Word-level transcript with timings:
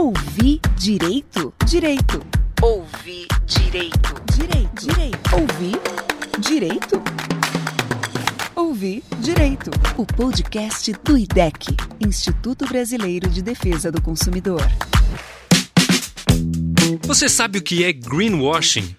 Ouvi 0.00 0.60
direito? 0.76 1.52
Direito. 1.66 2.24
Ouvi 2.62 3.26
direito. 3.44 4.14
Direito. 4.32 4.86
Direito. 4.86 5.28
Ouvi 5.34 5.72
direito? 6.38 7.02
Ouvi 8.54 9.02
direito. 9.18 9.72
O 9.96 10.06
podcast 10.06 10.92
do 11.02 11.18
IDEC, 11.18 11.76
Instituto 11.98 12.64
Brasileiro 12.68 13.28
de 13.28 13.42
Defesa 13.42 13.90
do 13.90 14.00
Consumidor. 14.00 14.62
Você 17.02 17.28
sabe 17.28 17.58
o 17.58 17.62
que 17.62 17.82
é 17.82 17.92
greenwashing? 17.92 18.94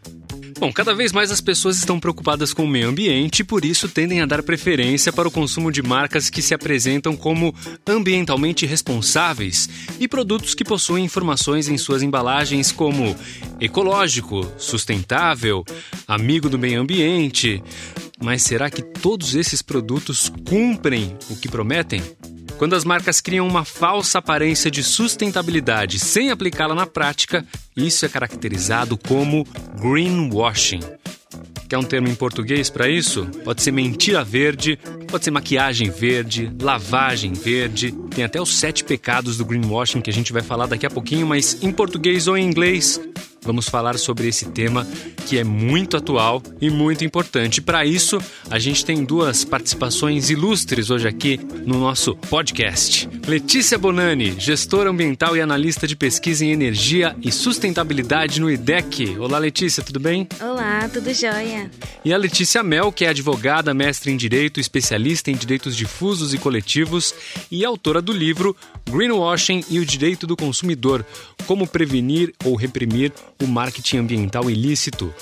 Bom, 0.60 0.74
cada 0.74 0.94
vez 0.94 1.14
mais 1.14 1.32
as 1.32 1.40
pessoas 1.40 1.78
estão 1.78 2.02
preocupadas 2.02 2.54
com 2.54 2.66
o 2.66 2.68
meio 2.68 2.90
ambiente 2.90 3.40
e 3.40 3.44
por 3.46 3.64
isso 3.64 3.88
tendem 3.88 4.20
a 4.20 4.26
dar 4.26 4.44
preferência 4.44 5.14
para 5.14 5.26
o 5.26 5.32
consumo 5.32 5.72
de 5.72 5.82
marcas 5.82 6.30
que 6.30 6.42
se 6.42 6.54
apresentam 6.54 7.16
como 7.16 7.56
ambientalmente 7.88 8.66
responsáveis 8.66 9.70
e 10.02 10.06
produtos 10.06 10.54
que 10.54 10.66
possuem 10.66 11.06
informações 11.06 11.70
em 11.70 11.78
suas 11.78 12.04
embalagens 12.04 12.74
como 12.74 13.16
ecológico, 13.62 14.46
sustentável, 14.58 15.64
amigo 16.06 16.50
do 16.50 16.60
meio 16.60 16.82
ambiente. 16.82 17.64
Mas 18.22 18.42
será 18.42 18.70
que 18.70 18.82
todos 18.82 19.36
esses 19.36 19.62
produtos 19.62 20.30
cumprem 20.46 21.16
o 21.30 21.38
que 21.38 21.48
prometem? 21.48 22.04
Quando 22.60 22.76
as 22.76 22.84
marcas 22.84 23.22
criam 23.22 23.48
uma 23.48 23.64
falsa 23.64 24.20
aparência 24.20 24.70
de 24.70 24.84
sustentabilidade 24.84 25.98
sem 25.98 26.30
aplicá-la 26.30 26.76
na 26.76 26.86
prática, 26.86 27.46
isso 27.74 28.06
é 28.06 28.10
caracterizado 28.10 28.98
como 28.98 29.48
greenwashing. 29.80 30.82
Quer 31.70 31.78
um 31.78 31.84
termo 31.84 32.10
em 32.10 32.16
português 32.16 32.70
para 32.70 32.90
isso? 32.90 33.26
Pode 33.46 33.62
ser 33.62 33.72
mentira 33.72 34.26
verde, 34.26 34.78
pode 35.08 35.24
ser 35.24 35.32
maquiagem 35.32 35.90
verde, 35.90 36.52
lavagem 36.62 37.32
verde. 37.32 37.94
Tem 38.14 38.26
até 38.26 38.42
os 38.42 38.58
sete 38.58 38.84
pecados 38.84 39.38
do 39.38 39.46
greenwashing 39.46 40.02
que 40.02 40.10
a 40.10 40.14
gente 40.14 40.34
vai 40.34 40.42
falar 40.42 40.66
daqui 40.66 40.86
a 40.86 40.90
pouquinho, 40.90 41.26
mas 41.26 41.64
em 41.64 41.72
português 41.72 42.28
ou 42.28 42.38
em 42.38 42.46
inglês, 42.46 43.00
vamos 43.42 43.68
falar 43.68 43.98
sobre 43.98 44.28
esse 44.28 44.46
tema 44.46 44.86
que 45.28 45.38
é 45.38 45.44
muito 45.44 45.96
atual 45.96 46.42
e 46.60 46.70
muito 46.70 47.06
importante. 47.06 47.62
Para 47.62 47.86
isso, 47.86 48.20
a 48.50 48.58
gente 48.58 48.84
tem 48.84 49.04
duas 49.04 49.46
participações 49.46 50.30
ilustres 50.30 50.90
hoje 50.90 51.08
aqui 51.08 51.40
no 51.66 51.80
nosso 51.80 52.16
podcast. 52.16 53.08
Letícia 53.28 53.78
Bonani, 53.78 54.40
gestora 54.40 54.90
ambiental 54.90 55.38
e 55.38 55.42
analista 55.42 55.86
de 55.86 55.96
pesquisa 55.96 56.44
em 56.44 56.52
energia 56.52 57.16
e 57.22 57.32
sustentabilidade 57.32 58.42
no 58.42 58.50
IDEC. 58.50 59.18
Olá, 59.20 59.38
Letícia, 59.38 59.84
tudo 59.84 60.00
bem? 60.00 60.28
Olá, 60.42 60.90
tudo 60.92 61.14
jóia. 61.14 61.70
E 62.04 62.12
a 62.12 62.18
Letícia 62.18 62.64
Mel, 62.64 62.92
que 62.92 63.06
é 63.06 63.10
advogada, 63.10 63.74
mestre 63.74 64.12
em 64.12 64.18
direito, 64.18 64.60
especialista 64.60 65.30
em 65.30 65.36
direitos 65.36 65.76
difusos 65.76 66.34
e 66.34 66.38
coletivos 66.38 67.14
e 67.52 67.64
autora 67.64 68.02
do 68.02 68.12
livro 68.12 68.56
Greenwashing 68.90 69.64
e 69.70 69.80
o 69.80 69.86
Direito 69.86 70.26
do 70.26 70.36
Consumidor: 70.36 71.06
Como 71.46 71.68
Prevenir 71.68 72.34
ou 72.44 72.56
Reprimir 72.56 73.14
o 73.42 73.48
Marketing 73.48 74.00
Ambiental 74.00 74.50
Ilícito. 74.50 75.14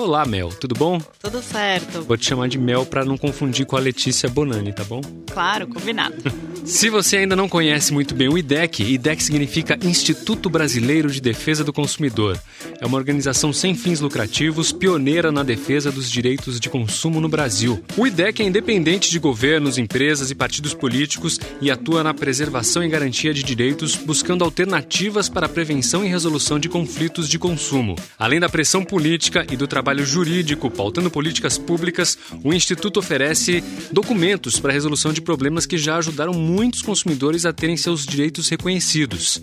Olá, 0.00 0.24
Mel, 0.24 0.48
tudo 0.48 0.74
bom? 0.74 0.98
Tudo 1.22 1.42
certo. 1.42 2.00
Vou 2.00 2.16
te 2.16 2.24
chamar 2.24 2.48
de 2.48 2.56
Mel 2.56 2.86
para 2.86 3.04
não 3.04 3.18
confundir 3.18 3.66
com 3.66 3.76
a 3.76 3.80
Letícia 3.80 4.30
Bonani, 4.30 4.72
tá 4.72 4.82
bom? 4.82 5.02
Claro, 5.30 5.66
combinado. 5.66 6.16
Se 6.64 6.88
você 6.88 7.18
ainda 7.18 7.36
não 7.36 7.48
conhece 7.48 7.92
muito 7.92 8.14
bem 8.14 8.28
o 8.28 8.38
IDEC, 8.38 8.82
IDEC 8.82 9.22
significa 9.22 9.78
Instituto 9.82 10.48
Brasileiro 10.48 11.10
de 11.10 11.20
Defesa 11.20 11.64
do 11.64 11.72
Consumidor. 11.72 12.38
É 12.80 12.86
uma 12.86 12.96
organização 12.96 13.52
sem 13.52 13.74
fins 13.74 14.00
lucrativos, 14.00 14.72
pioneira 14.72 15.30
na 15.32 15.42
defesa 15.42 15.90
dos 15.90 16.10
direitos 16.10 16.58
de 16.60 16.70
consumo 16.70 17.20
no 17.20 17.28
Brasil. 17.28 17.82
O 17.96 18.06
IDEC 18.06 18.42
é 18.42 18.46
independente 18.46 19.10
de 19.10 19.18
governos, 19.18 19.78
empresas 19.78 20.30
e 20.30 20.34
partidos 20.34 20.72
políticos 20.72 21.40
e 21.60 21.70
atua 21.70 22.02
na 22.02 22.14
preservação 22.14 22.84
e 22.84 22.88
garantia 22.88 23.34
de 23.34 23.42
direitos, 23.42 23.96
buscando 23.96 24.44
alternativas 24.44 25.28
para 25.28 25.46
a 25.46 25.48
prevenção 25.48 26.04
e 26.04 26.08
resolução 26.08 26.58
de 26.58 26.68
conflitos 26.68 27.28
de 27.28 27.38
consumo. 27.38 27.96
Além 28.18 28.38
da 28.40 28.48
pressão 28.48 28.84
política 28.84 29.46
e 29.50 29.56
do 29.56 29.66
trabalho 29.66 29.89
jurídico 29.98 30.70
pautando 30.70 31.10
políticas 31.10 31.58
públicas, 31.58 32.16
o 32.42 32.52
Instituto 32.52 32.98
oferece 32.98 33.62
documentos 33.90 34.58
para 34.58 34.70
a 34.70 34.74
resolução 34.74 35.12
de 35.12 35.20
problemas 35.20 35.66
que 35.66 35.76
já 35.76 35.96
ajudaram 35.96 36.32
muitos 36.32 36.82
consumidores 36.82 37.44
a 37.44 37.52
terem 37.52 37.76
seus 37.76 38.06
direitos 38.06 38.48
reconhecidos. 38.48 39.42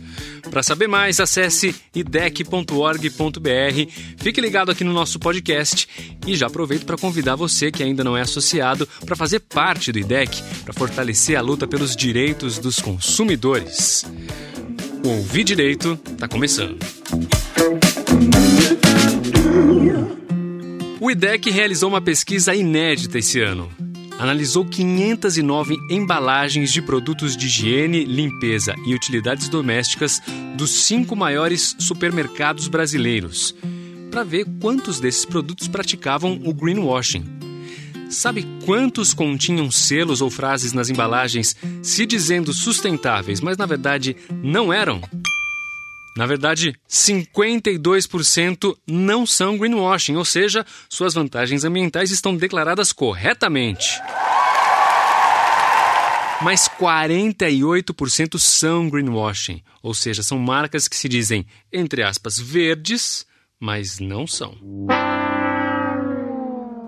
Para 0.50 0.64
saber 0.64 0.88
mais, 0.88 1.20
acesse 1.20 1.76
idec.org.br. 1.94 3.08
Fique 4.18 4.42
ligado 4.42 4.72
aqui 4.72 4.84
no 4.84 4.94
nosso 4.94 5.20
podcast 5.20 5.88
e 6.26 6.36
já 6.36 6.48
aproveito 6.48 6.86
para 6.86 6.98
convidar 6.98 7.36
você 7.36 7.72
que 7.72 7.84
ainda 7.84 8.04
não 8.04 8.16
é 8.16 8.22
associado 8.22 8.88
para 9.06 9.16
fazer 9.16 9.40
parte 9.42 9.92
do 9.92 10.00
IDEC, 10.00 10.42
para 10.64 10.74
fortalecer 10.74 11.38
a 11.38 11.42
luta 11.42 11.68
pelos 11.68 11.96
direitos 11.96 12.58
dos 12.58 12.80
consumidores. 12.80 14.06
O 15.04 15.10
Ouvir 15.10 15.44
Direito 15.44 16.00
está 16.12 16.28
começando. 16.28 16.78
O 21.00 21.12
IDEC 21.12 21.52
realizou 21.52 21.90
uma 21.90 22.02
pesquisa 22.02 22.56
inédita 22.56 23.20
esse 23.20 23.40
ano. 23.40 23.72
Analisou 24.18 24.66
509 24.66 25.76
embalagens 25.92 26.74
de 26.74 26.82
produtos 26.82 27.38
de 27.38 27.46
higiene, 27.46 28.04
limpeza 28.04 28.74
e 28.84 28.96
utilidades 28.96 29.48
domésticas 29.48 30.20
dos 30.56 30.86
cinco 30.86 31.16
maiores 31.16 31.76
supermercados 31.78 32.68
brasileiros, 32.68 33.54
para 34.10 34.24
ver 34.24 34.48
quantos 34.60 35.00
desses 35.00 35.24
produtos 35.24 35.68
praticavam 35.68 36.42
o 36.44 36.52
greenwashing. 36.52 37.26
Sabe 38.10 38.48
quantos 38.66 39.14
continham 39.14 39.70
selos 39.70 40.20
ou 40.20 40.32
frases 40.32 40.74
nas 40.74 40.90
embalagens 40.90 41.56
se 41.84 42.08
dizendo 42.08 42.52
sustentáveis, 42.54 43.40
mas 43.40 43.56
na 43.56 43.68
verdade 43.68 44.16
não 44.32 44.74
eram? 44.74 45.00
Na 46.18 46.26
verdade, 46.26 46.74
52% 46.90 48.76
não 48.88 49.24
são 49.24 49.56
greenwashing, 49.56 50.16
ou 50.16 50.26
seja, 50.26 50.66
suas 50.90 51.14
vantagens 51.14 51.64
ambientais 51.64 52.10
estão 52.10 52.36
declaradas 52.36 52.92
corretamente. 52.92 54.02
Mas 56.42 56.68
48% 56.68 58.40
são 58.40 58.90
greenwashing, 58.90 59.62
ou 59.84 59.94
seja, 59.94 60.24
são 60.24 60.40
marcas 60.40 60.88
que 60.88 60.96
se 60.96 61.08
dizem, 61.08 61.46
entre 61.72 62.02
aspas, 62.02 62.40
verdes, 62.40 63.24
mas 63.60 64.00
não 64.00 64.26
são. 64.26 64.58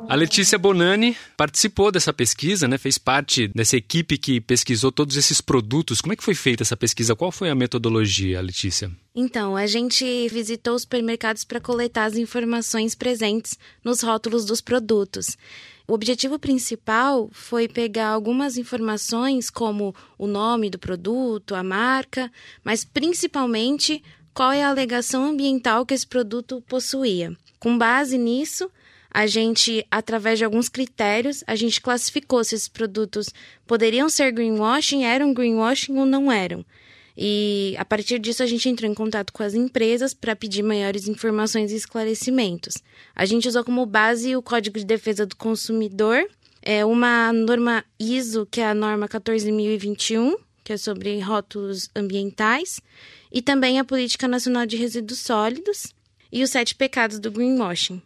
A 0.10 0.16
Letícia 0.16 0.58
Bonani 0.58 1.16
participou 1.38 1.92
dessa 1.92 2.12
pesquisa, 2.12 2.68
né? 2.68 2.80
fez 2.80 2.98
parte 2.98 3.48
dessa 3.50 3.78
equipe 3.78 4.18
que 4.18 4.42
pesquisou 4.42 4.92
todos 4.92 5.16
esses 5.16 5.40
produtos. 5.40 6.02
Como 6.02 6.12
é 6.12 6.16
que 6.16 6.24
foi 6.24 6.34
feita 6.34 6.64
essa 6.64 6.76
pesquisa? 6.76 7.16
Qual 7.16 7.32
foi 7.32 7.48
a 7.48 7.54
metodologia, 7.54 8.42
Letícia? 8.42 8.90
Então, 9.14 9.56
a 9.56 9.68
gente 9.68 10.28
visitou 10.30 10.74
os 10.74 10.82
supermercados 10.82 11.44
para 11.44 11.60
coletar 11.62 12.06
as 12.06 12.18
informações 12.18 12.96
presentes 12.96 13.56
nos 13.84 14.02
rótulos 14.02 14.46
dos 14.46 14.62
produtos. 14.62 15.38
O 15.88 15.94
objetivo 15.94 16.40
principal 16.40 17.30
foi 17.32 17.68
pegar 17.68 18.08
algumas 18.08 18.58
informações, 18.58 19.52
como 19.52 19.94
o 20.18 20.26
nome 20.26 20.72
do 20.72 20.80
produto, 20.80 21.54
a 21.54 21.62
marca, 21.62 22.32
mas 22.64 22.84
principalmente 22.84 24.02
qual 24.34 24.52
é 24.52 24.64
a 24.64 24.70
alegação 24.70 25.24
ambiental 25.24 25.86
que 25.86 25.94
esse 25.94 26.08
produto 26.08 26.64
possuía. 26.68 27.32
Com 27.60 27.78
base 27.78 28.18
nisso, 28.18 28.72
a 29.12 29.26
gente, 29.26 29.86
através 29.90 30.38
de 30.38 30.46
alguns 30.46 30.70
critérios, 30.70 31.44
a 31.48 31.56
gente 31.56 31.82
classificou 31.82 32.44
se 32.44 32.56
esses 32.56 32.68
produtos 32.68 33.30
poderiam 33.66 34.08
ser 34.10 34.32
greenwashing, 34.32 35.04
eram 35.04 35.34
greenwashing 35.34 35.98
ou 35.98 36.06
não 36.06 36.32
eram. 36.32 36.64
E 37.18 37.76
a 37.78 37.84
partir 37.84 38.18
disso 38.20 38.42
a 38.42 38.46
gente 38.46 38.70
entrou 38.70 38.90
em 38.90 38.94
contato 38.94 39.34
com 39.34 39.44
as 39.44 39.54
empresas 39.54 40.14
para 40.14 40.36
pedir 40.36 40.64
maiores 40.64 41.08
informações 41.08 41.72
e 41.72 41.76
esclarecimentos. 41.76 42.76
A 43.16 43.26
gente 43.26 43.48
usou 43.48 43.64
como 43.64 43.86
base 43.86 44.36
o 44.36 44.42
Código 44.42 44.78
de 44.78 44.86
Defesa 44.86 45.26
do 45.26 45.36
Consumidor, 45.36 46.26
é 46.62 46.86
uma 46.86 47.34
norma 47.34 47.84
ISO, 48.00 48.46
que 48.46 48.62
é 48.62 48.68
a 48.68 48.74
norma 48.74 49.08
14021, 49.08 50.38
que 50.64 50.74
é 50.74 50.78
sobre 50.78 51.20
rótulos 51.20 51.90
ambientais, 51.96 52.80
e 53.32 53.42
também 53.42 53.80
a 53.80 53.84
Política 53.84 54.28
Nacional 54.28 54.66
de 54.66 54.78
Resíduos 54.78 55.20
Sólidos 55.20 55.94
e 56.32 56.44
os 56.44 56.52
sete 56.52 56.76
pecados 56.76 57.20
do 57.20 57.32
greenwashing. 57.32 58.02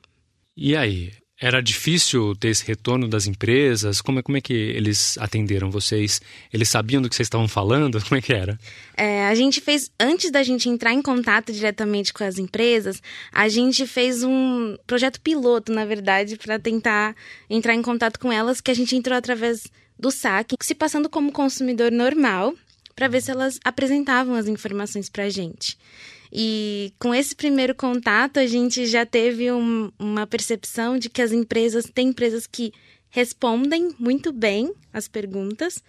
E 0.56 0.76
aí? 0.76 1.12
Era 1.42 1.62
difícil 1.62 2.34
ter 2.36 2.50
esse 2.50 2.66
retorno 2.66 3.06
das 3.08 3.28
empresas? 3.28 4.00
Como 4.00 4.20
é, 4.20 4.22
como 4.22 4.38
é 4.38 4.42
que 4.42 4.54
eles 4.54 5.18
atenderam 5.18 5.70
vocês? 5.70 6.22
Eles 6.54 6.70
sabiam 6.70 7.02
do 7.02 7.10
que 7.10 7.16
vocês 7.16 7.26
estavam 7.26 7.50
falando? 7.50 8.00
Como 8.08 8.18
é 8.18 8.22
que 8.22 8.32
era? 8.32 8.58
É, 8.96 9.26
a 9.26 9.36
gente 9.36 9.60
fez, 9.60 9.92
antes 10.00 10.32
da 10.32 10.42
gente 10.42 10.70
entrar 10.70 10.94
em 10.94 11.02
contato 11.02 11.52
diretamente 11.52 12.14
com 12.14 12.24
as 12.24 12.38
empresas, 12.38 13.02
a 13.30 13.50
gente 13.50 13.86
fez 13.86 14.24
um 14.24 14.78
projeto 14.88 15.20
piloto, 15.20 15.74
na 15.74 15.84
verdade, 15.84 16.38
para 16.38 16.58
tentar 16.58 17.14
entrar 17.50 17.74
em 17.74 17.82
contato 17.82 18.20
com 18.20 18.32
elas, 18.32 18.62
que 18.62 18.72
a 18.72 18.76
gente 18.76 18.96
entrou 18.96 19.18
através 19.18 19.64
do 20.00 20.12
saque, 20.12 20.56
se 20.62 20.76
passando 20.76 21.10
como 21.10 21.32
consumidor 21.32 21.92
normal, 21.92 22.54
para 22.96 23.08
ver 23.08 23.22
se 23.22 23.32
elas 23.32 23.60
apresentavam 23.66 24.36
as 24.36 24.48
informações 24.48 25.10
para 25.10 25.26
a 25.26 25.30
gente. 25.30 25.78
E 26.36 26.92
com 26.98 27.14
esse 27.14 27.36
primeiro 27.36 27.76
contato, 27.76 28.40
a 28.40 28.48
gente 28.48 28.88
já 28.88 29.06
teve 29.06 29.52
um, 29.52 29.92
uma 30.00 30.26
percepção 30.26 30.98
de 30.98 31.08
que 31.08 31.22
as 31.22 31.32
empresas, 31.32 31.86
têm 31.94 32.08
empresas 32.08 32.48
que 32.48 32.74
respondem 33.12 33.94
muito 34.00 34.34
bem 34.34 34.74
as 34.92 35.08
perguntas, 35.08 35.84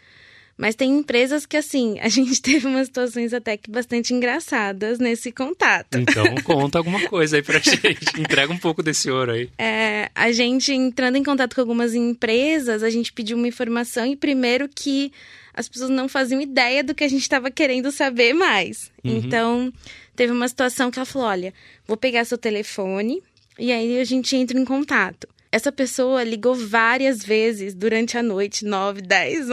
Mas 0.57 0.77
tem 0.77 0.99
empresas 0.99 1.47
que, 1.47 1.57
assim, 1.57 1.99
a 2.05 2.09
gente 2.09 2.41
teve 2.41 2.67
umas 2.67 2.87
situações 2.87 3.33
até 3.33 3.57
que 3.57 3.71
bastante 3.71 4.15
engraçadas 4.15 4.99
nesse 4.99 5.33
contato. 5.33 5.99
Então, 5.99 6.25
conta 6.45 6.79
alguma 6.79 7.01
coisa 7.09 7.37
aí 7.37 7.43
pra 7.43 7.59
gente. 7.59 8.21
Entrega 8.21 8.53
um 8.53 8.59
pouco 8.59 8.83
desse 8.83 9.11
ouro 9.11 9.33
aí. 9.33 9.51
É, 9.59 10.11
a 10.15 10.31
gente, 10.31 10.73
entrando 10.73 11.17
em 11.17 11.25
contato 11.25 11.55
com 11.55 11.61
algumas 11.61 11.95
empresas, 11.95 12.83
a 12.83 12.91
gente 12.91 13.13
pediu 13.13 13.37
uma 13.37 13.49
informação 13.49 14.07
e 14.07 14.15
primeiro 14.15 14.69
que 14.69 15.13
as 15.53 15.69
pessoas 15.69 15.91
não 15.91 16.09
faziam 16.09 16.41
ideia 16.41 16.83
do 16.83 16.95
que 16.95 17.05
a 17.05 17.09
gente 17.09 17.23
estava 17.23 17.51
querendo 17.51 17.91
saber 17.91 18.33
mais. 18.33 18.91
Uhum. 19.05 19.17
Então, 19.17 19.73
teve 20.17 20.33
uma 20.33 20.49
situação 20.49 20.91
que 20.91 20.99
ela 20.99 21.07
falou: 21.07 21.29
olha, 21.29 21.55
vou 21.87 21.97
pegar 21.97 22.25
seu 22.25 22.39
telefone 22.39 23.23
e 23.59 23.73
aí 23.73 24.01
a 24.01 24.05
gente 24.05 24.37
entra 24.37 24.59
em 24.59 24.65
contato. 24.65 25.29
Essa 25.51 25.71
pessoa 25.71 26.25
ligou 26.25 26.55
várias 26.55 27.25
vezes 27.25 27.75
durante 27.75 28.19
a 28.19 28.23
noite, 28.23 28.65
9, 28.65 29.03
10, 29.03 29.49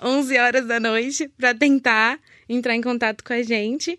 11 0.00 0.38
horas 0.38 0.66
da 0.66 0.78
noite, 0.78 1.28
para 1.36 1.52
tentar 1.52 2.20
entrar 2.48 2.76
em 2.76 2.80
contato 2.80 3.24
com 3.24 3.32
a 3.32 3.42
gente. 3.42 3.98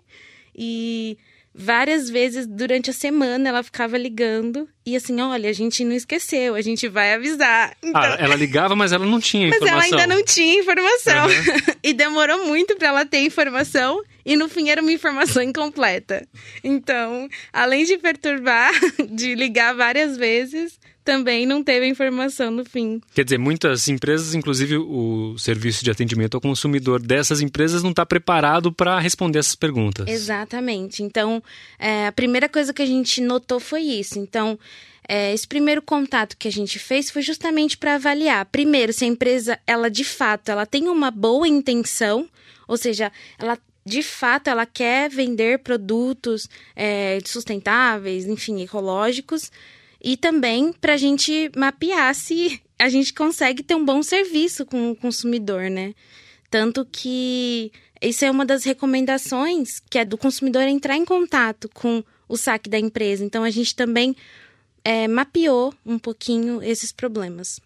E 0.56 1.18
várias 1.54 2.10
vezes 2.10 2.48
durante 2.48 2.90
a 2.90 2.94
semana 2.94 3.50
ela 3.50 3.64
ficava 3.64 3.98
ligando 3.98 4.68
e 4.86 4.96
assim, 4.96 5.20
olha, 5.22 5.50
a 5.50 5.54
gente 5.54 5.84
não 5.84 5.94
esqueceu, 5.94 6.56
a 6.56 6.62
gente 6.62 6.88
vai 6.88 7.14
avisar. 7.14 7.76
Então, 7.84 8.02
Ah, 8.02 8.16
ela 8.20 8.36
ligava, 8.36 8.76
mas 8.76 8.92
ela 8.92 9.06
não 9.06 9.20
tinha 9.20 9.48
mas 9.48 9.58
informação. 9.58 9.88
ela 9.90 10.02
ainda 10.02 10.16
não 10.16 10.24
tinha 10.24 10.60
informação. 10.60 11.26
Uhum. 11.26 11.74
e 11.84 11.94
demorou 11.94 12.46
muito 12.48 12.76
para 12.76 12.88
ela 12.88 13.06
ter 13.06 13.20
informação 13.20 14.02
e 14.26 14.36
no 14.36 14.48
fim 14.50 14.70
era 14.70 14.82
uma 14.82 14.92
informação 14.92 15.42
incompleta. 15.44 16.28
Então, 16.64 17.28
além 17.52 17.86
de 17.86 17.98
perturbar, 17.98 18.72
de 19.10 19.36
ligar 19.36 19.76
várias 19.76 20.18
vezes, 20.18 20.80
também 21.04 21.46
não 21.46 21.64
teve 21.64 21.86
a 21.86 21.90
informação 21.90 22.52
no 22.52 22.64
fim. 22.64 23.02
Quer 23.14 23.24
dizer, 23.24 23.38
muitas 23.38 23.88
empresas, 23.88 24.34
inclusive 24.36 24.78
o 24.78 25.38
serviço 25.38 25.84
de 25.84 25.92
atendimento 25.92 26.36
ao 26.36 26.42
consumidor 26.42 27.02
dessas 27.02 27.42
empresas, 27.42 27.84
não 27.84 27.92
está 27.92 28.06
preparado 28.06 28.72
para 28.72 29.00
responder 29.00 29.40
essas 29.40 29.56
perguntas. 29.56 30.08
Exatamente. 30.08 31.04
Então, 31.04 31.42
é, 31.80 32.08
a 32.08 32.12
primeira 32.12 32.48
coisa 32.48 32.74
que 32.74 32.82
a 32.82 32.86
gente 32.86 33.22
notou 33.22 33.60
foi 33.60 33.82
isso. 33.82 34.20
Então, 34.20 34.58
é, 35.08 35.34
esse 35.34 35.48
primeiro 35.48 35.82
contato 35.82 36.38
que 36.38 36.48
a 36.48 36.52
gente 36.52 36.80
fez 36.80 37.10
foi 37.10 37.22
justamente 37.22 37.78
para 37.78 37.96
avaliar, 37.96 38.46
primeiro, 38.46 38.94
se 38.94 39.04
a 39.04 39.08
empresa, 39.08 39.60
ela 39.66 39.90
de 39.90 40.04
fato, 40.04 40.50
ela 40.50 40.66
tem 40.66 40.88
uma 40.88 41.12
boa 41.12 41.48
intenção, 41.48 42.30
ou 42.68 42.78
seja, 42.78 43.12
ela 43.38 43.58
de 43.86 44.04
fato 44.04 44.48
ela 44.48 44.66
quer 44.66 45.10
vender 45.10 45.60
produtos 45.60 46.48
é, 46.76 47.20
sustentáveis, 47.26 48.26
enfim, 48.26 48.62
ecológicos, 48.62 49.52
e 50.04 50.18
também 50.18 50.74
para 50.74 50.94
a 50.94 50.98
gente 50.98 51.52
mapear 51.56 52.14
se 52.16 52.62
a 52.80 52.90
gente 52.90 53.14
consegue 53.14 53.62
ter 53.62 53.76
um 53.76 53.86
bom 53.86 54.02
serviço 54.02 54.66
com 54.66 54.92
o 54.92 54.96
consumidor, 54.96 55.70
né? 55.70 55.94
Tanto 56.50 56.86
que 56.92 57.72
isso 58.02 58.26
é 58.26 58.32
uma 58.32 58.46
das 58.46 58.64
recomendações 58.64 59.80
que 59.90 60.00
é 60.00 60.04
do 60.04 60.18
consumidor 60.18 60.64
entrar 60.64 60.98
em 60.98 61.06
contato 61.06 61.70
com 61.74 62.04
o 62.28 62.36
saque 62.36 62.70
da 62.70 62.80
empresa. 62.80 63.24
Então 63.24 63.44
a 63.44 63.52
gente 63.52 63.76
também 63.76 64.16
é, 64.84 65.08
mapeou 65.08 65.74
um 65.86 66.00
pouquinho 66.00 66.62
esses 66.64 66.92
problemas. 66.92 67.60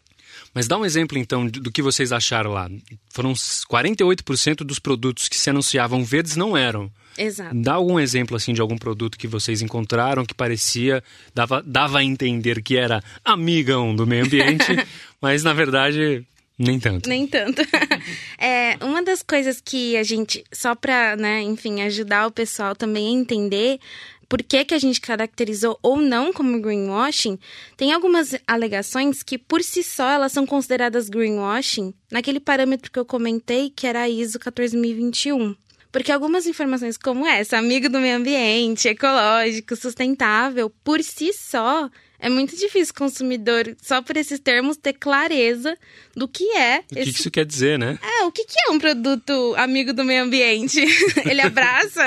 Mas 0.53 0.67
dá 0.67 0.77
um 0.77 0.85
exemplo 0.85 1.17
então 1.17 1.47
do 1.47 1.71
que 1.71 1.81
vocês 1.81 2.11
acharam 2.11 2.51
lá. 2.51 2.69
Foram 3.09 3.33
48% 3.33 4.57
dos 4.57 4.79
produtos 4.79 5.29
que 5.29 5.37
se 5.37 5.49
anunciavam 5.49 6.03
verdes 6.03 6.35
não 6.35 6.57
eram. 6.57 6.91
Exato. 7.17 7.55
Dá 7.55 7.73
algum 7.73 7.99
exemplo 7.99 8.35
assim 8.35 8.53
de 8.53 8.61
algum 8.61 8.77
produto 8.77 9.17
que 9.17 9.27
vocês 9.27 9.61
encontraram 9.61 10.25
que 10.25 10.33
parecia 10.33 11.03
dava, 11.33 11.63
dava 11.65 11.99
a 11.99 12.03
entender 12.03 12.61
que 12.61 12.77
era 12.77 13.03
amigão 13.23 13.95
do 13.95 14.05
meio 14.05 14.25
ambiente, 14.25 14.65
mas 15.21 15.43
na 15.43 15.53
verdade 15.53 16.25
nem 16.57 16.79
tanto. 16.79 17.09
Nem 17.09 17.27
tanto. 17.27 17.61
é, 18.39 18.77
uma 18.81 19.03
das 19.03 19.21
coisas 19.21 19.59
que 19.59 19.97
a 19.97 20.03
gente, 20.03 20.43
só 20.53 20.73
para, 20.73 21.17
né, 21.17 21.41
enfim, 21.41 21.81
ajudar 21.81 22.27
o 22.27 22.31
pessoal 22.31 22.73
também 22.73 23.07
a 23.07 23.19
entender 23.19 23.79
por 24.27 24.41
que, 24.41 24.65
que 24.65 24.73
a 24.73 24.79
gente 24.79 24.99
caracterizou 25.01 25.77
ou 25.83 25.97
não 25.97 26.33
como 26.33 26.59
greenwashing, 26.59 27.37
tem 27.77 27.91
algumas 27.91 28.35
alegações 28.47 29.21
que, 29.21 29.37
por 29.37 29.61
si 29.61 29.83
só, 29.83 30.09
elas 30.09 30.31
são 30.31 30.45
consideradas 30.45 31.09
greenwashing 31.09 31.93
naquele 32.11 32.39
parâmetro 32.39 32.91
que 32.91 32.99
eu 32.99 33.05
comentei, 33.05 33.69
que 33.69 33.85
era 33.85 34.01
a 34.01 34.09
ISO 34.09 34.39
14021. 34.39 35.55
Porque 35.95 36.11
algumas 36.11 36.45
informações 36.45 36.97
como 36.97 37.25
essa, 37.25 37.57
amigo 37.57 37.87
do 37.87 38.01
meio 38.01 38.17
ambiente, 38.17 38.89
ecológico, 38.89 39.77
sustentável, 39.77 40.69
por 40.83 41.01
si 41.01 41.31
só, 41.31 41.89
é 42.19 42.27
muito 42.27 42.53
difícil 42.53 42.91
o 42.93 42.99
consumidor, 42.99 43.73
só 43.81 44.01
por 44.01 44.17
esses 44.17 44.37
termos, 44.37 44.75
ter 44.75 44.91
clareza 44.91 45.77
do 46.13 46.27
que 46.27 46.43
é. 46.51 46.79
O 46.79 46.95
que, 46.95 46.99
esse... 46.99 47.13
que 47.13 47.19
isso 47.21 47.31
quer 47.31 47.45
dizer, 47.45 47.79
né? 47.79 47.97
É, 48.03 48.25
o 48.25 48.31
que, 48.33 48.43
que 48.43 48.57
é 48.67 48.71
um 48.73 48.77
produto 48.77 49.55
amigo 49.55 49.93
do 49.93 50.03
meio 50.03 50.23
ambiente? 50.23 50.83
Ele 51.23 51.39
abraça 51.39 52.03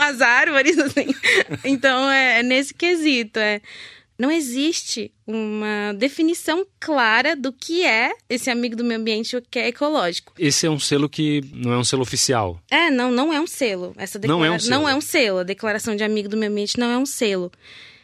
as 0.00 0.20
árvores, 0.20 0.78
assim. 0.78 1.06
Então, 1.64 2.10
é, 2.10 2.40
é 2.40 2.42
nesse 2.42 2.74
quesito. 2.74 3.38
É. 3.38 3.62
Não 4.20 4.30
existe 4.30 5.10
uma 5.26 5.94
definição 5.96 6.66
clara 6.78 7.34
do 7.34 7.50
que 7.54 7.86
é 7.86 8.12
esse 8.28 8.50
amigo 8.50 8.76
do 8.76 8.84
meio 8.84 9.00
ambiente 9.00 9.34
o 9.34 9.40
que 9.40 9.58
é 9.58 9.68
ecológico. 9.68 10.34
Esse 10.38 10.66
é 10.66 10.70
um 10.70 10.78
selo 10.78 11.08
que 11.08 11.40
não 11.54 11.72
é 11.72 11.78
um 11.78 11.84
selo 11.84 12.02
oficial. 12.02 12.60
É, 12.70 12.90
não, 12.90 13.10
não 13.10 13.32
é 13.32 13.40
um 13.40 13.46
selo. 13.46 13.94
Essa 13.96 14.18
Não 14.18 14.44
é 14.44 14.50
um 14.50 14.52
declara- 14.52 14.58
selo. 14.60 14.70
Não 14.82 14.88
é 14.90 14.94
um 14.94 15.00
selo. 15.00 15.38
A 15.38 15.42
declaração 15.42 15.96
de 15.96 16.04
amigo 16.04 16.28
do 16.28 16.36
meio 16.36 16.52
ambiente 16.52 16.78
não 16.78 16.90
é 16.90 16.98
um 16.98 17.06
selo. 17.06 17.50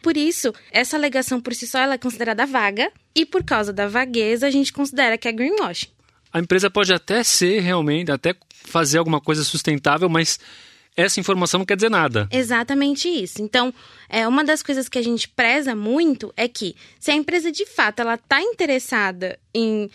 Por 0.01 0.17
isso, 0.17 0.51
essa 0.71 0.97
alegação 0.97 1.39
por 1.39 1.53
si 1.53 1.67
só 1.67 1.77
ela 1.77 1.93
é 1.93 1.97
considerada 1.99 2.47
vaga 2.47 2.91
e 3.13 3.23
por 3.23 3.43
causa 3.43 3.71
da 3.71 3.87
vagueza 3.87 4.47
a 4.47 4.49
gente 4.49 4.73
considera 4.73 5.19
que 5.19 5.27
é 5.27 5.31
greenwashing. 5.31 5.89
A 6.33 6.39
empresa 6.39 6.67
pode 6.67 6.91
até 6.91 7.23
ser 7.23 7.59
realmente, 7.59 8.11
até 8.11 8.33
fazer 8.63 8.97
alguma 8.97 9.21
coisa 9.21 9.43
sustentável, 9.43 10.09
mas 10.09 10.39
essa 10.97 11.19
informação 11.19 11.59
não 11.59 11.65
quer 11.65 11.75
dizer 11.75 11.91
nada. 11.91 12.27
Exatamente 12.31 13.07
isso. 13.07 13.41
Então, 13.41 13.71
é 14.09 14.27
uma 14.27 14.43
das 14.43 14.63
coisas 14.63 14.89
que 14.89 14.97
a 14.97 15.03
gente 15.03 15.29
preza 15.29 15.75
muito 15.75 16.33
é 16.35 16.47
que 16.47 16.75
se 16.99 17.11
a 17.11 17.13
empresa 17.13 17.51
de 17.51 17.65
fato 17.67 17.99
ela 17.99 18.15
está 18.15 18.41
interessada 18.41 19.39
em 19.53 19.89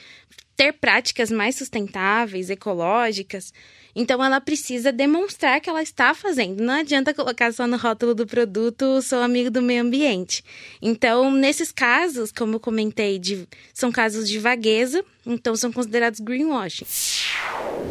ter 0.63 0.73
práticas 0.75 1.29
mais 1.31 1.57
sustentáveis, 1.57 2.49
ecológicas, 2.49 3.53
então 3.97 4.23
ela 4.25 4.41
precisa 4.41 4.93
demonstrar 4.93 5.61
que 5.61 5.69
ela 5.69 5.83
está 5.83 6.15
fazendo. 6.15 6.63
Não 6.63 6.75
adianta 6.75 7.13
colocar 7.13 7.53
só 7.53 7.67
no 7.67 7.77
rótulo 7.77 8.15
do 8.15 8.27
produto 8.27 9.03
sou 9.03 9.21
amigo 9.21 9.51
do 9.51 9.61
meio 9.61 9.83
ambiente. 9.83 10.43
Então, 10.81 11.33
nesses 11.33 11.73
casos, 11.73 12.31
como 12.31 12.55
eu 12.55 12.61
comentei, 12.61 13.19
de- 13.19 13.49
são 13.75 13.91
casos 13.91 14.29
de 14.29 14.39
vagueza, 14.39 15.05
então 15.27 15.57
são 15.57 15.73
considerados 15.73 16.21
greenwashing. 16.21 16.87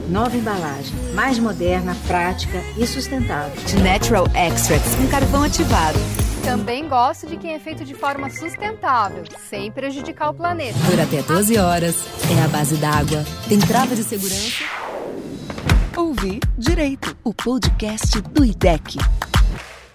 Nova 0.10 0.36
embalagem, 0.38 0.96
mais 1.14 1.38
moderna, 1.38 1.96
prática 2.08 2.58
e 2.78 2.88
sustentável. 2.88 3.62
De 3.66 3.76
Natural 3.84 4.26
Extracts 4.28 4.96
com 4.96 5.08
carvão 5.10 5.44
ativado. 5.44 6.00
Também 6.44 6.88
gosto 6.88 7.28
de 7.28 7.38
quem 7.38 7.54
é 7.54 7.60
feito 7.60 7.86
de 7.86 7.94
forma 7.94 8.30
sustentável, 8.30 9.24
sem 9.50 9.72
prejudicar 9.72 10.30
o 10.30 10.34
planeta. 10.34 10.78
Dura 10.90 11.04
até 11.04 11.22
12 11.22 11.58
horas, 11.58 11.96
é 12.36 12.44
a 12.44 12.48
base 12.48 12.76
d'água, 12.78 13.24
tem 13.48 13.60
trava 13.60 13.96
de 13.96 14.04
segurança. 14.04 14.64
Ouvi 15.96 16.40
Direito, 16.58 17.16
o 17.24 17.34
podcast 17.34 18.20
do 18.22 18.44
IDEC. 18.44 18.98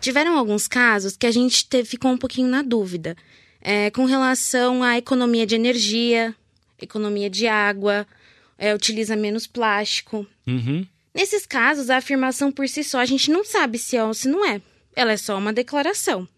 Tiveram 0.00 0.38
alguns 0.38 0.68
casos 0.68 1.16
que 1.16 1.26
a 1.26 1.30
gente 1.32 1.66
teve- 1.68 1.88
ficou 1.88 2.10
um 2.12 2.18
pouquinho 2.18 2.48
na 2.48 2.62
dúvida 2.62 3.16
é, 3.60 3.90
com 3.90 4.04
relação 4.04 4.82
à 4.82 4.96
economia 4.96 5.44
de 5.46 5.56
energia, 5.56 6.34
economia 6.80 7.28
de 7.28 7.48
água, 7.48 8.06
é, 8.56 8.72
utiliza 8.74 9.16
menos 9.16 9.46
plástico. 9.46 10.24
Uhum. 10.46 10.86
Nesses 11.12 11.44
casos, 11.46 11.90
a 11.90 11.96
afirmação 11.96 12.52
por 12.52 12.68
si 12.68 12.84
só 12.84 13.00
a 13.00 13.04
gente 13.06 13.30
não 13.30 13.44
sabe 13.44 13.78
se 13.78 13.96
é 13.96 14.04
ou 14.04 14.14
se 14.14 14.28
não 14.28 14.44
é. 14.44 14.60
Ela 14.94 15.12
é 15.12 15.16
só 15.16 15.36
uma 15.36 15.52
declaração. 15.52 16.28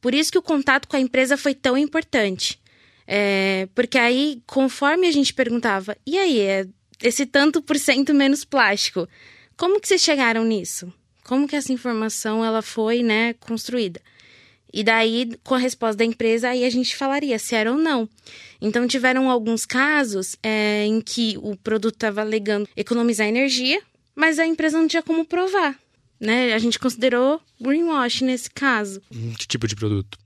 Por 0.00 0.14
isso 0.14 0.32
que 0.32 0.38
o 0.38 0.42
contato 0.42 0.88
com 0.88 0.96
a 0.96 1.00
empresa 1.00 1.36
foi 1.36 1.54
tão 1.54 1.76
importante. 1.76 2.60
É, 3.06 3.68
porque 3.74 3.98
aí, 3.98 4.42
conforme 4.46 5.06
a 5.06 5.12
gente 5.12 5.34
perguntava, 5.34 5.96
e 6.06 6.16
aí, 6.16 6.40
é 6.40 6.66
esse 7.02 7.26
tanto 7.26 7.60
por 7.60 7.78
cento 7.78 8.14
menos 8.14 8.44
plástico, 8.44 9.08
como 9.56 9.80
que 9.80 9.88
vocês 9.88 10.00
chegaram 10.00 10.44
nisso? 10.44 10.92
Como 11.24 11.48
que 11.48 11.56
essa 11.56 11.72
informação 11.72 12.44
ela 12.44 12.62
foi, 12.62 13.02
né, 13.02 13.34
construída? 13.34 14.00
E 14.72 14.84
daí, 14.84 15.32
com 15.42 15.54
a 15.54 15.58
resposta 15.58 15.96
da 15.96 16.04
empresa, 16.04 16.50
aí 16.50 16.64
a 16.64 16.70
gente 16.70 16.94
falaria 16.94 17.38
se 17.38 17.54
era 17.54 17.72
ou 17.72 17.78
não. 17.78 18.08
Então, 18.60 18.86
tiveram 18.86 19.28
alguns 19.28 19.66
casos 19.66 20.36
é, 20.42 20.84
em 20.86 21.00
que 21.00 21.36
o 21.42 21.56
produto 21.56 21.94
estava 21.94 22.20
alegando 22.20 22.68
economizar 22.76 23.26
energia, 23.26 23.82
mas 24.14 24.38
a 24.38 24.46
empresa 24.46 24.78
não 24.78 24.86
tinha 24.86 25.02
como 25.02 25.24
provar. 25.24 25.76
Né? 26.20 26.52
A 26.52 26.58
gente 26.58 26.78
considerou 26.78 27.40
greenwash 27.60 28.22
nesse 28.22 28.50
caso. 28.50 29.00
Que 29.38 29.48
tipo 29.48 29.66
de 29.66 29.74
produto? 29.74 30.18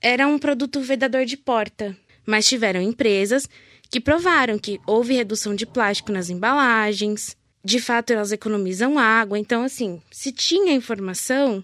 Era 0.00 0.26
um 0.26 0.38
produto 0.38 0.80
vedador 0.80 1.24
de 1.24 1.36
porta, 1.36 1.96
mas 2.26 2.48
tiveram 2.48 2.80
empresas 2.80 3.48
que 3.90 4.00
provaram 4.00 4.58
que 4.58 4.80
houve 4.86 5.12
redução 5.14 5.54
de 5.54 5.66
plástico 5.66 6.10
nas 6.10 6.30
embalagens, 6.30 7.36
de 7.64 7.78
fato 7.78 8.12
elas 8.12 8.32
economizam 8.32 8.98
água. 8.98 9.38
Então, 9.38 9.62
assim, 9.62 10.00
se 10.10 10.32
tinha 10.32 10.72
informação, 10.72 11.62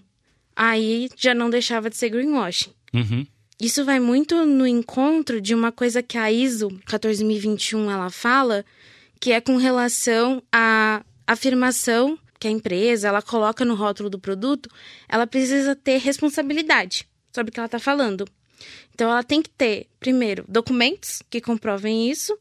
aí 0.55 1.09
já 1.17 1.33
não 1.33 1.49
deixava 1.49 1.89
de 1.89 1.97
ser 1.97 2.09
greenwashing. 2.09 2.71
Uhum. 2.93 3.25
Isso 3.59 3.83
vai 3.83 3.99
muito 3.99 4.45
no 4.45 4.65
encontro 4.65 5.41
de 5.41 5.53
uma 5.53 5.71
coisa 5.71 6.01
que 6.01 6.17
a 6.17 6.31
ISO 6.31 6.69
14021 6.85 7.91
ela 7.91 8.09
fala, 8.09 8.63
que 9.19 9.33
é 9.33 9.41
com 9.41 9.57
relação 9.57 10.41
a 10.51 11.03
afirmação 11.27 12.17
que 12.39 12.47
a 12.47 12.51
empresa 12.51 13.07
ela 13.07 13.21
coloca 13.21 13.65
no 13.65 13.75
rótulo 13.75 14.09
do 14.09 14.17
produto, 14.17 14.69
ela 15.07 15.27
precisa 15.27 15.75
ter 15.75 15.97
responsabilidade 15.97 17.07
sobre 17.31 17.49
o 17.49 17.53
que 17.53 17.59
ela 17.59 17.67
está 17.67 17.79
falando. 17.79 18.25
Então, 18.93 19.09
ela 19.09 19.23
tem 19.23 19.41
que 19.41 19.49
ter, 19.49 19.87
primeiro, 19.99 20.45
documentos 20.47 21.21
que 21.29 21.41
comprovem 21.41 22.09
isso 22.09 22.37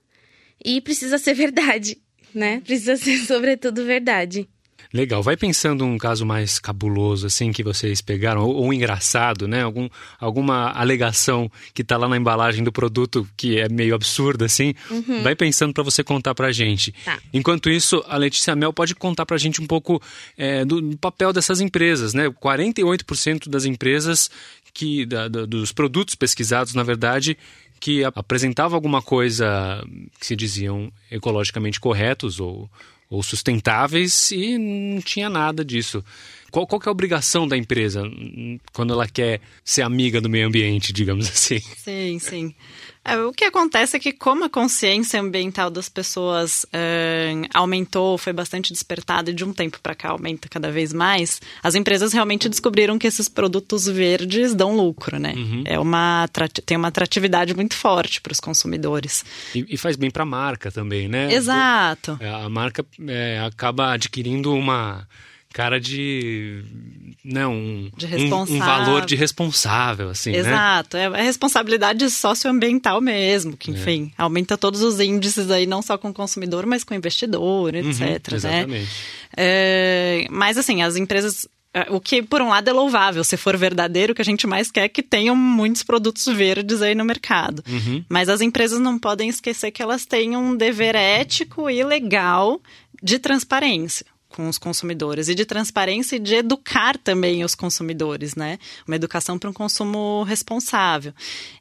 e 0.64 0.80
precisa 0.80 1.18
ser 1.18 1.34
verdade, 1.34 2.00
né? 2.34 2.60
Precisa 2.60 2.96
ser, 2.96 3.18
sobretudo, 3.18 3.84
verdade. 3.84 4.48
Legal. 4.92 5.22
Vai 5.22 5.36
pensando 5.36 5.84
um 5.84 5.98
caso 5.98 6.24
mais 6.24 6.58
cabuloso, 6.58 7.26
assim, 7.26 7.52
que 7.52 7.62
vocês 7.62 8.00
pegaram, 8.00 8.42
ou, 8.42 8.54
ou 8.54 8.72
engraçado, 8.72 9.46
né? 9.46 9.62
Algum, 9.62 9.88
alguma 10.18 10.70
alegação 10.72 11.50
que 11.74 11.84
tá 11.84 11.96
lá 11.96 12.08
na 12.08 12.16
embalagem 12.16 12.64
do 12.64 12.72
produto 12.72 13.28
que 13.36 13.58
é 13.58 13.68
meio 13.68 13.94
absurda, 13.94 14.46
assim. 14.46 14.74
Uhum. 14.90 15.22
Vai 15.22 15.34
pensando 15.34 15.74
para 15.74 15.82
você 15.82 16.02
contar 16.02 16.34
pra 16.34 16.50
gente. 16.52 16.92
Tá. 17.04 17.18
Enquanto 17.32 17.68
isso, 17.68 18.02
a 18.08 18.16
Letícia 18.16 18.56
Mel 18.56 18.72
pode 18.72 18.94
contar 18.94 19.26
pra 19.26 19.36
gente 19.36 19.60
um 19.60 19.66
pouco 19.66 20.00
é, 20.36 20.64
do, 20.64 20.80
do 20.80 20.96
papel 20.96 21.32
dessas 21.32 21.60
empresas, 21.60 22.14
né? 22.14 22.30
48% 22.30 23.48
das 23.48 23.64
empresas 23.64 24.30
que 24.72 25.04
da, 25.04 25.28
da, 25.28 25.44
dos 25.44 25.72
produtos 25.72 26.14
pesquisados, 26.14 26.72
na 26.72 26.82
verdade, 26.82 27.36
que 27.80 28.04
apresentavam 28.04 28.76
alguma 28.76 29.02
coisa 29.02 29.84
que 30.18 30.26
se 30.26 30.36
diziam 30.36 30.92
ecologicamente 31.10 31.80
corretos 31.80 32.40
ou, 32.40 32.68
ou 33.10 33.22
sustentáveis 33.22 34.30
e 34.30 34.58
não 34.58 35.00
tinha 35.00 35.28
nada 35.28 35.64
disso. 35.64 36.04
Qual, 36.50 36.66
qual 36.66 36.80
é 36.84 36.88
a 36.88 36.92
obrigação 36.92 37.46
da 37.46 37.56
empresa 37.56 38.02
quando 38.72 38.92
ela 38.92 39.06
quer 39.06 39.40
ser 39.64 39.82
amiga 39.82 40.20
do 40.20 40.30
meio 40.30 40.46
ambiente, 40.46 40.92
digamos 40.92 41.28
assim? 41.30 41.60
Sim, 41.60 42.18
sim. 42.18 42.54
É, 43.04 43.16
o 43.16 43.32
que 43.32 43.44
acontece 43.44 43.96
é 43.96 44.00
que 44.00 44.12
como 44.12 44.44
a 44.44 44.50
consciência 44.50 45.18
ambiental 45.20 45.70
das 45.70 45.88
pessoas 45.88 46.66
é, 46.72 47.32
aumentou, 47.54 48.18
foi 48.18 48.34
bastante 48.34 48.70
despertada 48.72 49.30
e 49.30 49.34
de 49.34 49.44
um 49.44 49.52
tempo 49.52 49.80
para 49.80 49.94
cá 49.94 50.10
aumenta 50.10 50.46
cada 50.48 50.70
vez 50.70 50.92
mais, 50.92 51.40
as 51.62 51.74
empresas 51.74 52.12
realmente 52.12 52.48
descobriram 52.50 52.98
que 52.98 53.06
esses 53.06 53.26
produtos 53.28 53.86
verdes 53.86 54.54
dão 54.54 54.76
lucro, 54.76 55.18
né? 55.18 55.32
Uhum. 55.34 55.62
É 55.64 55.78
uma 55.78 56.28
tem 56.66 56.76
uma 56.76 56.88
atratividade 56.88 57.54
muito 57.54 57.67
forte 57.76 58.20
para 58.20 58.32
os 58.32 58.40
consumidores. 58.40 59.24
E, 59.54 59.66
e 59.68 59.76
faz 59.76 59.96
bem 59.96 60.10
para 60.10 60.22
a 60.22 60.26
marca 60.26 60.70
também, 60.70 61.08
né? 61.08 61.32
Exato. 61.32 62.18
A 62.20 62.48
marca 62.48 62.84
é, 63.06 63.40
acaba 63.40 63.92
adquirindo 63.92 64.52
uma 64.54 65.06
cara 65.52 65.80
de 65.80 66.62
não 67.24 67.54
um, 67.54 67.90
de 67.96 68.06
um, 68.06 68.42
um, 68.42 68.58
valor 68.58 69.06
de 69.06 69.16
responsável 69.16 70.10
assim 70.10 70.34
exato 70.34 70.96
né? 70.96 71.04
é, 71.04 71.20
é 71.20 71.22
responsabilidade 71.22 72.08
socioambiental 72.10 73.00
mesmo 73.00 73.56
que 73.56 73.70
enfim 73.70 74.12
é. 74.18 74.22
aumenta 74.22 74.58
todos 74.58 74.82
os 74.82 75.00
índices 75.00 75.50
aí 75.50 75.66
não 75.66 75.80
só 75.80 75.96
com 75.96 76.10
o 76.10 76.14
consumidor 76.14 76.66
mas 76.66 76.84
com 76.84 76.92
o 76.92 76.96
investidor 76.96 77.74
etc 77.74 78.00
uhum, 78.00 78.36
exatamente. 78.36 78.70
né 78.70 78.86
é, 79.36 80.26
mas 80.30 80.58
assim 80.58 80.82
as 80.82 80.96
empresas 80.96 81.48
o 81.90 82.00
que, 82.00 82.22
por 82.22 82.40
um 82.40 82.48
lado, 82.48 82.68
é 82.68 82.72
louvável, 82.72 83.22
se 83.22 83.36
for 83.36 83.56
verdadeiro, 83.56 84.12
o 84.12 84.14
que 84.14 84.22
a 84.22 84.24
gente 84.24 84.46
mais 84.46 84.70
quer 84.70 84.84
é 84.84 84.88
que 84.88 85.02
tenham 85.02 85.36
muitos 85.36 85.82
produtos 85.82 86.26
verdes 86.26 86.82
aí 86.82 86.94
no 86.94 87.04
mercado. 87.04 87.62
Uhum. 87.68 88.04
Mas 88.08 88.28
as 88.28 88.40
empresas 88.40 88.80
não 88.80 88.98
podem 88.98 89.28
esquecer 89.28 89.70
que 89.70 89.82
elas 89.82 90.06
têm 90.06 90.36
um 90.36 90.56
dever 90.56 90.94
ético 90.94 91.68
e 91.68 91.82
legal 91.84 92.60
de 93.02 93.18
transparência 93.18 94.06
com 94.28 94.48
os 94.48 94.58
consumidores 94.58 95.28
e 95.28 95.34
de 95.34 95.44
transparência 95.44 96.16
e 96.16 96.18
de 96.18 96.34
educar 96.34 96.96
também 96.98 97.44
os 97.44 97.54
consumidores, 97.54 98.34
né? 98.34 98.58
Uma 98.86 98.96
educação 98.96 99.38
para 99.38 99.48
um 99.48 99.52
consumo 99.52 100.22
responsável. 100.22 101.12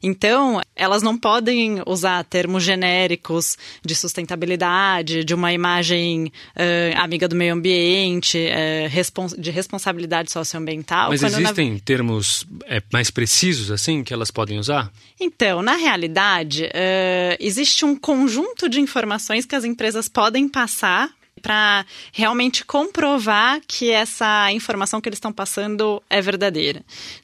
Então, 0.04 0.62
elas 0.76 1.02
não 1.02 1.18
podem 1.18 1.82
usar 1.86 2.24
termos 2.26 2.64
genéricos 2.64 3.58
de 3.84 3.96
sustentabilidade, 3.96 5.24
de 5.24 5.34
uma 5.34 5.54
imagem 5.54 6.32
uh, 6.56 7.00
amiga 7.02 7.28
do 7.28 7.36
meio 7.36 7.54
ambiente, 7.54 8.38
uh, 8.38 8.90
respons 8.90 9.34
de 9.38 9.50
responsabilidade 9.50 10.32
socioambiental. 10.32 11.10
Mas 11.10 11.24
existem 11.24 11.74
na... 11.74 11.80
termos 11.80 12.46
é, 12.66 12.82
mais 12.92 13.10
precisos 13.10 13.72
assim 13.72 14.04
que 14.04 14.14
elas 14.14 14.30
podem 14.30 14.60
usar? 14.60 14.92
Então, 15.20 15.62
na 15.62 15.76
realidade, 15.76 16.66
uh, 16.66 17.38
existe 17.40 17.86
um 17.86 17.96
conjunto 17.96 18.68
de 18.68 18.80
informações 18.80 19.46
que 19.46 19.56
as 19.56 19.64
empresas 19.64 20.08
podem 20.10 20.48
passar 20.50 21.10
para 21.42 21.86
realmente 22.12 22.66
comprovar 22.66 23.62
que 23.68 23.92
essa 23.92 24.52
informação 24.52 25.00
que 25.00 25.10
eles 25.10 25.18
estão 25.18 25.32
passando 25.32 26.02
é 26.10 26.22
verdadeira. 26.22 26.84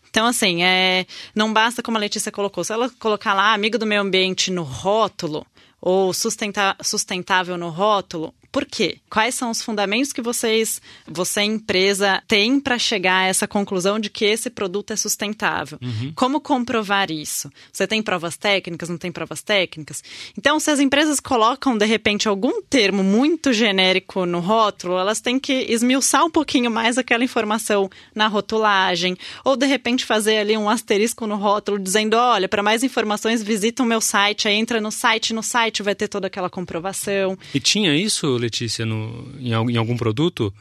Então, 0.10 0.27
assim, 0.27 0.63
é, 0.63 1.08
não 1.34 1.51
basta, 1.51 1.82
como 1.82 1.98
a 1.98 2.00
Letícia 2.00 2.32
colocou, 2.32 2.63
se 2.63 2.72
ela 2.72 2.89
colocar 3.00 3.34
lá 3.34 3.53
amigo 3.53 3.79
do 3.79 3.86
meio 3.86 4.01
ambiente 4.01 4.51
no 4.51 4.62
rótulo, 4.62 5.46
ou 5.82 6.13
sustentável 6.13 7.58
no 7.58 7.70
rótulo, 7.70 8.34
por 8.54 8.66
quê? 8.66 9.00
Quais 9.10 9.34
são 9.34 9.50
os 9.50 9.64
fundamentos 9.64 10.14
que 10.14 10.22
vocês, 10.22 10.80
você 11.08 11.42
empresa, 11.42 12.22
tem 12.28 12.60
para 12.60 12.78
chegar 12.78 13.24
a 13.24 13.26
essa 13.26 13.48
conclusão 13.48 14.00
de 14.00 14.12
que 14.12 14.24
esse 14.26 14.48
produto 14.48 14.94
é 14.94 14.96
sustentável? 14.96 15.80
Uhum. 15.82 16.14
Como 16.16 16.40
comprovar 16.40 17.10
isso? 17.10 17.50
Você 17.72 17.88
tem 17.88 18.04
provas 18.04 18.38
técnicas, 18.38 18.90
não 18.90 18.98
tem 19.00 19.12
provas 19.12 19.42
técnicas? 19.42 20.04
Então, 20.38 20.60
se 20.60 20.70
as 20.70 20.80
empresas 20.80 21.20
colocam, 21.20 21.76
de 21.76 21.86
repente, 21.88 22.28
algum 22.28 22.62
termo 22.62 23.04
muito 23.04 23.52
genérico 23.52 24.24
no 24.24 24.40
rótulo, 24.40 25.00
elas 25.00 25.20
têm 25.20 25.40
que 25.40 25.66
esmiuçar 25.68 26.24
um 26.24 26.30
pouquinho 26.30 26.70
mais 26.70 27.00
aquela 27.00 27.24
informação 27.24 27.90
na 28.14 28.28
rotulagem, 28.28 29.18
ou 29.44 29.56
de 29.56 29.66
repente 29.66 30.06
fazer 30.06 30.38
ali 30.38 30.56
um 30.56 30.70
asterisco 30.70 31.26
no 31.26 31.38
rótulo 31.38 31.80
dizendo: 31.80 32.16
olha, 32.16 32.48
para 32.48 32.62
mais 32.62 32.84
informações, 32.84 33.42
visita 33.42 33.82
o 33.82 33.86
meu 33.86 34.00
site, 34.00 34.48
aí 34.48 34.54
entra 34.54 34.80
no 34.80 34.92
site, 34.92 35.34
no 35.34 35.42
site 35.42 35.82
vai 35.82 35.96
ter 35.96 36.08
toda 36.08 36.28
aquela 36.28 36.52
comprovação. 36.52 37.36
E 37.52 37.60
tinha 37.60 37.96
isso, 37.96 38.43
Letícia, 38.44 38.86
no, 38.86 39.32
em, 39.40 39.52
em 39.52 39.78
algum 39.78 39.98
produto? 39.98 40.54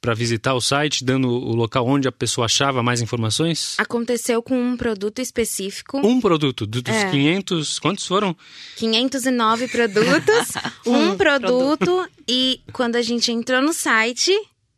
para 0.00 0.14
visitar 0.14 0.54
o 0.54 0.60
site, 0.60 1.04
dando 1.04 1.28
o 1.28 1.54
local 1.54 1.86
onde 1.86 2.08
a 2.08 2.12
pessoa 2.12 2.46
achava 2.46 2.82
mais 2.82 3.02
informações? 3.02 3.74
Aconteceu 3.78 4.42
com 4.42 4.58
um 4.58 4.76
produto 4.76 5.20
específico. 5.20 5.98
Um 5.98 6.20
produto? 6.20 6.66
Dos 6.66 6.82
é. 6.86 7.10
500, 7.10 7.78
quantos 7.78 8.06
foram? 8.06 8.34
509 8.76 9.68
produtos, 9.68 10.54
um, 10.86 11.10
um 11.10 11.16
produto, 11.16 11.76
produto, 11.76 12.10
e 12.26 12.60
quando 12.72 12.96
a 12.96 13.02
gente 13.02 13.30
entrou 13.30 13.60
no 13.60 13.74
site, 13.74 14.32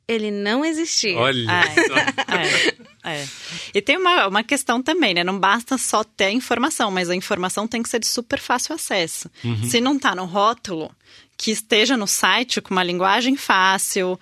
ele 0.09 0.31
não 0.31 0.65
existia. 0.65 1.17
Olha! 1.17 1.47
É, 3.05 3.11
é, 3.11 3.23
é. 3.23 3.29
E 3.73 3.81
tem 3.81 3.97
uma, 3.97 4.27
uma 4.27 4.43
questão 4.43 4.83
também, 4.83 5.15
né? 5.15 5.23
Não 5.23 5.39
basta 5.39 5.79
só 5.79 6.03
ter 6.03 6.25
a 6.25 6.33
informação, 6.33 6.91
mas 6.91 7.09
a 7.09 7.15
informação 7.15 7.69
tem 7.69 7.83
que 7.83 7.89
ser 7.89 8.01
de 8.01 8.07
super 8.09 8.41
fácil 8.41 8.75
acesso. 8.75 9.31
Uhum. 9.45 9.65
Se 9.65 9.81
não 9.81 9.97
está 9.97 10.15
no 10.17 10.25
rótulo, 10.25 10.91
que 11.37 11.51
esteja 11.51 11.97
no 11.97 12.07
site 12.07 12.61
com 12.61 12.73
uma 12.73 12.85
linguagem 12.85 13.37
fácil, 13.37 14.19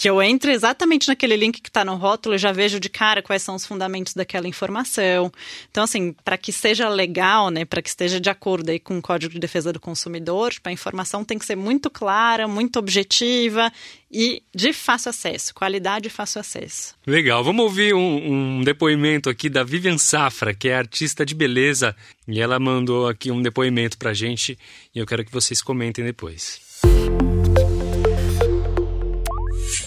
que 0.00 0.08
eu 0.08 0.22
entre 0.22 0.52
exatamente 0.52 1.08
naquele 1.08 1.36
link 1.36 1.60
que 1.60 1.68
está 1.68 1.84
no 1.84 1.94
rótulo 1.94 2.34
e 2.34 2.38
já 2.38 2.52
vejo 2.52 2.80
de 2.80 2.88
cara 2.88 3.20
quais 3.20 3.42
são 3.42 3.54
os 3.54 3.66
fundamentos 3.66 4.14
daquela 4.14 4.48
informação. 4.48 5.30
Então, 5.70 5.84
assim, 5.84 6.14
para 6.24 6.38
que 6.38 6.50
seja 6.52 6.88
legal, 6.88 7.50
né, 7.50 7.66
para 7.66 7.82
que 7.82 7.90
esteja 7.90 8.18
de 8.18 8.30
acordo 8.30 8.70
aí 8.70 8.80
com 8.80 8.96
o 8.96 9.02
Código 9.02 9.34
de 9.34 9.38
Defesa 9.38 9.74
do 9.74 9.78
Consumidor, 9.78 10.52
tipo, 10.54 10.66
a 10.70 10.72
informação 10.72 11.22
tem 11.22 11.38
que 11.38 11.44
ser 11.44 11.54
muito 11.54 11.90
clara, 11.90 12.48
muito 12.48 12.78
objetiva 12.78 13.70
e 14.10 14.42
de 14.54 14.72
fácil 14.72 15.10
acesso, 15.10 15.54
qualidade 15.54 16.06
e 16.06 16.10
fácil 16.10 16.40
acesso. 16.40 16.94
Legal, 17.06 17.44
vamos 17.44 17.62
ouvir 17.62 17.92
um, 17.92 18.60
um 18.60 18.64
depoimento 18.64 19.28
aqui 19.28 19.50
da 19.50 19.62
Vivian 19.62 19.98
Safra, 19.98 20.54
que 20.54 20.70
é 20.70 20.76
artista 20.76 21.26
de 21.26 21.34
beleza, 21.34 21.94
e 22.26 22.40
ela 22.40 22.58
mandou 22.58 23.06
aqui 23.06 23.30
um 23.30 23.42
depoimento 23.42 23.98
para 23.98 24.14
gente 24.14 24.58
e 24.94 24.98
eu 24.98 25.04
quero 25.04 25.26
que 25.26 25.30
vocês 25.30 25.60
comentem 25.60 26.02
depois. 26.02 26.58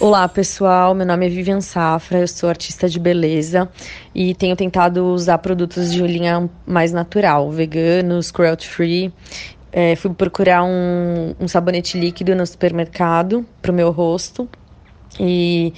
Olá 0.05 0.27
pessoal, 0.27 0.93
meu 0.93 1.05
nome 1.05 1.27
é 1.27 1.29
Vivian 1.29 1.61
Safra, 1.61 2.19
eu 2.19 2.27
sou 2.27 2.49
artista 2.49 2.89
de 2.89 2.99
beleza 2.99 3.69
e 4.13 4.35
tenho 4.35 4.53
tentado 4.53 5.05
usar 5.05 5.37
produtos 5.37 5.93
de 5.93 6.05
linha 6.05 6.49
mais 6.67 6.91
natural, 6.91 7.49
veganos, 7.49 8.29
cruelty 8.29 8.67
free. 8.67 9.13
É, 9.71 9.95
fui 9.95 10.13
procurar 10.13 10.61
um, 10.65 11.33
um 11.39 11.47
sabonete 11.47 11.97
líquido 11.97 12.35
no 12.35 12.45
supermercado 12.45 13.45
para 13.61 13.71
o 13.71 13.73
meu 13.73 13.91
rosto 13.91 14.49
e 15.17 15.73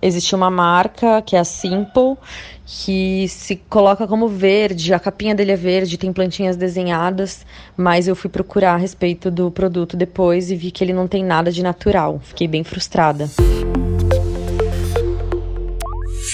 existe 0.00 0.34
uma 0.34 0.50
marca 0.50 1.22
que 1.22 1.36
é 1.36 1.38
a 1.38 1.44
Simple 1.44 2.16
que 2.64 3.26
se 3.28 3.56
coloca 3.56 4.06
como 4.06 4.28
verde, 4.28 4.92
a 4.92 4.98
capinha 5.00 5.34
dele 5.34 5.52
é 5.52 5.56
verde, 5.56 5.96
tem 5.96 6.12
plantinhas 6.12 6.54
desenhadas, 6.54 7.46
mas 7.74 8.06
eu 8.06 8.14
fui 8.14 8.28
procurar 8.28 8.74
a 8.74 8.76
respeito 8.76 9.30
do 9.30 9.50
produto 9.50 9.96
depois 9.96 10.50
e 10.50 10.56
vi 10.56 10.70
que 10.70 10.84
ele 10.84 10.92
não 10.92 11.08
tem 11.08 11.24
nada 11.24 11.50
de 11.50 11.62
natural. 11.62 12.20
Fiquei 12.22 12.46
bem 12.46 12.62
frustrada. 12.62 13.26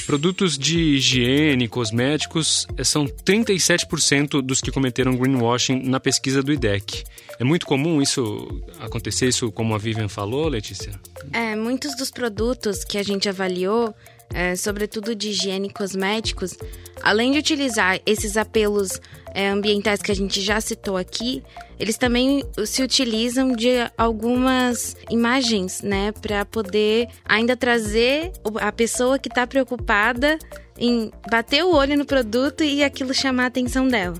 Produtos 0.07 0.59
de 0.59 0.79
higiene, 0.79 1.67
cosméticos, 1.67 2.67
eh, 2.77 2.85
são 2.85 3.07
37% 3.07 4.43
dos 4.43 4.61
que 4.61 4.71
cometeram 4.71 5.17
greenwashing 5.17 5.83
na 5.83 5.99
pesquisa 5.99 6.43
do 6.43 6.53
IDEC. 6.53 7.05
É 7.39 7.45
muito 7.45 7.67
comum 7.67 8.01
isso 8.01 8.63
acontecer, 8.79 9.29
isso 9.29 9.51
como 9.51 9.75
a 9.75 9.79
Vivian 9.79 10.09
falou, 10.09 10.49
Letícia? 10.49 10.93
É, 11.33 11.57
muitos 11.57 11.97
dos 11.97 12.11
produtos 12.11 12.85
que 12.85 12.99
a 12.99 13.03
gente 13.03 13.29
avaliou 13.29 13.95
é, 14.33 14.57
sobretudo 14.57 15.14
de 15.14 15.31
higiene 15.31 15.69
e 15.69 15.73
cosméticos, 15.73 16.57
além 17.02 17.33
de 17.33 17.38
utilizar 17.38 18.00
esses 18.07 18.37
apelos 18.37 19.00
é, 19.35 19.49
ambientais 19.49 20.00
que 20.00 20.12
a 20.12 20.14
gente 20.14 20.40
já 20.40 20.61
citou 20.61 20.97
aqui, 20.97 21.43
eles 21.78 21.99
também 21.99 22.45
se 22.64 22.83
utilizam 22.83 23.52
de 23.52 23.71
algumas 23.99 24.97
imagens, 25.11 25.83
né, 25.83 26.12
para 26.12 26.45
poder 26.45 27.09
ainda 27.25 27.57
trazer 27.57 28.33
a 28.61 28.71
pessoa 28.71 29.19
que 29.19 29.28
está 29.28 29.47
preocupada 29.47 30.38
em 30.78 31.11
bater 31.31 31.64
o 31.64 31.75
olho 31.75 31.97
no 31.97 32.04
produto 32.04 32.62
e 32.62 32.83
aquilo 32.83 33.12
chamar 33.12 33.45
a 33.45 33.47
atenção 33.47 33.88
dela. 33.88 34.16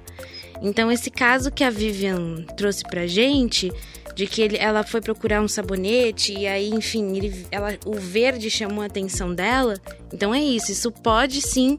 Então, 0.63 0.91
esse 0.91 1.11
caso 1.11 1.51
que 1.51 1.63
a 1.63 1.71
Vivian 1.71 2.43
trouxe 2.57 2.85
pra 2.85 3.07
gente, 3.07 3.71
de 4.15 4.27
que 4.27 4.43
ele, 4.43 4.57
ela 4.57 4.83
foi 4.83 5.01
procurar 5.01 5.41
um 5.41 5.49
sabonete 5.49 6.33
e 6.33 6.47
aí, 6.47 6.71
enfim, 6.71 7.17
ele, 7.17 7.47
ela, 7.51 7.77
o 7.85 7.95
verde 7.95 8.51
chamou 8.51 8.83
a 8.83 8.87
atenção 8.87 9.35
dela. 9.35 9.75
Então 10.13 10.35
é 10.35 10.41
isso, 10.41 10.71
isso 10.71 10.91
pode 10.91 11.43
sim 11.43 11.77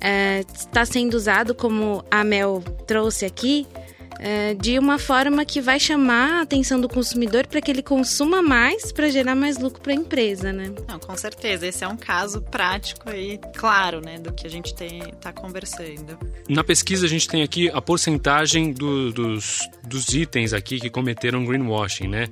é, 0.00 0.44
está 0.54 0.84
sendo 0.84 1.14
usado, 1.14 1.54
como 1.54 2.04
a 2.10 2.22
Mel 2.22 2.62
trouxe 2.86 3.24
aqui, 3.24 3.66
é, 4.18 4.54
de 4.54 4.78
uma 4.78 4.98
forma 4.98 5.44
que 5.44 5.60
vai 5.60 5.78
chamar 5.78 6.38
a 6.38 6.42
atenção 6.42 6.80
do 6.80 6.88
consumidor 6.88 7.46
para 7.46 7.60
que 7.60 7.70
ele 7.70 7.82
consuma 7.82 8.42
mais 8.42 8.92
para 8.92 9.08
gerar 9.08 9.34
mais 9.34 9.58
lucro 9.58 9.80
para 9.80 9.92
a 9.92 9.96
empresa, 9.96 10.52
né? 10.52 10.72
Não, 10.88 10.98
com 10.98 11.16
certeza. 11.16 11.66
Esse 11.66 11.84
é 11.84 11.88
um 11.88 11.96
caso 11.96 12.40
prático 12.40 13.10
e 13.10 13.38
claro, 13.56 14.00
né, 14.00 14.18
do 14.18 14.32
que 14.32 14.46
a 14.46 14.50
gente 14.50 14.74
está 14.74 15.32
conversando. 15.32 16.18
Na 16.48 16.64
pesquisa 16.64 17.06
a 17.06 17.08
gente 17.08 17.28
tem 17.28 17.42
aqui 17.42 17.68
a 17.70 17.80
porcentagem 17.80 18.72
do, 18.72 19.12
dos, 19.12 19.68
dos 19.84 20.14
itens 20.14 20.52
aqui 20.52 20.80
que 20.80 20.90
cometeram 20.90 21.44
greenwashing, 21.44 22.08
né? 22.08 22.28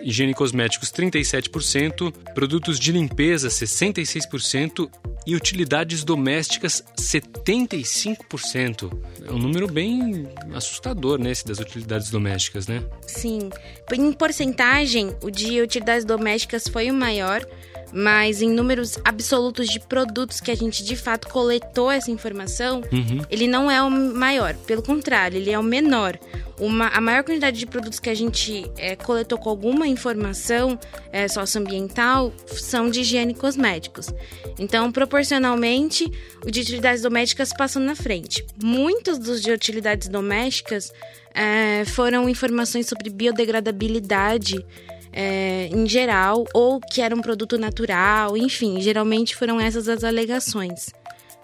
Higiene 0.00 0.32
e 0.32 0.34
cosméticos 0.34 0.90
37%, 0.90 2.12
produtos 2.34 2.78
de 2.78 2.92
limpeza 2.92 3.48
66% 3.48 4.88
e 5.26 5.34
utilidades 5.34 6.04
domésticas 6.04 6.82
75%. 6.96 8.90
É 9.26 9.32
um 9.32 9.38
número 9.38 9.66
bem 9.66 10.28
assustador, 10.54 11.18
né, 11.18 11.27
esse 11.30 11.46
das 11.46 11.58
utilidades 11.58 12.10
domésticas, 12.10 12.66
né? 12.66 12.82
Sim. 13.06 13.50
Em 13.92 14.12
porcentagem, 14.12 15.14
o 15.22 15.30
de 15.30 15.60
utilidades 15.60 16.04
domésticas 16.04 16.68
foi 16.68 16.90
o 16.90 16.94
maior, 16.94 17.46
mas 17.92 18.42
em 18.42 18.50
números 18.50 18.98
absolutos 19.04 19.68
de 19.68 19.80
produtos 19.80 20.40
que 20.40 20.50
a 20.50 20.54
gente 20.54 20.84
de 20.84 20.96
fato 20.96 21.28
coletou 21.28 21.90
essa 21.90 22.10
informação, 22.10 22.82
uhum. 22.92 23.24
ele 23.30 23.46
não 23.46 23.70
é 23.70 23.82
o 23.82 23.90
maior. 23.90 24.54
Pelo 24.66 24.82
contrário, 24.82 25.36
ele 25.36 25.50
é 25.50 25.58
o 25.58 25.62
menor. 25.62 26.18
Uma, 26.60 26.88
a 26.88 27.00
maior 27.00 27.22
quantidade 27.22 27.58
de 27.58 27.66
produtos 27.66 28.00
que 28.00 28.10
a 28.10 28.14
gente 28.14 28.70
é, 28.76 28.96
coletou 28.96 29.38
com 29.38 29.48
alguma 29.48 29.86
informação 29.86 30.78
é, 31.12 31.28
socioambiental 31.28 32.32
são 32.46 32.90
de 32.90 33.00
higiene 33.00 33.32
e 33.32 33.36
cosméticos. 33.36 34.12
Então, 34.58 34.90
proporcionalmente, 34.90 36.10
o 36.44 36.50
de 36.50 36.60
utilidades 36.60 37.02
domésticas 37.02 37.52
passam 37.52 37.80
na 37.80 37.94
frente. 37.94 38.44
Muitos 38.62 39.18
dos 39.18 39.40
de 39.40 39.52
utilidades 39.52 40.08
domésticas 40.08 40.92
é, 41.32 41.84
foram 41.84 42.28
informações 42.28 42.86
sobre 42.88 43.10
biodegradabilidade 43.10 44.64
é, 45.12 45.68
em 45.72 45.88
geral, 45.88 46.44
ou 46.52 46.80
que 46.80 47.00
era 47.00 47.14
um 47.14 47.20
produto 47.20 47.56
natural, 47.56 48.36
enfim, 48.36 48.80
geralmente 48.80 49.34
foram 49.34 49.60
essas 49.60 49.88
as 49.88 50.04
alegações. 50.04 50.92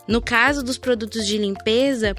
No 0.06 0.20
caso 0.20 0.62
dos 0.62 0.76
produtos 0.76 1.26
de 1.26 1.38
limpeza, 1.38 2.14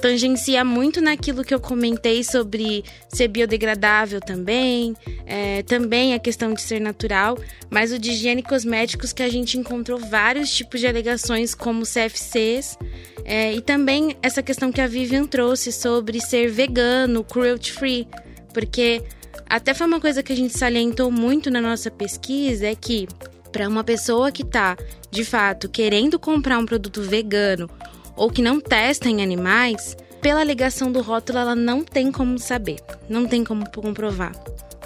tangencia 0.00 0.64
muito 0.64 1.00
naquilo 1.00 1.44
que 1.44 1.54
eu 1.54 1.60
comentei 1.60 2.22
sobre 2.22 2.84
ser 3.08 3.28
biodegradável 3.28 4.20
também, 4.20 4.94
é, 5.24 5.62
também 5.62 6.14
a 6.14 6.18
questão 6.18 6.52
de 6.52 6.60
ser 6.60 6.80
natural, 6.80 7.38
mas 7.70 7.92
o 7.92 7.98
de 7.98 8.10
higiene 8.10 8.40
e 8.40 8.44
cosméticos 8.44 9.12
que 9.12 9.22
a 9.22 9.28
gente 9.28 9.58
encontrou 9.58 9.98
vários 9.98 10.54
tipos 10.54 10.80
de 10.80 10.86
alegações 10.86 11.54
como 11.54 11.84
CFCs 11.84 12.78
é, 13.24 13.54
e 13.54 13.60
também 13.60 14.16
essa 14.22 14.42
questão 14.42 14.70
que 14.70 14.80
a 14.80 14.86
Vivian 14.86 15.24
trouxe 15.24 15.72
sobre 15.72 16.20
ser 16.20 16.50
vegano, 16.50 17.24
cruelty 17.24 17.72
free, 17.72 18.08
porque 18.52 19.02
até 19.48 19.74
foi 19.74 19.86
uma 19.86 20.00
coisa 20.00 20.22
que 20.22 20.32
a 20.32 20.36
gente 20.36 20.56
salientou 20.56 21.10
muito 21.10 21.50
na 21.50 21.60
nossa 21.60 21.90
pesquisa 21.90 22.66
é 22.66 22.74
que 22.74 23.08
para 23.50 23.68
uma 23.68 23.82
pessoa 23.82 24.30
que 24.30 24.42
está 24.42 24.76
de 25.10 25.24
fato 25.24 25.68
querendo 25.68 26.18
comprar 26.18 26.58
um 26.58 26.66
produto 26.66 27.00
vegano 27.00 27.70
ou 28.16 28.30
que 28.30 28.42
não 28.42 28.60
testa 28.60 29.08
em 29.08 29.22
animais, 29.22 29.96
pela 30.20 30.42
ligação 30.42 30.90
do 30.90 31.00
rótulo 31.00 31.38
ela 31.38 31.54
não 31.54 31.84
tem 31.84 32.10
como 32.10 32.38
saber, 32.38 32.78
não 33.08 33.26
tem 33.26 33.44
como 33.44 33.70
comprovar. 33.70 34.32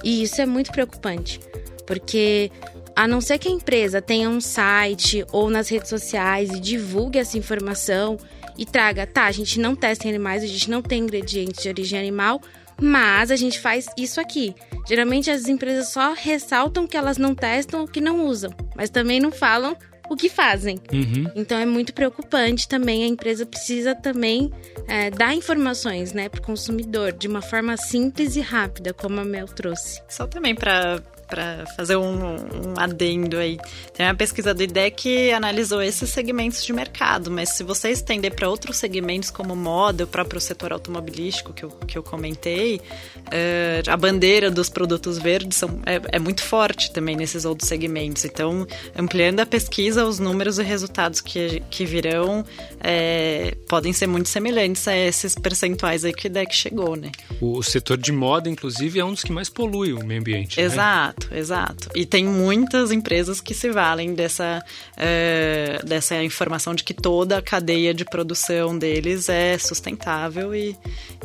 E 0.03 0.23
isso 0.23 0.41
é 0.41 0.47
muito 0.47 0.73
preocupante, 0.73 1.41
porque 1.87 2.51
a 2.95 3.07
não 3.07 3.21
ser 3.21 3.39
que 3.39 3.49
a 3.49 3.53
empresa 3.53 4.03
tenha 4.03 4.29
um 4.29 4.41
site 4.41 5.25
ou 5.33 5.49
nas 5.49 5.69
redes 5.69 5.89
sociais 5.89 6.51
e 6.51 6.61
divulgue 6.61 7.19
essa 7.19 7.39
informação 7.39 8.19
e 8.59 8.67
traga, 8.67 9.07
tá, 9.07 9.25
a 9.25 9.33
gente 9.33 9.59
não 9.59 9.75
testa 9.75 10.07
em 10.07 10.11
animais, 10.11 10.43
a 10.43 10.47
gente 10.47 10.71
não 10.71 10.83
tem 10.83 11.03
ingredientes 11.03 11.63
de 11.63 11.69
origem 11.69 11.99
animal, 11.99 12.43
mas 12.81 13.31
a 13.31 13.37
gente 13.37 13.59
faz 13.59 13.87
isso 13.97 14.21
aqui. 14.21 14.55
Geralmente 14.87 15.31
as 15.31 15.49
empresas 15.49 15.89
só 15.89 16.13
ressaltam 16.13 16.87
que 16.87 16.97
elas 16.97 17.17
não 17.17 17.35
testam 17.35 17.83
ou 17.83 17.89
que 17.89 18.01
não 18.01 18.27
usam, 18.27 18.53
mas 18.77 18.91
também 18.91 19.21
não 19.21 19.31
falam 19.31 19.77
o 20.11 20.17
que 20.17 20.29
fazem. 20.29 20.77
Uhum. 20.93 21.31
Então 21.37 21.57
é 21.57 21.65
muito 21.65 21.95
preocupante 21.95 22.69
também. 22.69 23.05
A 23.05 23.07
empresa 23.07 23.47
precisa 23.47 23.95
também 23.95 24.53
é, 24.89 25.09
dar 25.09 25.33
informações 25.35 26.13
né, 26.13 26.29
para 26.29 26.41
o 26.41 26.43
consumidor 26.43 27.13
de 27.13 27.29
uma 27.29 27.41
forma 27.41 27.77
simples 27.77 28.35
e 28.35 28.41
rápida, 28.41 28.93
como 28.93 29.21
a 29.21 29.25
Mel 29.25 29.47
trouxe. 29.47 30.03
Só 30.09 30.27
também 30.27 30.53
para 30.53 31.01
para 31.31 31.65
fazer 31.77 31.97
um, 31.97 32.35
um, 32.35 32.75
adendo 32.77 33.39
aí. 33.39 33.57
Tem 33.95 34.05
uma 34.05 34.15
pesquisa 34.15 34.53
do 34.53 34.63
IDEC 34.63 34.91
que 35.01 35.33
analisou 35.33 35.81
esses 35.81 36.11
segmentos 36.11 36.65
de 36.65 36.73
mercado, 36.73 37.31
mas 37.31 37.51
se 37.51 37.63
você 37.63 37.91
estender 37.91 38.35
para 38.35 38.49
outros 38.51 38.77
segmentos 38.77 39.31
como 39.31 39.55
moda, 39.55 40.05
o 40.05 40.07
próprio 40.07 40.41
setor 40.41 40.73
automobilístico 40.73 41.53
que 41.53 41.65
eu, 41.65 41.71
que 41.71 41.97
eu 41.97 42.03
comentei, 42.03 42.77
uh, 42.77 43.91
a 43.91 43.97
bandeira 43.97 44.51
dos 44.51 44.69
produtos 44.69 45.17
verdes 45.17 45.57
são, 45.57 45.81
é, 45.87 46.17
é, 46.17 46.19
muito 46.19 46.43
forte 46.43 46.93
também 46.93 47.17
nesses 47.17 47.45
outros 47.45 47.69
segmentos. 47.69 48.25
Então, 48.25 48.67
ampliando 48.97 49.41
a 49.41 49.47
pesquisa, 49.47 50.05
os 50.05 50.19
números 50.19 50.59
e 50.59 50.63
resultados 50.63 51.21
que, 51.21 51.63
que 51.71 51.87
virão 51.87 52.45
é, 52.81 53.55
podem 53.69 53.93
ser 53.93 54.07
muito 54.07 54.29
semelhantes 54.29 54.87
a 54.89 54.97
esses 54.97 55.35
percentuais 55.35 56.05
aí 56.05 56.13
que 56.13 56.27
o 56.27 56.29
IDEC 56.29 56.55
chegou, 56.55 56.97
né? 56.97 57.13
O 57.41 57.63
setor 57.63 57.97
de 57.97 58.13
moda, 58.13 58.51
inclusive, 58.51 58.99
é 58.99 59.05
um 59.05 59.13
dos 59.13 59.23
que 59.23 59.33
mais 59.33 59.49
polui 59.49 59.93
o 59.93 60.05
meio 60.05 60.21
ambiente. 60.21 60.61
Exato. 60.61 61.20
Exato, 61.31 61.35
exato. 61.35 61.89
E 61.95 62.07
tem 62.07 62.25
muitas 62.25 62.91
empresas 62.91 63.41
que 63.41 63.55
se 63.55 63.71
valem 63.71 64.15
dessa, 64.15 64.65
é, 64.97 65.81
dessa 65.85 66.23
informação 66.23 66.75
de 66.75 66.85
que 66.85 66.95
toda 66.95 67.39
a 67.39 67.43
cadeia 67.43 67.93
de 67.93 68.05
produção 68.05 68.79
deles 68.79 69.29
é 69.29 69.59
sustentável 69.59 70.55
e, 70.55 70.77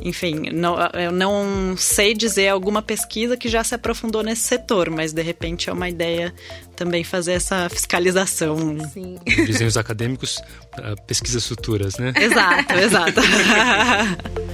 enfim, 0.01 0.49
não, 0.51 0.77
eu 0.93 1.11
não 1.11 1.75
sei 1.77 2.13
dizer 2.13 2.49
alguma 2.49 2.81
pesquisa 2.81 3.37
que 3.37 3.47
já 3.47 3.63
se 3.63 3.75
aprofundou 3.75 4.23
nesse 4.23 4.41
setor, 4.41 4.89
mas 4.89 5.13
de 5.13 5.21
repente 5.21 5.69
é 5.69 5.73
uma 5.73 5.89
ideia 5.89 6.33
também 6.75 7.03
fazer 7.03 7.33
essa 7.33 7.69
fiscalização. 7.69 8.57
Sim. 8.93 9.17
Dizem 9.25 9.67
os 9.67 9.77
acadêmicos, 9.77 10.41
pesquisas 11.07 11.47
futuras, 11.47 11.97
né? 11.97 12.13
Exato, 12.15 12.73
exato. 12.73 13.21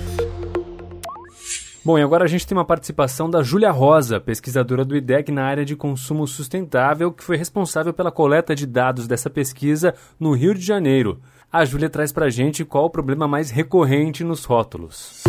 Bom, 1.83 1.97
e 1.97 2.03
agora 2.03 2.25
a 2.25 2.27
gente 2.27 2.45
tem 2.45 2.55
uma 2.55 2.63
participação 2.63 3.27
da 3.27 3.41
Júlia 3.41 3.71
Rosa, 3.71 4.19
pesquisadora 4.19 4.85
do 4.85 4.95
IDEC 4.95 5.31
na 5.31 5.45
área 5.45 5.65
de 5.65 5.75
consumo 5.75 6.27
sustentável, 6.27 7.11
que 7.11 7.23
foi 7.23 7.35
responsável 7.35 7.91
pela 7.91 8.11
coleta 8.11 8.53
de 8.53 8.67
dados 8.67 9.07
dessa 9.07 9.31
pesquisa 9.31 9.95
no 10.19 10.31
Rio 10.33 10.53
de 10.53 10.61
Janeiro. 10.61 11.19
A 11.51 11.65
Júlia 11.65 11.89
traz 11.89 12.11
para 12.11 12.27
a 12.27 12.29
gente 12.29 12.63
qual 12.63 12.85
o 12.85 12.89
problema 12.89 13.27
mais 13.27 13.49
recorrente 13.49 14.23
nos 14.23 14.45
rótulos. 14.45 15.23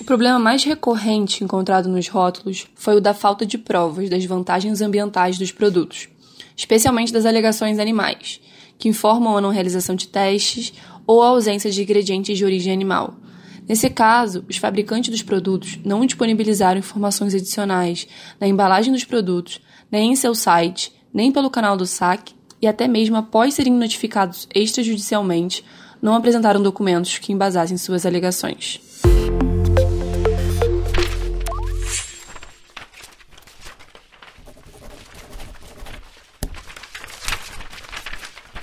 O 0.00 0.04
problema 0.04 0.38
mais 0.38 0.62
recorrente 0.62 1.42
encontrado 1.42 1.88
nos 1.88 2.08
rótulos 2.08 2.68
foi 2.76 2.94
o 2.94 3.00
da 3.00 3.12
falta 3.12 3.44
de 3.44 3.58
provas 3.58 4.08
das 4.08 4.24
vantagens 4.24 4.80
ambientais 4.80 5.36
dos 5.36 5.50
produtos, 5.50 6.08
especialmente 6.56 7.12
das 7.12 7.26
alegações 7.26 7.80
animais, 7.80 8.40
que 8.78 8.88
informam 8.88 9.36
a 9.36 9.40
não 9.40 9.50
realização 9.50 9.96
de 9.96 10.06
testes 10.06 10.72
ou 11.04 11.20
a 11.20 11.26
ausência 11.26 11.72
de 11.72 11.82
ingredientes 11.82 12.38
de 12.38 12.44
origem 12.44 12.72
animal, 12.72 13.16
Nesse 13.68 13.88
caso, 13.88 14.44
os 14.48 14.56
fabricantes 14.56 15.10
dos 15.10 15.22
produtos 15.22 15.78
não 15.84 16.04
disponibilizaram 16.04 16.80
informações 16.80 17.34
adicionais 17.34 18.06
na 18.40 18.46
embalagem 18.46 18.92
dos 18.92 19.04
produtos, 19.04 19.60
nem 19.90 20.12
em 20.12 20.16
seu 20.16 20.34
site, 20.34 20.92
nem 21.14 21.30
pelo 21.30 21.50
canal 21.50 21.76
do 21.76 21.86
SAC 21.86 22.32
e 22.60 22.66
até 22.66 22.88
mesmo 22.88 23.16
após 23.16 23.54
serem 23.54 23.72
notificados 23.72 24.48
extrajudicialmente, 24.54 25.64
não 26.00 26.14
apresentaram 26.14 26.62
documentos 26.62 27.18
que 27.18 27.32
embasassem 27.32 27.76
suas 27.76 28.04
alegações. 28.04 28.80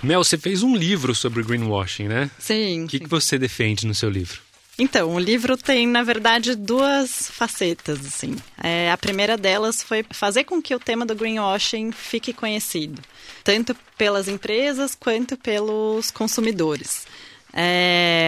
Mel, 0.01 0.23
você 0.23 0.37
fez 0.37 0.63
um 0.63 0.75
livro 0.75 1.13
sobre 1.13 1.43
greenwashing, 1.43 2.07
né? 2.07 2.31
Sim. 2.39 2.85
O 2.85 2.87
que, 2.87 2.99
que 2.99 3.09
você 3.09 3.37
defende 3.37 3.85
no 3.85 3.93
seu 3.93 4.09
livro? 4.09 4.48
Então, 4.79 5.13
o 5.13 5.19
livro 5.19 5.57
tem, 5.57 5.85
na 5.85 6.03
verdade, 6.03 6.55
duas 6.55 7.29
facetas, 7.29 7.99
assim. 8.05 8.37
É, 8.63 8.89
a 8.89 8.97
primeira 8.97 9.35
delas 9.35 9.83
foi 9.83 10.05
fazer 10.09 10.45
com 10.45 10.61
que 10.61 10.73
o 10.73 10.79
tema 10.79 11.05
do 11.05 11.13
greenwashing 11.13 11.91
fique 11.91 12.31
conhecido, 12.31 13.01
tanto 13.43 13.75
pelas 13.97 14.29
empresas 14.29 14.95
quanto 14.95 15.35
pelos 15.35 16.11
consumidores. 16.11 17.05
É, 17.53 18.18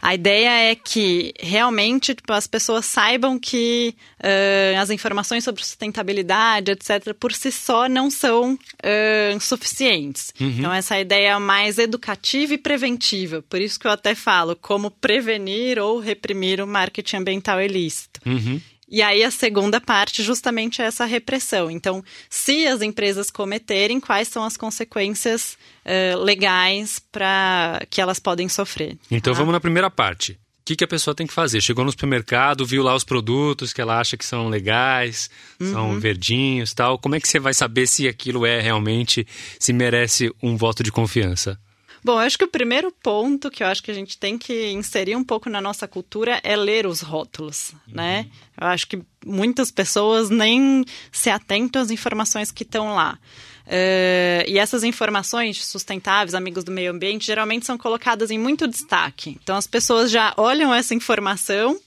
a 0.00 0.14
ideia 0.14 0.70
é 0.70 0.74
que 0.74 1.32
realmente 1.38 2.14
tipo, 2.14 2.32
as 2.32 2.46
pessoas 2.46 2.84
saibam 2.84 3.38
que 3.38 3.94
uh, 4.20 4.80
as 4.80 4.90
informações 4.90 5.44
sobre 5.44 5.64
sustentabilidade, 5.64 6.72
etc., 6.72 7.14
por 7.14 7.32
si 7.32 7.52
só 7.52 7.88
não 7.88 8.10
são 8.10 8.54
uh, 8.54 9.40
suficientes. 9.40 10.32
Uhum. 10.40 10.54
Então, 10.58 10.72
essa 10.72 10.98
ideia 10.98 11.32
é 11.32 11.38
mais 11.38 11.78
educativa 11.78 12.54
e 12.54 12.58
preventiva. 12.58 13.42
Por 13.48 13.60
isso 13.60 13.78
que 13.78 13.86
eu 13.86 13.90
até 13.90 14.14
falo 14.14 14.56
como 14.56 14.90
prevenir 14.90 15.78
ou 15.78 15.98
reprimir 15.98 16.60
o 16.60 16.66
marketing 16.66 17.16
ambiental 17.16 17.60
ilícito. 17.60 18.20
Uhum. 18.26 18.60
E 18.92 19.00
aí 19.00 19.24
a 19.24 19.30
segunda 19.30 19.80
parte 19.80 20.22
justamente 20.22 20.82
é 20.82 20.84
essa 20.84 21.06
repressão. 21.06 21.70
Então, 21.70 22.04
se 22.28 22.66
as 22.66 22.82
empresas 22.82 23.30
cometerem, 23.30 23.98
quais 23.98 24.28
são 24.28 24.44
as 24.44 24.54
consequências 24.54 25.56
uh, 25.86 26.18
legais 26.22 26.98
para 26.98 27.80
que 27.88 28.02
elas 28.02 28.18
podem 28.18 28.50
sofrer? 28.50 28.98
Então, 29.10 29.32
tá? 29.32 29.38
vamos 29.38 29.54
na 29.54 29.60
primeira 29.60 29.90
parte. 29.90 30.32
O 30.32 30.64
que, 30.66 30.76
que, 30.76 30.84
a 30.84 30.88
pessoa 30.88 31.14
tem 31.14 31.26
que 31.26 31.32
fazer? 31.32 31.62
Chegou 31.62 31.86
no 31.86 31.90
supermercado, 31.90 32.66
viu 32.66 32.82
lá 32.82 32.94
os 32.94 33.02
produtos 33.02 33.72
que 33.72 33.80
ela 33.80 33.98
acha 33.98 34.16
que 34.16 34.26
são 34.26 34.48
legais, 34.48 35.30
uhum. 35.58 35.72
são 35.72 35.98
verdinhos 36.00 36.74
tal. 36.74 36.98
Como 36.98 37.16
é 37.16 37.20
que 37.20 37.26
você 37.26 37.40
vai 37.40 37.54
saber 37.54 37.88
se 37.88 38.06
aquilo 38.06 38.44
é 38.44 38.60
realmente, 38.60 39.26
se 39.58 39.72
merece 39.72 40.30
um 40.42 40.54
voto 40.54 40.82
de 40.82 40.92
confiança? 40.92 41.58
Bom, 42.04 42.14
eu 42.14 42.18
acho 42.18 42.36
que 42.36 42.44
o 42.44 42.48
primeiro 42.48 42.90
ponto 42.90 43.50
que 43.50 43.62
eu 43.62 43.66
acho 43.68 43.82
que 43.82 43.90
a 43.90 43.94
gente 43.94 44.18
tem 44.18 44.36
que 44.36 44.70
inserir 44.72 45.14
um 45.14 45.22
pouco 45.22 45.48
na 45.48 45.60
nossa 45.60 45.86
cultura 45.86 46.40
é 46.42 46.56
ler 46.56 46.86
os 46.86 47.00
rótulos, 47.00 47.72
uhum. 47.72 47.94
né? 47.94 48.26
Eu 48.60 48.66
acho 48.66 48.88
que 48.88 49.00
muitas 49.24 49.70
pessoas 49.70 50.28
nem 50.28 50.84
se 51.12 51.30
atentam 51.30 51.80
às 51.80 51.90
informações 51.90 52.50
que 52.50 52.64
estão 52.64 52.94
lá. 52.94 53.18
Uh, 53.66 54.42
e 54.48 54.58
essas 54.58 54.82
informações 54.82 55.64
sustentáveis, 55.64 56.34
amigos 56.34 56.64
do 56.64 56.72
meio 56.72 56.90
ambiente, 56.90 57.24
geralmente 57.24 57.64
são 57.64 57.78
colocadas 57.78 58.30
em 58.32 58.38
muito 58.38 58.66
destaque. 58.66 59.38
Então 59.42 59.56
as 59.56 59.68
pessoas 59.68 60.10
já 60.10 60.34
olham 60.36 60.74
essa 60.74 60.94
informação 60.94 61.78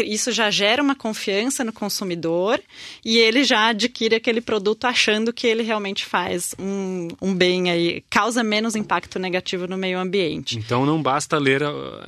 isso 0.00 0.32
já 0.32 0.50
gera 0.50 0.82
uma 0.82 0.94
confiança 0.94 1.62
no 1.62 1.72
consumidor 1.72 2.60
e 3.04 3.18
ele 3.18 3.44
já 3.44 3.68
adquire 3.68 4.14
aquele 4.14 4.40
produto 4.40 4.86
achando 4.86 5.32
que 5.32 5.46
ele 5.46 5.62
realmente 5.62 6.04
faz 6.04 6.54
um, 6.58 7.08
um 7.20 7.34
bem 7.34 7.70
aí, 7.70 8.02
causa 8.08 8.42
menos 8.42 8.74
impacto 8.74 9.18
negativo 9.18 9.66
no 9.66 9.76
meio 9.76 9.98
ambiente. 9.98 10.58
Então 10.58 10.86
não 10.86 11.02
basta 11.02 11.38
ler 11.38 11.62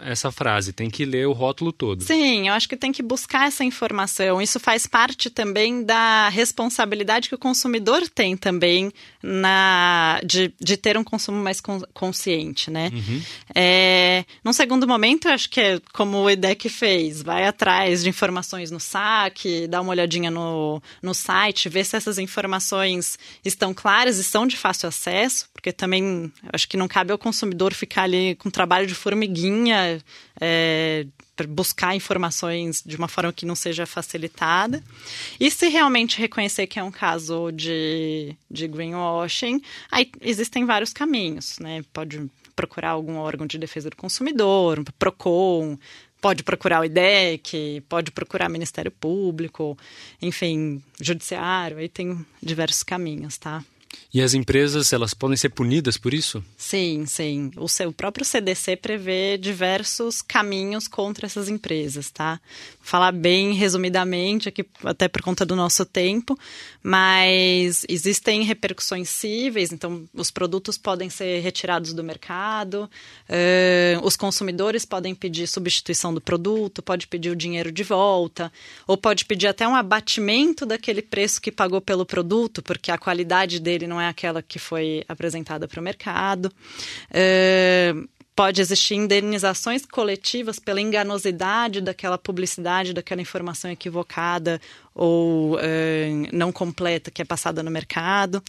essa 0.05 0.31
frase, 0.31 0.73
tem 0.73 0.89
que 0.89 1.05
ler 1.05 1.27
o 1.27 1.33
rótulo 1.33 1.73
todo. 1.73 2.03
Sim, 2.03 2.49
eu 2.49 2.55
acho 2.55 2.69
que 2.69 2.77
tem 2.77 2.93
que 2.93 3.03
buscar 3.03 3.49
essa 3.49 3.65
informação. 3.65 4.41
Isso 4.41 4.59
faz 4.59 4.87
parte 4.87 5.31
também 5.31 5.83
da 5.85 6.29
responsabilidade 6.29 7.29
que 7.29 7.35
o 7.35 7.39
consumidor 7.39 8.09
tem 8.09 8.37
também 8.37 8.91
na 9.23 10.21
de, 10.25 10.53
de 10.61 10.77
ter 10.77 10.97
um 10.97 11.05
consumo 11.05 11.43
mais 11.43 11.61
consciente, 11.93 12.71
né? 12.71 12.91
Uhum. 12.93 13.23
É, 13.55 14.25
num 14.45 14.53
segundo 14.53 14.87
momento, 14.87 15.29
acho 15.29 15.51
que 15.51 15.61
é 15.61 15.81
como 15.93 16.19
o 16.19 16.31
EDEC 16.31 16.69
fez, 16.69 17.23
vai 17.23 17.47
atrás 17.59 18.05
de 18.05 18.09
informações 18.09 18.71
no 18.71 18.79
saque, 18.79 19.67
dá 19.67 19.81
uma 19.81 19.91
olhadinha 19.91 20.31
no, 20.31 20.81
no 21.03 21.13
site, 21.13 21.69
ver 21.69 21.85
se 21.85 21.97
essas 21.97 22.17
informações 22.17 23.19
estão 23.45 23.75
claras 23.75 24.17
e 24.17 24.23
são 24.23 24.47
de 24.47 24.57
fácil 24.57 24.89
acesso, 24.89 25.49
porque 25.53 25.73
também 25.73 26.33
acho 26.53 26.69
que 26.69 26.77
não 26.77 26.87
cabe 26.87 27.11
ao 27.11 27.19
consumidor 27.19 27.75
ficar 27.75 28.05
ali 28.05 28.37
com 28.37 28.49
trabalho 28.49 28.87
de 28.87 28.95
formiguinha, 28.95 30.01
é, 30.41 31.05
buscar 31.49 31.97
informações 31.97 32.83
de 32.87 32.97
uma 32.97 33.09
forma 33.09 33.33
que 33.33 33.45
não 33.45 33.57
seja 33.57 33.87
facilitada. 33.87 34.83
E 35.41 35.51
se 35.51 35.69
realmente 35.69 36.19
reconhecer 36.19 36.69
que 36.69 36.79
é 36.79 36.83
um 36.83 36.93
caso 36.93 37.51
de, 37.51 38.37
de 38.49 38.69
greenwashing, 38.69 39.61
aí 39.91 40.11
existem 40.21 40.65
vários 40.65 40.93
caminhos, 40.93 41.59
né? 41.59 41.83
Pode 41.93 42.31
procurar 42.55 42.91
algum 42.91 43.19
órgão 43.19 43.47
de 43.47 43.57
defesa 43.57 43.89
do 43.89 43.97
consumidor, 43.97 44.83
PROCON, 44.99 45.79
pode 46.21 46.43
procurar 46.43 46.81
o 46.81 46.85
IDEC, 46.85 47.83
pode 47.89 48.11
procurar 48.11 48.49
Ministério 48.49 48.91
Público, 48.91 49.77
enfim, 50.21 50.83
Judiciário, 51.01 51.79
aí 51.79 51.89
tem 51.89 52.25
diversos 52.43 52.83
caminhos, 52.83 53.39
tá? 53.39 53.65
E 54.13 54.23
as 54.23 54.33
empresas, 54.33 54.93
elas 54.93 55.13
podem 55.13 55.37
ser 55.37 55.51
punidas 55.51 55.99
por 55.99 56.15
isso? 56.15 56.43
Sim, 56.57 57.05
sim. 57.07 57.51
O 57.57 57.69
seu 57.69 57.93
próprio 57.93 58.25
CDC 58.25 58.77
prevê 58.77 59.37
diversos 59.37 60.23
caminhos 60.23 60.89
contra 60.89 61.27
essas 61.27 61.49
empresas, 61.49 62.11
tá? 62.11 62.41
Vou 62.79 62.87
falar 62.87 63.13
bem 63.13 63.53
resumidamente 63.53 64.49
aqui, 64.49 64.65
até 64.83 65.09
por 65.09 65.21
conta 65.21 65.45
do 65.45 65.55
nosso 65.55 65.85
tempo, 65.85 66.39
mas 66.83 67.85
existem 67.87 68.43
repercussões 68.45 69.11
cíveis, 69.11 69.73
então 69.73 70.09
os 70.15 70.31
produtos 70.31 70.79
podem 70.79 71.11
ser 71.11 71.41
retirados 71.41 71.93
do 71.93 72.03
mercado, 72.03 72.89
uh, 73.29 74.07
os 74.07 74.17
consumidores 74.17 74.87
podem 74.87 75.15
pedir 75.15 75.47
substituição 75.47 76.15
do 76.15 76.21
produto, 76.21 76.83
pode 76.83 77.07
pedir 77.07 77.31
o 77.31 77.37
dinheiro 77.37 77.71
de 77.71 77.83
volta, 77.83 78.51
ou 78.87 78.97
pode 78.97 79.27
pedir 79.27 79.49
até 79.49 79.69
um 79.69 79.75
abatimento 79.75 80.65
daquele 80.65 81.03
preço 81.03 81.43
que 81.43 81.53
pagou 81.53 81.81
pelo 81.81 82.07
produto, 82.07 82.63
porque 82.63 82.91
a 82.91 82.97
qualidade 82.97 83.61
dele 83.61 83.78
não 83.87 84.01
é 84.01 84.09
aquela 84.09 84.43
que 84.43 84.59
foi 84.59 85.05
apresentada 85.09 85.69
para 85.69 85.81
o 85.81 85.83
mercado. 85.83 86.53
Uh, 87.11 88.09
pode 88.39 88.61
existir 88.61 88.95
indenizações 88.95 89.85
coletivas 89.85 90.61
pela 90.61 90.81
enganosidade 90.81 91.81
daquela 91.81 92.17
publicidade, 92.17 92.93
daquela 92.93 93.21
informação 93.21 93.69
equivocada 93.69 94.61
ou 94.99 95.55
uh, 95.55 95.59
não 96.33 96.51
completa 96.51 97.09
que 97.09 97.23
é 97.23 97.25
passada 97.25 97.63
no 97.63 97.71
mercado. 97.71 98.43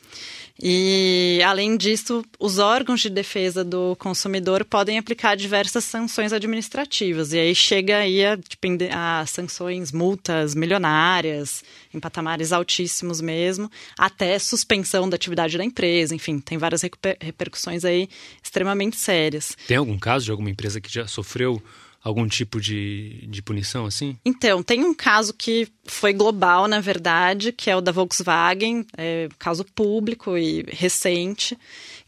E, 0.61 1.39
além 1.45 1.77
disso, 1.77 2.25
os 2.39 2.57
órgãos 2.57 2.99
de 2.99 3.09
defesa 3.09 3.63
do 3.63 3.95
consumidor 3.97 4.65
podem 4.65 4.97
aplicar 4.97 5.37
diversas 5.37 5.85
sanções 5.85 6.33
administrativas. 6.33 7.31
E 7.31 7.39
aí 7.39 7.55
chega 7.55 7.99
aí 7.99 8.25
a, 8.25 9.19
a 9.21 9.25
sanções, 9.25 9.91
multas 9.91 10.55
milionárias, 10.55 11.63
em 11.93 11.99
patamares 11.99 12.51
altíssimos 12.51 13.21
mesmo, 13.21 13.71
até 13.97 14.37
suspensão 14.39 15.07
da 15.07 15.15
atividade 15.15 15.57
da 15.57 15.63
empresa. 15.63 16.15
Enfim, 16.15 16.39
tem 16.39 16.57
várias 16.57 16.81
repercussões 16.81 17.85
aí 17.85 18.09
extremamente 18.43 18.97
sérias. 18.97 19.55
Tem 19.67 19.77
algum 19.77 19.99
caso 19.99 20.25
de 20.25 20.31
alguma 20.31 20.49
empresa 20.49 20.81
que 20.81 20.91
já 20.91 21.07
sofreu 21.07 21.61
algum 22.03 22.27
tipo 22.27 22.59
de, 22.59 23.25
de 23.27 23.41
punição 23.41 23.85
assim? 23.85 24.17
Então, 24.25 24.63
tem 24.63 24.83
um 24.83 24.93
caso 24.93 25.33
que 25.33 25.67
foi 25.85 26.13
global, 26.13 26.67
na 26.67 26.79
verdade, 26.79 27.51
que 27.51 27.69
é 27.69 27.75
o 27.75 27.81
da 27.81 27.91
Volkswagen, 27.91 28.85
é 28.97 29.27
caso 29.37 29.65
público 29.65 30.37
e 30.37 30.63
recente, 30.67 31.57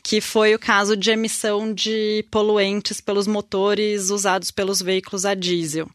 que 0.03 0.21
foi 0.21 0.55
o 0.55 0.59
caso 0.59 0.95
de 0.95 1.11
emissão 1.11 1.73
de 1.73 2.25
poluentes 2.31 3.01
pelos 3.01 3.27
motores 3.27 4.09
usados 4.09 4.51
pelos 4.51 4.81
veículos 4.81 5.25
a 5.25 5.33
diesel. 5.33 5.89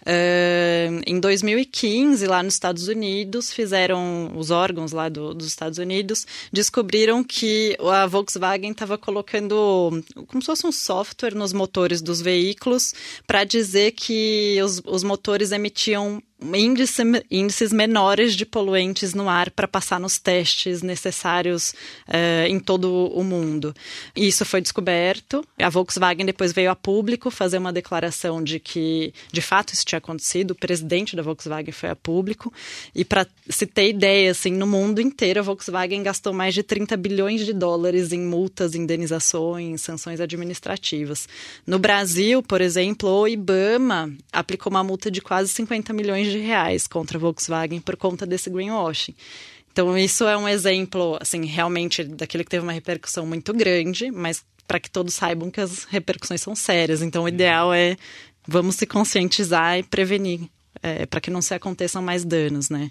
Uh, 0.00 1.02
em 1.06 1.20
2015, 1.20 2.26
lá 2.26 2.42
nos 2.42 2.54
Estados 2.54 2.88
Unidos, 2.88 3.52
fizeram 3.52 4.32
os 4.36 4.50
órgãos 4.50 4.92
lá 4.92 5.08
do, 5.08 5.34
dos 5.34 5.46
Estados 5.46 5.78
Unidos 5.78 6.26
descobriram 6.52 7.22
que 7.22 7.76
a 7.80 8.06
Volkswagen 8.06 8.70
estava 8.70 8.96
colocando 8.96 10.02
como 10.26 10.40
se 10.40 10.46
fosse 10.46 10.66
um 10.66 10.72
software 10.72 11.34
nos 11.34 11.52
motores 11.52 12.00
dos 12.00 12.20
veículos 12.20 12.94
para 13.26 13.44
dizer 13.44 13.92
que 13.92 14.58
os, 14.62 14.82
os 14.84 15.02
motores 15.02 15.52
emitiam 15.52 16.22
índice, 16.54 17.02
índices 17.30 17.72
menores 17.72 18.34
de 18.34 18.46
poluentes 18.46 19.14
no 19.14 19.28
ar 19.28 19.50
para 19.50 19.68
passar 19.68 20.00
nos 20.00 20.18
testes 20.18 20.82
necessários 20.82 21.74
uh, 22.08 22.46
em 22.48 22.58
todo 22.58 23.06
o 23.08 23.22
mundo. 23.22 23.74
Isso 24.16 24.44
foi 24.44 24.60
descoberto. 24.60 25.44
A 25.58 25.68
Volkswagen 25.68 26.24
depois 26.24 26.52
veio 26.52 26.70
a 26.70 26.76
público 26.76 27.30
fazer 27.30 27.58
uma 27.58 27.72
declaração 27.72 28.42
de 28.42 28.58
que, 28.58 29.12
de 29.32 29.40
fato, 29.40 29.74
isso 29.74 29.84
tinha 29.84 29.98
acontecido. 29.98 30.52
O 30.52 30.54
presidente 30.54 31.14
da 31.14 31.22
Volkswagen 31.22 31.72
foi 31.72 31.90
a 31.90 31.96
público. 31.96 32.52
E 32.94 33.04
para 33.04 33.26
se 33.48 33.66
ter 33.66 33.90
ideia, 33.90 34.30
assim, 34.30 34.52
no 34.52 34.66
mundo 34.66 35.00
inteiro, 35.00 35.40
a 35.40 35.42
Volkswagen 35.42 36.02
gastou 36.02 36.32
mais 36.32 36.54
de 36.54 36.62
30 36.62 36.96
bilhões 36.96 37.44
de 37.44 37.52
dólares 37.52 38.12
em 38.12 38.20
multas, 38.20 38.74
indenizações, 38.74 39.82
sanções 39.82 40.20
administrativas. 40.20 41.28
No 41.66 41.78
Brasil, 41.78 42.42
por 42.42 42.60
exemplo, 42.60 43.08
o 43.08 43.28
IBAMA 43.28 44.12
aplicou 44.32 44.70
uma 44.70 44.82
multa 44.82 45.10
de 45.10 45.20
quase 45.20 45.50
50 45.50 45.92
milhões 45.92 46.29
de 46.30 46.38
reais 46.38 46.86
contra 46.86 47.18
a 47.18 47.20
Volkswagen 47.20 47.80
por 47.80 47.96
conta 47.96 48.26
desse 48.26 48.50
greenwashing. 48.50 49.14
Então, 49.72 49.96
isso 49.96 50.24
é 50.24 50.36
um 50.36 50.48
exemplo, 50.48 51.16
assim, 51.20 51.44
realmente 51.44 52.02
daquele 52.02 52.44
que 52.44 52.50
teve 52.50 52.62
uma 52.62 52.72
repercussão 52.72 53.24
muito 53.24 53.52
grande, 53.52 54.10
mas 54.10 54.44
para 54.66 54.80
que 54.80 54.90
todos 54.90 55.14
saibam 55.14 55.50
que 55.50 55.60
as 55.60 55.84
repercussões 55.84 56.40
são 56.40 56.54
sérias. 56.54 57.02
Então, 57.02 57.24
o 57.24 57.28
ideal 57.28 57.72
é 57.72 57.96
vamos 58.46 58.76
se 58.76 58.86
conscientizar 58.86 59.78
e 59.78 59.82
prevenir, 59.82 60.40
é, 60.82 61.06
para 61.06 61.20
que 61.20 61.30
não 61.30 61.42
se 61.42 61.54
aconteçam 61.54 62.02
mais 62.02 62.24
danos, 62.24 62.68
né? 62.68 62.90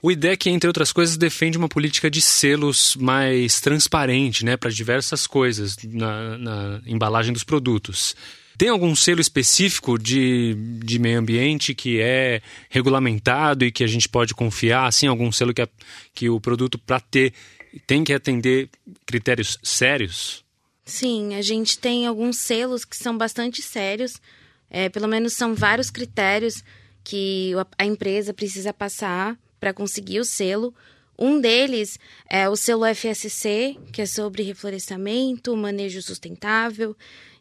O 0.00 0.12
IDEC, 0.12 0.48
entre 0.48 0.68
outras 0.68 0.92
coisas, 0.92 1.16
defende 1.16 1.58
uma 1.58 1.68
política 1.68 2.08
de 2.08 2.22
selos 2.22 2.94
mais 2.94 3.60
transparente, 3.60 4.44
né, 4.44 4.56
para 4.56 4.70
diversas 4.70 5.26
coisas 5.26 5.76
na, 5.82 6.38
na 6.38 6.80
embalagem 6.86 7.32
dos 7.32 7.42
produtos. 7.42 8.14
Tem 8.58 8.70
algum 8.70 8.96
selo 8.96 9.20
específico 9.20 9.96
de, 9.96 10.54
de 10.84 10.98
meio 10.98 11.20
ambiente 11.20 11.76
que 11.76 12.00
é 12.00 12.42
regulamentado 12.68 13.64
e 13.64 13.70
que 13.70 13.84
a 13.84 13.86
gente 13.86 14.08
pode 14.08 14.34
confiar? 14.34 14.88
Assim, 14.88 15.06
algum 15.06 15.30
selo 15.30 15.54
que, 15.54 15.62
é, 15.62 15.68
que 16.12 16.28
o 16.28 16.40
produto, 16.40 16.76
para 16.76 16.98
ter, 16.98 17.32
tem 17.86 18.02
que 18.02 18.12
atender 18.12 18.68
critérios 19.06 19.58
sérios? 19.62 20.44
Sim, 20.84 21.36
a 21.36 21.42
gente 21.42 21.78
tem 21.78 22.04
alguns 22.04 22.38
selos 22.38 22.84
que 22.84 22.96
são 22.96 23.16
bastante 23.16 23.62
sérios. 23.62 24.20
É, 24.68 24.88
pelo 24.88 25.06
menos 25.06 25.34
são 25.34 25.54
vários 25.54 25.88
critérios 25.88 26.64
que 27.04 27.52
a 27.78 27.86
empresa 27.86 28.34
precisa 28.34 28.72
passar 28.72 29.38
para 29.60 29.72
conseguir 29.72 30.18
o 30.18 30.24
selo. 30.24 30.74
Um 31.16 31.40
deles 31.40 31.96
é 32.28 32.48
o 32.48 32.56
selo 32.56 32.84
FSC, 32.92 33.76
que 33.92 34.02
é 34.02 34.06
sobre 34.06 34.42
reflorestamento, 34.42 35.56
manejo 35.56 36.02
sustentável. 36.02 36.96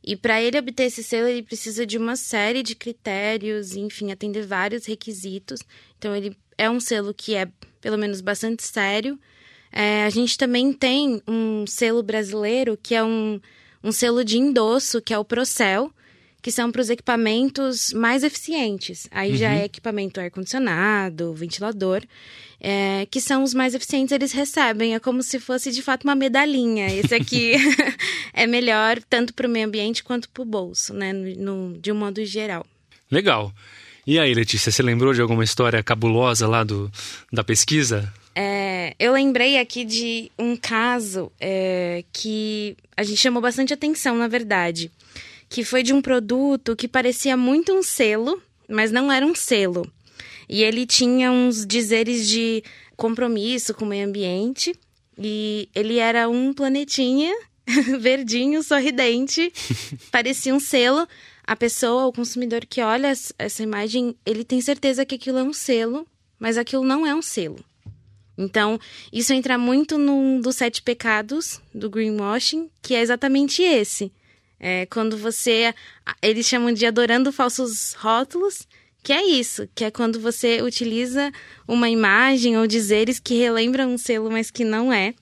E 0.07 0.15
para 0.15 0.41
ele 0.41 0.57
obter 0.57 0.83
esse 0.83 1.03
selo, 1.03 1.27
ele 1.27 1.43
precisa 1.43 1.85
de 1.85 1.97
uma 1.97 2.15
série 2.15 2.63
de 2.63 2.73
critérios, 2.73 3.75
enfim, 3.75 4.09
atender 4.09 4.47
vários 4.47 4.85
requisitos. 4.85 5.59
Então, 5.97 6.15
ele 6.15 6.33
é 6.57 6.69
um 6.69 6.79
selo 6.79 7.13
que 7.13 7.35
é, 7.35 7.49
pelo 7.81 7.97
menos, 7.97 8.21
bastante 8.21 8.63
sério. 8.63 9.19
É, 9.69 10.05
a 10.05 10.09
gente 10.09 10.37
também 10.37 10.71
tem 10.71 11.21
um 11.27 11.67
selo 11.67 12.01
brasileiro, 12.01 12.79
que 12.81 12.95
é 12.95 13.03
um, 13.03 13.37
um 13.83 13.91
selo 13.91 14.23
de 14.23 14.37
endosso, 14.37 15.01
que 15.01 15.13
é 15.13 15.19
o 15.19 15.25
Procel, 15.25 15.91
que 16.41 16.51
são 16.51 16.71
para 16.71 16.81
os 16.81 16.89
equipamentos 16.89 17.91
mais 17.93 18.23
eficientes. 18.23 19.07
Aí 19.11 19.31
uhum. 19.31 19.37
já 19.37 19.53
é 19.53 19.65
equipamento 19.65 20.19
ar-condicionado, 20.19 21.33
ventilador, 21.33 22.03
é, 22.59 23.07
que 23.09 23.19
são 23.19 23.43
os 23.43 23.53
mais 23.53 23.73
eficientes, 23.73 24.11
eles 24.11 24.31
recebem. 24.31 24.95
É 24.95 24.99
como 24.99 25.23
se 25.23 25.39
fosse 25.39 25.71
de 25.71 25.81
fato 25.81 26.03
uma 26.03 26.15
medalhinha. 26.15 26.87
Esse 26.87 27.15
aqui 27.15 27.53
é 28.33 28.47
melhor 28.47 28.99
tanto 29.09 29.33
para 29.33 29.47
o 29.47 29.49
meio 29.49 29.67
ambiente 29.67 30.03
quanto 30.03 30.29
para 30.29 30.43
o 30.43 30.45
bolso, 30.45 30.93
né? 30.93 31.11
No, 31.11 31.69
no, 31.69 31.77
de 31.77 31.91
um 31.91 31.95
modo 31.95 32.23
geral. 32.25 32.65
Legal. 33.11 33.51
E 34.05 34.17
aí, 34.17 34.33
Letícia, 34.33 34.71
você 34.71 34.81
lembrou 34.81 35.13
de 35.13 35.21
alguma 35.21 35.43
história 35.43 35.83
cabulosa 35.83 36.47
lá 36.47 36.63
do, 36.63 36.89
da 37.31 37.43
pesquisa? 37.43 38.11
É, 38.33 38.95
eu 38.97 39.11
lembrei 39.11 39.57
aqui 39.57 39.83
de 39.83 40.31
um 40.39 40.55
caso 40.55 41.31
é, 41.41 42.05
que 42.13 42.77
a 42.95 43.03
gente 43.03 43.17
chamou 43.17 43.41
bastante 43.41 43.73
atenção, 43.73 44.15
na 44.15 44.27
verdade 44.27 44.91
que 45.49 45.63
foi 45.63 45.83
de 45.83 45.93
um 45.93 46.01
produto 46.01 46.75
que 46.75 46.87
parecia 46.87 47.37
muito 47.37 47.73
um 47.73 47.83
selo, 47.83 48.41
mas 48.67 48.91
não 48.91 49.11
era 49.11 49.25
um 49.25 49.35
selo. 49.35 49.89
E 50.49 50.63
ele 50.63 50.85
tinha 50.85 51.31
uns 51.31 51.65
dizeres 51.65 52.27
de 52.27 52.63
compromisso 52.95 53.73
com 53.73 53.85
o 53.85 53.87
meio 53.87 54.07
ambiente. 54.07 54.77
E 55.17 55.69
ele 55.73 55.97
era 55.97 56.29
um 56.29 56.53
planetinha 56.53 57.33
verdinho, 57.99 58.63
sorridente, 58.63 59.51
parecia 60.11 60.53
um 60.53 60.59
selo. 60.59 61.07
A 61.43 61.55
pessoa, 61.55 62.05
o 62.07 62.13
consumidor 62.13 62.65
que 62.65 62.81
olha 62.81 63.13
essa 63.39 63.63
imagem, 63.63 64.15
ele 64.25 64.43
tem 64.43 64.59
certeza 64.59 65.05
que 65.05 65.15
aquilo 65.15 65.37
é 65.37 65.43
um 65.43 65.53
selo, 65.53 66.05
mas 66.37 66.57
aquilo 66.57 66.83
não 66.83 67.05
é 67.07 67.15
um 67.15 67.21
selo. 67.21 67.63
Então, 68.37 68.79
isso 69.11 69.33
entra 69.33 69.57
muito 69.57 69.97
num 69.97 70.39
dos 70.39 70.57
sete 70.57 70.81
pecados 70.81 71.61
do 71.73 71.89
greenwashing, 71.89 72.69
que 72.81 72.93
é 72.93 73.01
exatamente 73.01 73.63
esse. 73.63 74.11
É, 74.59 74.85
quando 74.87 75.17
você. 75.17 75.73
Eles 76.21 76.45
chamam 76.45 76.73
de 76.73 76.85
adorando 76.85 77.31
falsos 77.31 77.93
rótulos, 77.93 78.67
que 79.03 79.13
é 79.13 79.23
isso, 79.23 79.69
que 79.73 79.85
é 79.85 79.91
quando 79.91 80.19
você 80.19 80.61
utiliza 80.61 81.31
uma 81.67 81.89
imagem 81.89 82.57
ou 82.57 82.67
dizeres 82.67 83.19
que 83.19 83.35
relembram 83.35 83.93
um 83.93 83.97
selo, 83.97 84.31
mas 84.31 84.51
que 84.51 84.63
não 84.63 84.91
é 84.91 85.13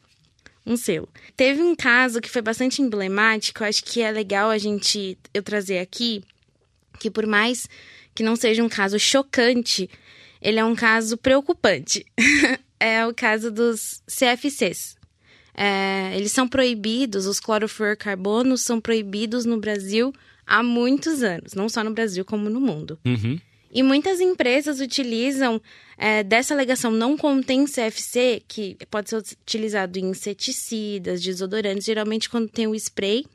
um 0.65 0.76
selo. 0.76 1.08
Teve 1.38 1.62
um 1.62 1.76
caso 1.76 2.19
que 2.19 2.30
foi 2.30 2.41
bastante 2.41 2.82
emblemático, 2.82 3.63
acho 3.63 3.84
que 3.84 4.02
é 4.02 4.10
legal 4.10 4.50
a 4.50 4.58
gente 4.58 5.17
eu 5.34 5.43
trazer 5.43 5.80
aqui, 5.80 6.24
que 7.00 7.12
por 7.12 7.28
mais 7.28 7.67
que 8.15 8.24
não 8.24 8.36
seja 8.36 8.63
um 8.63 8.69
caso 8.69 8.98
chocante, 8.98 9.89
ele 10.41 10.60
é 10.60 10.65
um 10.65 10.76
caso 10.76 11.17
preocupante. 11.17 12.06
é 12.80 13.06
o 13.06 13.13
caso 13.13 13.52
dos 13.52 14.02
CFCs, 14.08 14.95
é, 15.56 16.12
eles 16.15 16.34
são 16.34 16.48
proibidos, 16.48 17.26
os 17.26 17.39
clorofluorcarbonos 17.39 18.62
são 18.62 18.82
proibidos 18.82 19.46
no 19.46 19.58
Brasil 19.58 20.13
há 20.46 20.62
muitos 20.62 21.24
anos, 21.24 21.54
não 21.54 21.70
só 21.70 21.84
no 21.84 21.91
Brasil 21.91 22.26
como 22.26 22.50
no 22.50 22.60
mundo. 22.60 23.00
Uhum. 23.06 23.39
E 23.72 23.82
muitas 23.82 24.22
empresas 24.22 24.80
utilizam 24.80 25.62
é, 25.98 26.24
dessa 26.24 26.54
alegação 26.54 26.91
não 26.91 27.18
contém 27.18 27.65
CFC, 27.65 28.44
que 28.48 28.78
pode 28.89 29.10
ser 29.10 29.18
utilizado 29.18 29.98
em 29.98 30.10
inseticidas, 30.10 31.22
desodorantes, 31.22 31.86
geralmente 31.86 32.30
quando 32.30 32.50
tem 32.50 32.68
o 32.68 32.76
spray, 32.76 33.26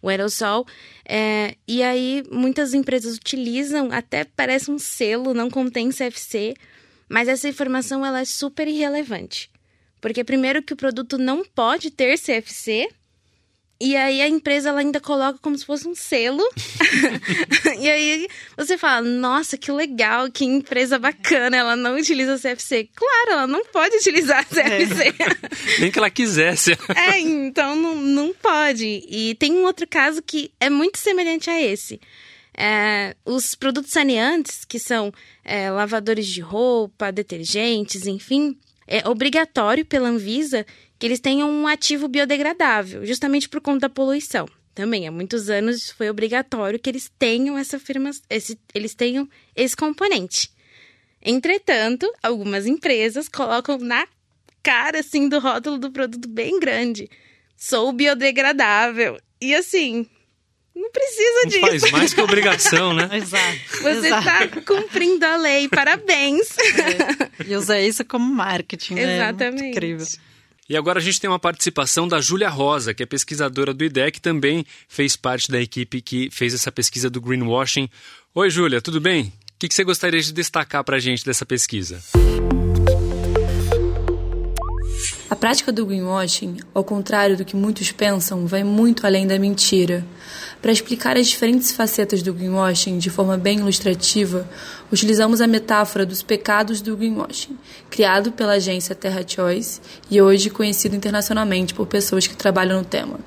o 0.00 0.08
aerosol. 0.08 0.66
É, 1.04 1.54
e 1.66 1.82
aí 1.82 2.24
muitas 2.30 2.72
empresas 2.72 3.16
utilizam, 3.16 3.90
até 3.90 4.24
parece 4.24 4.70
um 4.70 4.78
selo, 4.78 5.34
não 5.34 5.50
contém 5.50 5.90
CFC, 5.90 6.54
mas 7.08 7.28
essa 7.28 7.48
informação 7.48 8.04
ela 8.04 8.20
é 8.20 8.24
super 8.24 8.68
irrelevante. 8.68 9.50
Porque 10.00 10.24
primeiro 10.24 10.62
que 10.62 10.72
o 10.72 10.76
produto 10.76 11.18
não 11.18 11.44
pode 11.44 11.90
ter 11.90 12.18
CFC, 12.18 12.88
e 13.80 13.94
aí 13.94 14.20
a 14.20 14.28
empresa 14.28 14.70
ela 14.70 14.80
ainda 14.80 14.98
coloca 14.98 15.38
como 15.40 15.56
se 15.56 15.64
fosse 15.64 15.86
um 15.86 15.94
selo. 15.94 16.42
e 17.78 17.88
aí 17.88 18.28
você 18.56 18.76
fala, 18.76 19.02
nossa, 19.02 19.56
que 19.56 19.70
legal, 19.70 20.28
que 20.32 20.44
empresa 20.44 20.98
bacana, 20.98 21.56
ela 21.56 21.76
não 21.76 21.96
utiliza 21.96 22.36
CFC. 22.38 22.88
Claro, 22.92 23.30
ela 23.30 23.46
não 23.46 23.64
pode 23.66 23.96
utilizar 23.96 24.44
CFC. 24.50 25.08
É. 25.08 25.80
Nem 25.80 25.92
que 25.92 25.98
ela 25.98 26.10
quisesse. 26.10 26.72
é, 26.96 27.20
então 27.20 27.76
não, 27.76 27.94
não 27.94 28.34
pode. 28.34 29.04
E 29.08 29.36
tem 29.36 29.52
um 29.52 29.64
outro 29.64 29.86
caso 29.86 30.20
que 30.22 30.50
é 30.58 30.68
muito 30.68 30.98
semelhante 30.98 31.48
a 31.48 31.62
esse. 31.62 32.00
É, 32.56 33.14
os 33.24 33.54
produtos 33.54 33.92
saneantes, 33.92 34.64
que 34.64 34.80
são 34.80 35.12
é, 35.44 35.70
lavadores 35.70 36.26
de 36.26 36.40
roupa, 36.40 37.12
detergentes, 37.12 38.08
enfim, 38.08 38.58
é 38.88 39.06
obrigatório 39.06 39.84
pela 39.84 40.08
Anvisa 40.08 40.66
que 40.98 41.06
eles 41.06 41.20
tenham 41.20 41.48
um 41.48 41.66
ativo 41.66 42.08
biodegradável, 42.08 43.06
justamente 43.06 43.48
por 43.48 43.60
conta 43.60 43.80
da 43.80 43.88
poluição. 43.88 44.48
Também 44.74 45.06
há 45.06 45.12
muitos 45.12 45.50
anos 45.50 45.90
foi 45.90 46.08
obrigatório 46.08 46.78
que 46.78 46.88
eles 46.88 47.10
tenham 47.18 47.58
essa 47.58 47.78
firma, 47.78 48.10
esse, 48.30 48.58
eles 48.74 48.94
tenham 48.94 49.28
esse 49.54 49.76
componente. 49.76 50.50
Entretanto, 51.20 52.10
algumas 52.22 52.66
empresas 52.66 53.28
colocam 53.28 53.76
na 53.78 54.06
cara 54.62 55.00
assim 55.00 55.28
do 55.28 55.38
rótulo 55.38 55.78
do 55.78 55.90
produto 55.90 56.28
bem 56.28 56.58
grande. 56.58 57.10
Sou 57.56 57.92
biodegradável. 57.92 59.18
E 59.40 59.54
assim, 59.54 60.08
não 60.78 60.90
precisa 60.90 61.46
disso. 61.48 61.60
Faz 61.60 61.90
mais 61.90 62.14
que 62.14 62.20
obrigação, 62.20 62.94
né? 62.94 63.08
Exato. 63.16 63.58
Você 63.82 64.08
está 64.08 64.48
cumprindo 64.62 65.26
a 65.26 65.36
lei, 65.36 65.68
parabéns. 65.68 66.56
É. 66.58 67.46
E 67.46 67.56
usa 67.56 67.80
isso 67.80 68.04
como 68.04 68.32
marketing, 68.32 68.94
né? 68.94 69.16
Exatamente. 69.16 69.62
Muito 69.62 69.76
incrível. 69.76 70.06
E 70.68 70.76
agora 70.76 70.98
a 70.98 71.02
gente 71.02 71.20
tem 71.20 71.28
uma 71.28 71.38
participação 71.38 72.06
da 72.06 72.20
Júlia 72.20 72.50
Rosa, 72.50 72.92
que 72.92 73.02
é 73.02 73.06
pesquisadora 73.06 73.72
do 73.72 73.84
IDEC, 73.84 74.20
também 74.20 74.66
fez 74.86 75.16
parte 75.16 75.50
da 75.50 75.60
equipe 75.60 76.02
que 76.02 76.28
fez 76.30 76.52
essa 76.52 76.70
pesquisa 76.70 77.08
do 77.08 77.20
greenwashing. 77.20 77.88
Oi, 78.34 78.50
Júlia, 78.50 78.80
tudo 78.80 79.00
bem? 79.00 79.32
O 79.54 79.58
que 79.58 79.72
você 79.72 79.82
gostaria 79.82 80.20
de 80.20 80.32
destacar 80.32 80.84
para 80.84 80.96
a 80.96 81.00
gente 81.00 81.24
dessa 81.24 81.46
pesquisa? 81.46 82.00
A 85.30 85.36
prática 85.36 85.70
do 85.70 85.84
greenwashing, 85.84 86.56
ao 86.72 86.82
contrário 86.82 87.36
do 87.36 87.44
que 87.44 87.54
muitos 87.54 87.92
pensam, 87.92 88.46
vai 88.46 88.64
muito 88.64 89.06
além 89.06 89.26
da 89.26 89.38
mentira. 89.38 90.02
Para 90.62 90.72
explicar 90.72 91.18
as 91.18 91.26
diferentes 91.26 91.70
facetas 91.70 92.22
do 92.22 92.32
greenwashing 92.32 92.96
de 92.96 93.10
forma 93.10 93.36
bem 93.36 93.58
ilustrativa, 93.58 94.48
utilizamos 94.90 95.42
a 95.42 95.46
metáfora 95.46 96.06
dos 96.06 96.22
pecados 96.22 96.80
do 96.80 96.96
greenwashing, 96.96 97.58
criado 97.90 98.32
pela 98.32 98.54
agência 98.54 98.94
Terra 98.94 99.22
Choice 99.26 99.82
e 100.10 100.20
hoje 100.20 100.48
conhecido 100.48 100.96
internacionalmente 100.96 101.74
por 101.74 101.86
pessoas 101.86 102.26
que 102.26 102.34
trabalham 102.34 102.78
no 102.78 102.84
tema. 102.84 103.20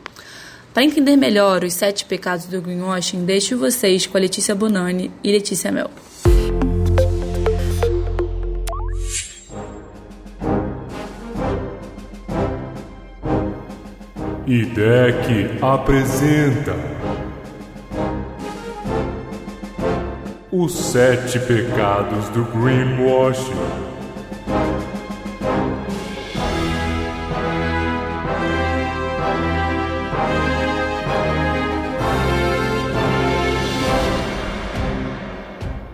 Para 0.74 0.84
entender 0.84 1.16
melhor 1.16 1.64
os 1.64 1.74
sete 1.74 2.06
pecados 2.06 2.48
do 2.48 2.62
greenwashing, 2.62 3.26
deixo 3.26 3.60
vocês 3.60 4.08
com 4.08 4.18
a 4.18 4.22
Letícia 4.22 4.56
Bonani 4.56 5.12
e 5.24 5.32
Letícia 5.32 5.72
Mel. 5.72 5.92
IDEC 14.54 15.60
apresenta 15.62 16.76
Os 20.52 20.74
Sete 20.74 21.40
Pecados 21.40 22.28
do 22.32 22.44
Greenwashing. 22.44 23.56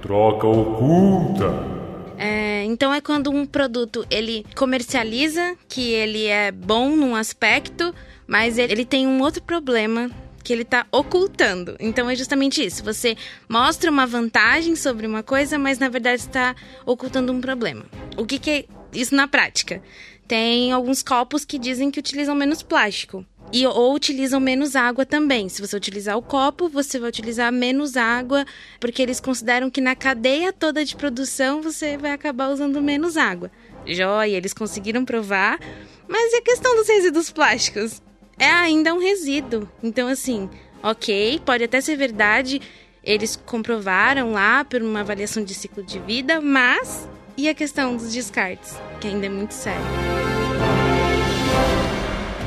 Troca 0.01 0.47
oculta. 0.47 1.77
É, 2.17 2.63
então 2.63 2.91
é 2.91 2.99
quando 2.99 3.29
um 3.29 3.45
produto 3.45 4.03
ele 4.09 4.43
comercializa 4.55 5.55
que 5.69 5.91
ele 5.91 6.25
é 6.25 6.51
bom 6.51 6.95
num 6.95 7.15
aspecto, 7.15 7.93
mas 8.27 8.57
ele 8.57 8.85
tem 8.85 9.07
um 9.07 9.21
outro 9.21 9.41
problema 9.41 10.11
que 10.43 10.53
ele 10.53 10.61
está 10.61 10.85
ocultando. 10.91 11.75
Então 11.79 12.09
é 12.09 12.15
justamente 12.15 12.65
isso. 12.65 12.83
Você 12.83 13.17
mostra 13.49 13.91
uma 13.91 14.05
vantagem 14.05 14.75
sobre 14.75 15.05
uma 15.05 15.21
coisa, 15.21 15.57
mas 15.57 15.77
na 15.77 15.89
verdade 15.89 16.21
está 16.21 16.55
ocultando 16.85 17.33
um 17.33 17.41
problema. 17.41 17.85
O 18.15 18.25
que, 18.25 18.39
que 18.39 18.49
é 18.49 18.65
isso 18.93 19.13
na 19.13 19.27
prática? 19.27 19.81
Tem 20.27 20.71
alguns 20.71 21.03
copos 21.03 21.43
que 21.43 21.59
dizem 21.59 21.91
que 21.91 21.99
utilizam 21.99 22.35
menos 22.35 22.61
plástico. 22.61 23.25
E, 23.51 23.65
ou 23.65 23.93
utilizam 23.93 24.39
menos 24.39 24.75
água 24.75 25.05
também. 25.05 25.47
Se 25.47 25.61
você 25.61 25.75
utilizar 25.75 26.17
o 26.17 26.21
copo, 26.21 26.67
você 26.67 26.99
vai 26.99 27.09
utilizar 27.09 27.51
menos 27.51 27.95
água, 27.95 28.45
porque 28.79 29.01
eles 29.01 29.19
consideram 29.21 29.69
que 29.69 29.79
na 29.79 29.95
cadeia 29.95 30.51
toda 30.51 30.83
de 30.83 30.95
produção 30.95 31.61
você 31.61 31.97
vai 31.97 32.11
acabar 32.11 32.49
usando 32.49 32.81
menos 32.81 33.15
água. 33.15 33.49
Joia, 33.85 34.35
eles 34.35 34.53
conseguiram 34.53 35.05
provar, 35.05 35.59
mas 36.07 36.33
e 36.33 36.37
a 36.37 36.41
questão 36.41 36.75
dos 36.75 36.89
resíduos 36.89 37.31
plásticos? 37.31 38.01
É 38.39 38.49
ainda 38.49 38.93
um 38.93 38.99
resíduo. 38.99 39.67
Então, 39.81 40.07
assim, 40.07 40.49
ok, 40.83 41.41
pode 41.45 41.63
até 41.63 41.81
ser 41.81 41.95
verdade, 41.95 42.61
eles 43.03 43.35
comprovaram 43.35 44.33
lá 44.33 44.63
por 44.63 44.81
uma 44.81 44.99
avaliação 44.99 45.43
de 45.43 45.53
ciclo 45.53 45.83
de 45.83 45.99
vida, 45.99 46.39
mas 46.39 47.07
e 47.35 47.47
a 47.47 47.53
questão 47.53 47.95
dos 47.95 48.13
descartes, 48.13 48.77
que 48.99 49.07
ainda 49.07 49.25
é 49.27 49.29
muito 49.29 49.53
séria. 49.53 49.81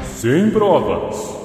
Sem 0.04 0.50
provas. 0.50 1.39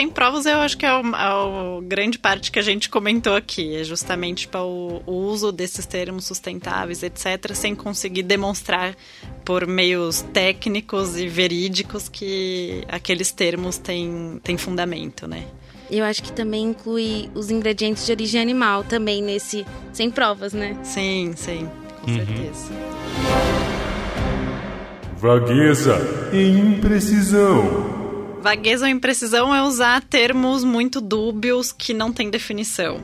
Sem 0.00 0.08
provas, 0.08 0.46
eu 0.46 0.56
acho 0.60 0.78
que 0.78 0.86
é 0.86 0.88
a 0.88 1.78
grande 1.82 2.18
parte 2.18 2.50
que 2.50 2.58
a 2.58 2.62
gente 2.62 2.88
comentou 2.88 3.36
aqui. 3.36 3.76
É 3.76 3.84
justamente 3.84 4.46
tipo, 4.46 4.56
o, 4.56 5.02
o, 5.04 5.12
uso 5.12 5.52
desses 5.52 5.84
termos 5.84 6.24
sustentáveis, 6.24 7.02
etc., 7.02 7.52
sem 7.52 7.74
conseguir 7.74 8.22
demonstrar 8.22 8.96
por 9.44 9.66
meios 9.66 10.22
técnicos 10.32 11.18
e 11.18 11.28
verídicos 11.28 12.08
que 12.08 12.82
aqueles 12.88 13.30
termos 13.30 13.76
têm, 13.76 14.40
têm 14.42 14.56
fundamento, 14.56 15.28
né? 15.28 15.44
Eu 15.90 16.02
acho 16.06 16.22
que 16.22 16.32
também 16.32 16.62
inclui 16.62 17.28
os 17.34 17.50
ingredientes 17.50 18.06
de 18.06 18.12
origem 18.12 18.40
animal 18.40 18.82
também 18.82 19.22
nesse 19.22 19.66
sem 19.92 20.10
provas, 20.10 20.54
né? 20.54 20.78
Sim, 20.82 21.34
sim, 21.36 21.68
com 22.00 22.10
uhum. 22.10 22.16
certeza. 22.16 22.72
Vagueza 25.18 26.30
e 26.32 26.48
imprecisão. 26.48 27.99
Vagueza 28.40 28.86
ou 28.86 28.90
imprecisão 28.90 29.54
é 29.54 29.62
usar 29.62 30.02
termos 30.02 30.64
muito 30.64 30.98
dúbios 30.98 31.72
que 31.72 31.92
não 31.92 32.10
têm 32.10 32.30
definição. 32.30 33.00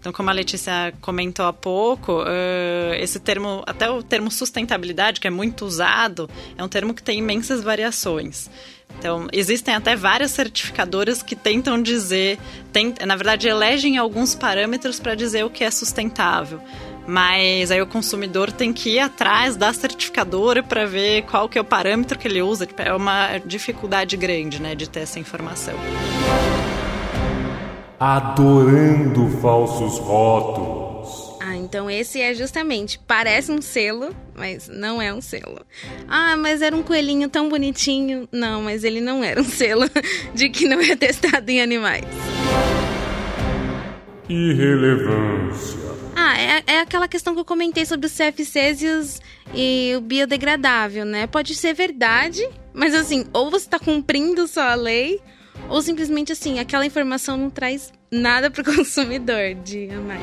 Então, 0.00 0.12
como 0.12 0.30
a 0.30 0.32
Letícia 0.32 0.94
comentou 1.00 1.44
há 1.44 1.52
pouco, 1.52 2.22
uh, 2.22 2.94
esse 2.94 3.20
termo, 3.20 3.62
até 3.66 3.90
o 3.90 4.02
termo 4.02 4.30
sustentabilidade, 4.30 5.20
que 5.20 5.26
é 5.26 5.30
muito 5.30 5.66
usado, 5.66 6.30
é 6.56 6.64
um 6.64 6.68
termo 6.68 6.94
que 6.94 7.02
tem 7.02 7.18
imensas 7.18 7.62
variações. 7.62 8.48
Então, 8.98 9.28
existem 9.30 9.74
até 9.74 9.94
várias 9.94 10.30
certificadoras 10.30 11.22
que 11.22 11.36
tentam 11.36 11.82
dizer, 11.82 12.38
na 13.06 13.16
verdade, 13.16 13.46
elegem 13.46 13.98
alguns 13.98 14.34
parâmetros 14.34 14.98
para 14.98 15.14
dizer 15.14 15.44
o 15.44 15.50
que 15.50 15.64
é 15.64 15.70
sustentável. 15.70 16.60
Mas 17.10 17.70
aí 17.70 17.80
o 17.80 17.86
consumidor 17.86 18.52
tem 18.52 18.70
que 18.70 18.96
ir 18.96 18.98
atrás 18.98 19.56
da 19.56 19.72
certificadora 19.72 20.62
para 20.62 20.84
ver 20.84 21.22
qual 21.22 21.48
que 21.48 21.56
é 21.56 21.60
o 21.62 21.64
parâmetro 21.64 22.18
que 22.18 22.28
ele 22.28 22.42
usa. 22.42 22.66
Tipo, 22.66 22.82
é 22.82 22.94
uma 22.94 23.38
dificuldade 23.38 24.14
grande, 24.14 24.60
né, 24.60 24.74
de 24.74 24.90
ter 24.90 25.00
essa 25.00 25.18
informação. 25.18 25.72
Adorando 27.98 29.26
falsos 29.40 29.98
rótulos. 30.00 31.38
Ah, 31.40 31.56
então 31.56 31.90
esse 31.90 32.20
é 32.20 32.34
justamente, 32.34 33.00
parece 33.06 33.50
um 33.50 33.62
selo, 33.62 34.14
mas 34.36 34.68
não 34.68 35.00
é 35.00 35.10
um 35.10 35.22
selo. 35.22 35.64
Ah, 36.06 36.36
mas 36.36 36.60
era 36.60 36.76
um 36.76 36.82
coelhinho 36.82 37.30
tão 37.30 37.48
bonitinho. 37.48 38.28
Não, 38.30 38.60
mas 38.60 38.84
ele 38.84 39.00
não 39.00 39.24
era 39.24 39.40
um 39.40 39.44
selo 39.44 39.88
de 40.34 40.50
que 40.50 40.68
não 40.68 40.78
é 40.78 40.94
testado 40.94 41.50
em 41.50 41.62
animais. 41.62 42.04
Irrelevância. 44.28 45.97
Ah, 46.20 46.36
é, 46.36 46.62
é 46.66 46.80
aquela 46.80 47.06
questão 47.06 47.32
que 47.32 47.38
eu 47.38 47.44
comentei 47.44 47.86
sobre 47.86 48.06
os 48.06 48.12
CFCs 48.12 48.82
e, 48.82 48.88
os, 48.88 49.20
e 49.54 49.92
o 49.96 50.00
biodegradável, 50.00 51.04
né? 51.04 51.28
Pode 51.28 51.54
ser 51.54 51.74
verdade, 51.74 52.44
mas 52.74 52.92
assim, 52.92 53.24
ou 53.32 53.48
você 53.52 53.66
está 53.66 53.78
cumprindo 53.78 54.48
só 54.48 54.62
a 54.62 54.74
lei, 54.74 55.20
ou 55.68 55.80
simplesmente 55.80 56.32
assim, 56.32 56.58
aquela 56.58 56.84
informação 56.84 57.36
não 57.36 57.48
traz 57.48 57.92
nada 58.10 58.50
para 58.50 58.62
o 58.62 58.64
consumidor 58.76 59.54
de 59.62 59.90
a 59.92 60.00
mais. 60.00 60.20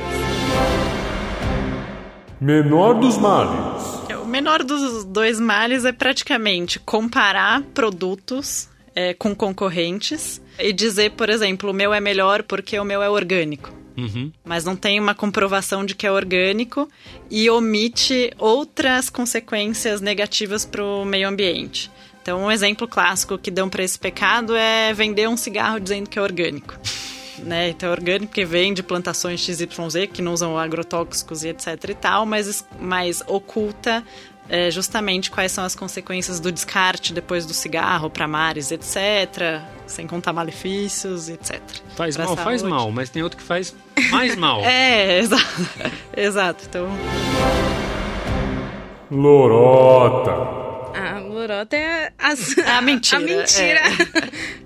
Menor 2.41 2.95
dos 2.95 3.17
males. 3.17 3.85
O 4.21 4.25
menor 4.25 4.63
dos 4.63 5.05
dois 5.05 5.39
males 5.39 5.85
é 5.85 5.93
praticamente 5.93 6.77
comparar 6.77 7.61
produtos 7.73 8.67
é, 8.93 9.13
com 9.13 9.33
concorrentes 9.33 10.41
e 10.59 10.73
dizer, 10.73 11.11
por 11.11 11.29
exemplo, 11.29 11.71
o 11.71 11.73
meu 11.73 11.93
é 11.93 12.01
melhor 12.01 12.43
porque 12.43 12.77
o 12.77 12.83
meu 12.83 13.01
é 13.01 13.09
orgânico. 13.09 13.84
Uhum. 13.97 14.31
Mas 14.43 14.65
não 14.65 14.75
tem 14.75 14.99
uma 14.99 15.15
comprovação 15.15 15.85
de 15.85 15.95
que 15.95 16.05
é 16.05 16.11
orgânico 16.11 16.89
e 17.29 17.49
omite 17.49 18.31
outras 18.37 19.09
consequências 19.09 20.01
negativas 20.01 20.65
para 20.65 20.83
o 20.83 21.05
meio 21.05 21.27
ambiente. 21.27 21.89
Então, 22.21 22.43
um 22.43 22.51
exemplo 22.51 22.87
clássico 22.87 23.37
que 23.37 23.51
dão 23.51 23.69
para 23.69 23.83
esse 23.83 23.99
pecado 23.99 24.55
é 24.55 24.91
vender 24.93 25.29
um 25.29 25.37
cigarro 25.37 25.79
dizendo 25.79 26.09
que 26.09 26.19
é 26.19 26.21
orgânico. 26.21 26.75
Né? 27.37 27.67
Então, 27.67 27.89
é 27.89 27.91
orgânico 27.91 28.27
porque 28.27 28.45
vem 28.45 28.73
de 28.73 28.81
plantações 28.81 29.41
XYZ 29.41 29.67
que 30.11 30.21
não 30.21 30.31
usam 30.31 30.57
agrotóxicos 30.57 31.43
e 31.43 31.49
etc 31.49 31.89
e 31.89 31.93
tal, 31.93 32.25
mas, 32.25 32.65
mas 32.79 33.21
oculta 33.27 34.01
é, 34.47 34.69
justamente 34.69 35.31
quais 35.31 35.51
são 35.51 35.63
as 35.63 35.75
consequências 35.75 36.39
do 36.39 36.51
descarte 36.51 37.13
depois 37.13 37.45
do 37.45 37.53
cigarro 37.53 38.09
para 38.09 38.27
mares, 38.27 38.71
etc. 38.71 39.61
Sem 39.87 40.07
contar 40.07 40.33
malefícios, 40.33 41.29
etc. 41.29 41.61
Faz 41.95 42.17
mal, 42.17 42.27
saúde. 42.27 42.43
faz 42.43 42.63
mal, 42.63 42.91
mas 42.91 43.09
tem 43.09 43.23
outro 43.23 43.37
que 43.37 43.43
faz 43.43 43.75
mais 44.11 44.35
mal. 44.37 44.61
é, 44.61 45.19
exato. 45.19 45.69
exato. 46.15 46.65
Então. 46.67 46.87
Lorota. 49.11 50.65
A 50.95 51.19
lorota 51.19 51.75
é 51.75 52.11
as, 52.17 52.57
a 52.65 52.81
mentira. 52.81 53.17
A 53.17 53.19
mentira. 53.21 53.81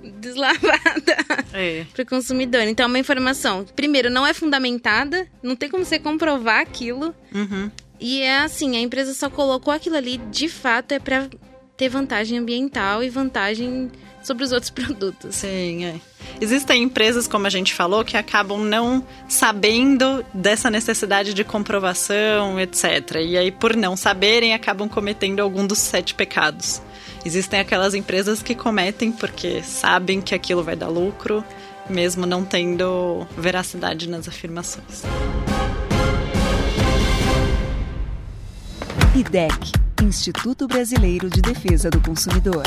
É. 0.04 0.10
deslavada 0.20 1.18
é. 1.54 1.86
para 1.94 2.04
o 2.04 2.06
consumidor. 2.06 2.62
Então, 2.62 2.84
é 2.86 2.88
uma 2.88 3.00
informação, 3.00 3.66
primeiro, 3.76 4.10
não 4.10 4.28
é 4.28 4.34
fundamentada, 4.34 5.28
não 5.42 5.56
tem 5.56 5.70
como 5.70 5.84
você 5.84 5.98
comprovar 5.98 6.60
aquilo. 6.60 7.16
Uhum. 7.34 7.72
E 8.00 8.22
é 8.22 8.40
assim, 8.40 8.78
a 8.78 8.80
empresa 8.80 9.14
só 9.14 9.30
colocou 9.30 9.74
aquilo 9.74 9.98
ali, 9.98 10.18
de 10.32 10.48
fato, 10.48 10.94
é 10.94 11.00
para 11.00 11.28
ter 11.76 11.90
vantagem 11.90 12.38
ambiental 12.38 13.04
e 13.04 13.10
vantagem 13.10 13.92
sobre 14.24 14.44
os 14.44 14.52
outros 14.52 14.70
produtos. 14.72 15.36
Sim, 15.36 15.86
é. 15.86 15.96
Existem 16.42 16.84
empresas, 16.84 17.28
como 17.28 17.48
a 17.48 17.50
gente 17.50 17.74
falou, 17.74 18.06
que 18.06 18.16
acabam 18.16 18.60
não 18.60 19.06
sabendo 19.28 20.24
dessa 20.34 20.70
necessidade 20.70 21.34
de 21.34 21.44
comprovação, 21.44 22.60
etc. 22.60 23.16
E 23.26 23.38
aí, 23.38 23.52
por 23.52 23.76
não 23.76 23.98
saberem, 23.98 24.54
acabam 24.54 24.88
cometendo 24.88 25.42
algum 25.42 25.66
dos 25.66 25.80
sete 25.80 26.14
pecados. 26.14 26.82
Existem 27.26 27.60
aquelas 27.60 27.94
empresas 27.94 28.42
que 28.42 28.56
cometem 28.56 29.12
porque 29.12 29.62
sabem 29.64 30.22
que 30.22 30.34
aquilo 30.34 30.64
vai 30.64 30.76
dar 30.76 30.88
lucro, 30.88 31.44
mesmo 31.90 32.26
não 32.26 32.46
tendo 32.46 33.28
veracidade 33.38 34.08
nas 34.08 34.28
afirmações. 34.28 35.04
IDEC 39.16 39.72
Instituto 40.04 40.68
Brasileiro 40.68 41.32
de 41.32 41.42
Defesa 41.42 41.90
do 41.90 42.00
Consumidor. 42.00 42.62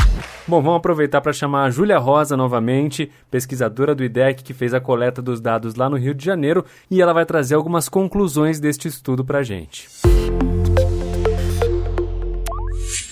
Bom, 0.47 0.61
vamos 0.61 0.79
aproveitar 0.79 1.21
para 1.21 1.33
chamar 1.33 1.65
a 1.67 1.71
Júlia 1.71 1.99
Rosa 1.99 2.37
novamente, 2.37 3.13
pesquisadora 3.31 3.95
do 3.95 4.03
IDEC 4.03 4.43
que 4.43 4.53
fez 4.53 4.75
a 4.75 4.81
coleta 4.81 5.23
dos 5.23 5.41
dados 5.41 5.77
lá 5.77 5.89
no 5.89 5.97
Rio 5.97 6.13
de 6.13 6.25
Janeiro, 6.25 6.65
e 6.91 7.01
ela 7.01 7.13
vai 7.13 7.25
trazer 7.25 7.55
algumas 7.55 7.89
conclusões 7.89 8.59
deste 8.59 8.89
estudo 8.89 9.25
para 9.25 9.39
a 9.39 9.43
gente. 9.45 9.89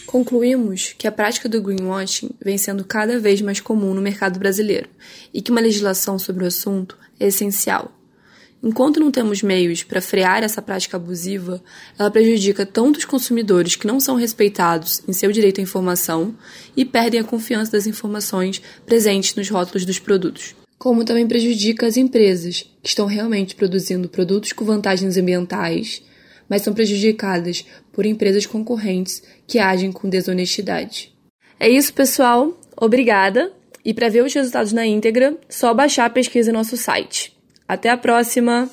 Concluímos 0.07 0.93
que 0.99 1.07
a 1.07 1.12
prática 1.12 1.49
do 1.49 1.62
greenwashing 1.62 2.31
vem 2.45 2.59
sendo 2.59 2.85
cada 2.85 3.21
vez 3.21 3.40
mais 3.40 3.61
comum 3.61 3.95
no 3.95 4.03
mercado 4.03 4.40
brasileiro 4.40 4.88
e 5.33 5.40
que 5.40 5.53
uma 5.53 5.61
legislação 5.61 6.19
sobre 6.19 6.43
o 6.43 6.49
assunto 6.49 6.99
é 7.19 7.29
essencial 7.29 7.93
Enquanto 8.62 9.01
não 9.01 9.11
temos 9.11 9.42
meios 9.42 9.83
para 9.83 10.03
frear 10.03 10.42
essa 10.42 10.61
prática 10.61 10.99
abusiva, 10.99 11.62
ela 11.99 12.11
prejudica 12.11 12.66
tanto 12.66 12.99
os 12.99 13.07
consumidores 13.07 13.75
que 13.75 13.87
não 13.87 13.99
são 13.99 14.16
respeitados 14.16 15.03
em 15.09 15.14
seu 15.14 15.33
direito 15.33 15.61
à 15.61 15.64
informação 15.64 16.35
e 16.77 16.85
perdem 16.85 17.20
a 17.20 17.25
confiança 17.25 17.73
das 17.73 17.87
informações 17.87 18.61
presentes 18.85 19.35
nos 19.35 19.49
rótulos 19.49 19.87
dos 19.87 19.99
produtos, 19.99 20.55
como 20.79 21.07
também 21.07 21.27
prejudica 21.27 21.87
as 21.87 21.96
empresas 21.96 22.66
que 22.83 22.88
estão 22.90 23.07
realmente 23.07 23.55
produzindo 23.55 24.11
produtos 24.11 24.53
com 24.53 24.64
vantagens 24.66 25.16
ambientais, 25.16 26.03
mas 26.46 26.61
são 26.61 26.75
prejudicadas 26.75 27.64
por 27.92 28.05
empresas 28.05 28.45
concorrentes 28.45 29.22
que 29.47 29.59
agem 29.59 29.91
com 29.91 30.09
desonestidade. 30.09 31.14
É 31.59 31.68
isso, 31.68 31.95
pessoal. 31.95 32.59
Obrigada. 32.76 33.53
E 33.82 33.95
para 33.95 34.11
ver 34.11 34.22
os 34.22 34.34
resultados 34.34 34.72
na 34.72 34.87
íntegra, 34.87 35.39
só 35.49 35.72
baixar 35.72 36.05
a 36.05 36.11
pesquisa 36.11 36.53
no 36.53 36.59
nosso 36.59 36.76
site. 36.76 37.39
Até 37.71 37.89
a 37.89 37.97
próxima! 37.97 38.68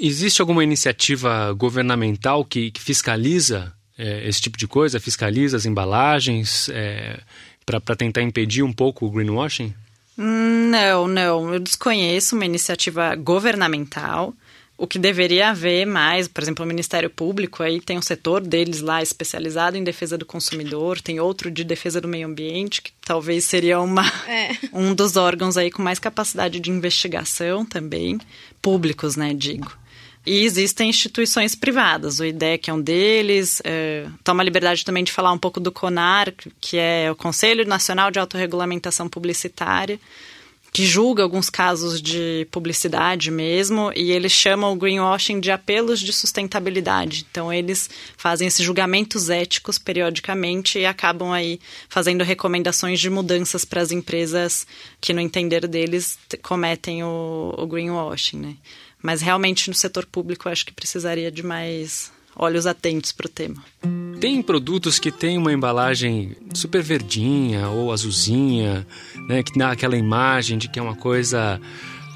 Existe 0.00 0.40
alguma 0.40 0.62
iniciativa 0.62 1.52
governamental 1.54 2.44
que, 2.44 2.70
que 2.70 2.80
fiscaliza 2.80 3.72
é, 3.98 4.28
esse 4.28 4.40
tipo 4.40 4.56
de 4.56 4.68
coisa? 4.68 5.00
Fiscaliza 5.00 5.56
as 5.56 5.66
embalagens? 5.66 6.68
É, 6.68 7.18
para 7.64 7.96
tentar 7.96 8.22
impedir 8.22 8.62
um 8.62 8.72
pouco 8.72 9.06
o 9.06 9.10
greenwashing? 9.10 9.74
Não, 10.16 11.08
não. 11.08 11.52
Eu 11.52 11.58
desconheço 11.58 12.36
uma 12.36 12.44
iniciativa 12.44 13.16
governamental. 13.16 14.32
O 14.78 14.86
que 14.86 14.98
deveria 14.98 15.48
haver 15.50 15.86
mais, 15.86 16.28
por 16.28 16.42
exemplo, 16.42 16.62
o 16.62 16.68
Ministério 16.68 17.08
Público 17.08 17.62
aí 17.62 17.80
tem 17.80 17.96
um 17.96 18.02
setor 18.02 18.42
deles 18.42 18.82
lá 18.82 19.02
especializado 19.02 19.76
em 19.76 19.82
defesa 19.82 20.18
do 20.18 20.26
consumidor, 20.26 21.00
tem 21.00 21.18
outro 21.18 21.50
de 21.50 21.64
defesa 21.64 21.98
do 21.98 22.06
meio 22.06 22.26
ambiente, 22.26 22.82
que 22.82 22.92
talvez 23.00 23.46
seria 23.46 23.80
uma, 23.80 24.06
é. 24.28 24.50
um 24.74 24.94
dos 24.94 25.16
órgãos 25.16 25.56
aí 25.56 25.70
com 25.70 25.82
mais 25.82 25.98
capacidade 25.98 26.60
de 26.60 26.70
investigação 26.70 27.64
também, 27.64 28.20
públicos, 28.60 29.16
né, 29.16 29.32
digo. 29.32 29.72
E 30.26 30.44
existem 30.44 30.90
instituições 30.90 31.54
privadas, 31.54 32.18
o 32.18 32.24
IDEC 32.24 32.68
é 32.68 32.74
um 32.74 32.80
deles, 32.80 33.62
é, 33.64 34.06
toma 34.24 34.42
a 34.42 34.44
liberdade 34.44 34.84
também 34.84 35.04
de 35.04 35.12
falar 35.12 35.32
um 35.32 35.38
pouco 35.38 35.60
do 35.60 35.72
CONAR, 35.72 36.34
que 36.60 36.76
é 36.76 37.10
o 37.10 37.14
Conselho 37.14 37.64
Nacional 37.64 38.10
de 38.10 38.18
Autorregulamentação 38.18 39.08
Publicitária, 39.08 39.98
que 40.76 40.84
julga 40.84 41.22
alguns 41.22 41.48
casos 41.48 42.02
de 42.02 42.46
publicidade 42.50 43.30
mesmo, 43.30 43.90
e 43.96 44.12
eles 44.12 44.30
chamam 44.30 44.74
o 44.74 44.76
greenwashing 44.76 45.40
de 45.40 45.50
apelos 45.50 46.00
de 46.00 46.12
sustentabilidade. 46.12 47.26
Então, 47.30 47.50
eles 47.50 47.88
fazem 48.14 48.46
esses 48.46 48.62
julgamentos 48.62 49.30
éticos 49.30 49.78
periodicamente 49.78 50.78
e 50.78 50.84
acabam 50.84 51.32
aí 51.32 51.58
fazendo 51.88 52.22
recomendações 52.22 53.00
de 53.00 53.08
mudanças 53.08 53.64
para 53.64 53.80
as 53.80 53.90
empresas 53.90 54.66
que, 55.00 55.14
no 55.14 55.20
entender 55.22 55.66
deles, 55.66 56.18
cometem 56.42 57.02
o, 57.02 57.54
o 57.56 57.66
greenwashing, 57.66 58.36
né? 58.36 58.56
Mas 59.02 59.22
realmente 59.22 59.70
no 59.70 59.74
setor 59.74 60.04
público 60.04 60.46
acho 60.46 60.66
que 60.66 60.74
precisaria 60.74 61.30
de 61.32 61.42
mais 61.42 62.12
olhos 62.36 62.66
atentos 62.66 63.12
para 63.12 63.26
o 63.26 63.28
tema. 63.28 63.56
Tem 64.20 64.42
produtos 64.42 64.98
que 64.98 65.10
têm 65.10 65.38
uma 65.38 65.52
embalagem 65.52 66.36
super 66.54 66.82
verdinha 66.82 67.68
ou 67.68 67.92
azulzinha, 67.92 68.86
né, 69.28 69.42
que 69.42 69.58
dá 69.58 69.70
aquela 69.70 69.96
imagem 69.96 70.58
de 70.58 70.68
que 70.68 70.78
é 70.78 70.82
uma 70.82 70.96
coisa 70.96 71.60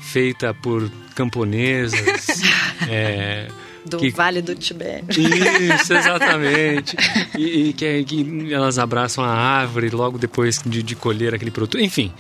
feita 0.02 0.54
por 0.54 0.90
camponesas. 1.14 2.00
é, 2.88 3.48
do 3.84 3.98
que... 3.98 4.10
Vale 4.10 4.42
do 4.42 4.54
Tibete. 4.54 5.20
Isso, 5.20 5.94
exatamente. 5.94 6.96
e, 7.36 7.68
e 7.68 7.72
que, 7.72 8.04
que, 8.04 8.52
elas 8.52 8.78
abraçam 8.78 9.24
a 9.24 9.32
árvore 9.32 9.90
logo 9.90 10.18
depois 10.18 10.62
de, 10.64 10.82
de 10.82 10.94
colher 10.94 11.34
aquele 11.34 11.50
produto. 11.50 11.78
Enfim, 11.78 12.12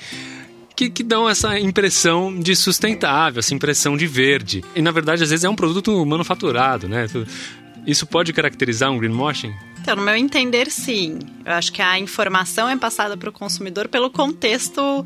que, 0.74 0.88
que 0.88 1.02
dão 1.02 1.28
essa 1.28 1.58
impressão 1.58 2.34
de 2.38 2.56
sustentável, 2.56 3.40
essa 3.40 3.54
impressão 3.54 3.96
de 3.96 4.06
verde. 4.06 4.64
E 4.74 4.80
na 4.80 4.90
verdade, 4.90 5.22
às 5.22 5.28
vezes, 5.28 5.44
é 5.44 5.48
um 5.48 5.56
produto 5.56 6.04
manufaturado, 6.06 6.88
né? 6.88 7.06
Isso 7.86 8.06
pode 8.06 8.32
caracterizar 8.32 8.90
um 8.90 8.98
greenwashing? 8.98 9.54
Então, 9.80 9.96
no 9.96 10.02
meu 10.02 10.14
entender, 10.14 10.70
sim. 10.70 11.18
Eu 11.44 11.52
acho 11.52 11.72
que 11.72 11.80
a 11.80 11.98
informação 11.98 12.68
é 12.68 12.76
passada 12.76 13.16
para 13.16 13.30
o 13.30 13.32
consumidor 13.32 13.88
pelo 13.88 14.10
contexto 14.10 15.04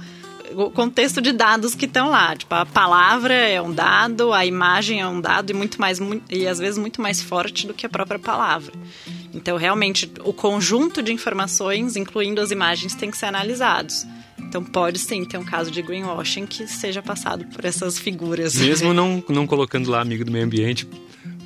o 0.53 0.71
contexto 0.71 1.23
de 1.23 1.33
dados 1.33 1.75
que 1.75 1.87
estão 1.87 2.11
lá. 2.11 2.37
Tipo, 2.37 2.55
a 2.55 2.67
palavra 2.67 3.35
é 3.35 3.61
um 3.61 3.73
dado, 3.73 4.33
a 4.33 4.45
imagem 4.45 5.01
é 5.01 5.07
um 5.07 5.21
dado 5.21 5.51
e 5.51 5.55
muito 5.55 5.81
mais 5.81 5.99
e 6.31 6.47
às 6.47 6.59
vezes 6.59 6.79
muito 6.79 7.01
mais 7.01 7.23
forte 7.23 7.67
do 7.67 7.75
que 7.75 7.87
a 7.87 7.89
própria 7.89 8.19
palavra. 8.19 8.73
Então, 9.33 9.57
realmente, 9.57 10.11
o 10.23 10.33
conjunto 10.33 11.03
de 11.03 11.13
informações, 11.13 11.97
incluindo 11.97 12.41
as 12.41 12.51
imagens, 12.51 12.95
tem 12.95 13.11
que 13.11 13.17
ser 13.17 13.27
analisados. 13.27 14.07
Então 14.39 14.63
pode 14.63 14.99
sim 14.99 15.25
ter 15.25 15.39
um 15.39 15.45
caso 15.45 15.71
de 15.71 15.83
greenwashing 15.83 16.47
que 16.47 16.67
seja 16.69 17.03
passado 17.03 17.45
por 17.47 17.65
essas 17.65 17.99
figuras. 17.99 18.55
Mesmo 18.55 18.93
não, 18.95 19.23
não 19.29 19.47
colocando 19.47 19.91
lá 19.91 20.01
amigo 20.01 20.25
do 20.25 20.31
meio 20.31 20.45
ambiente, 20.45 20.87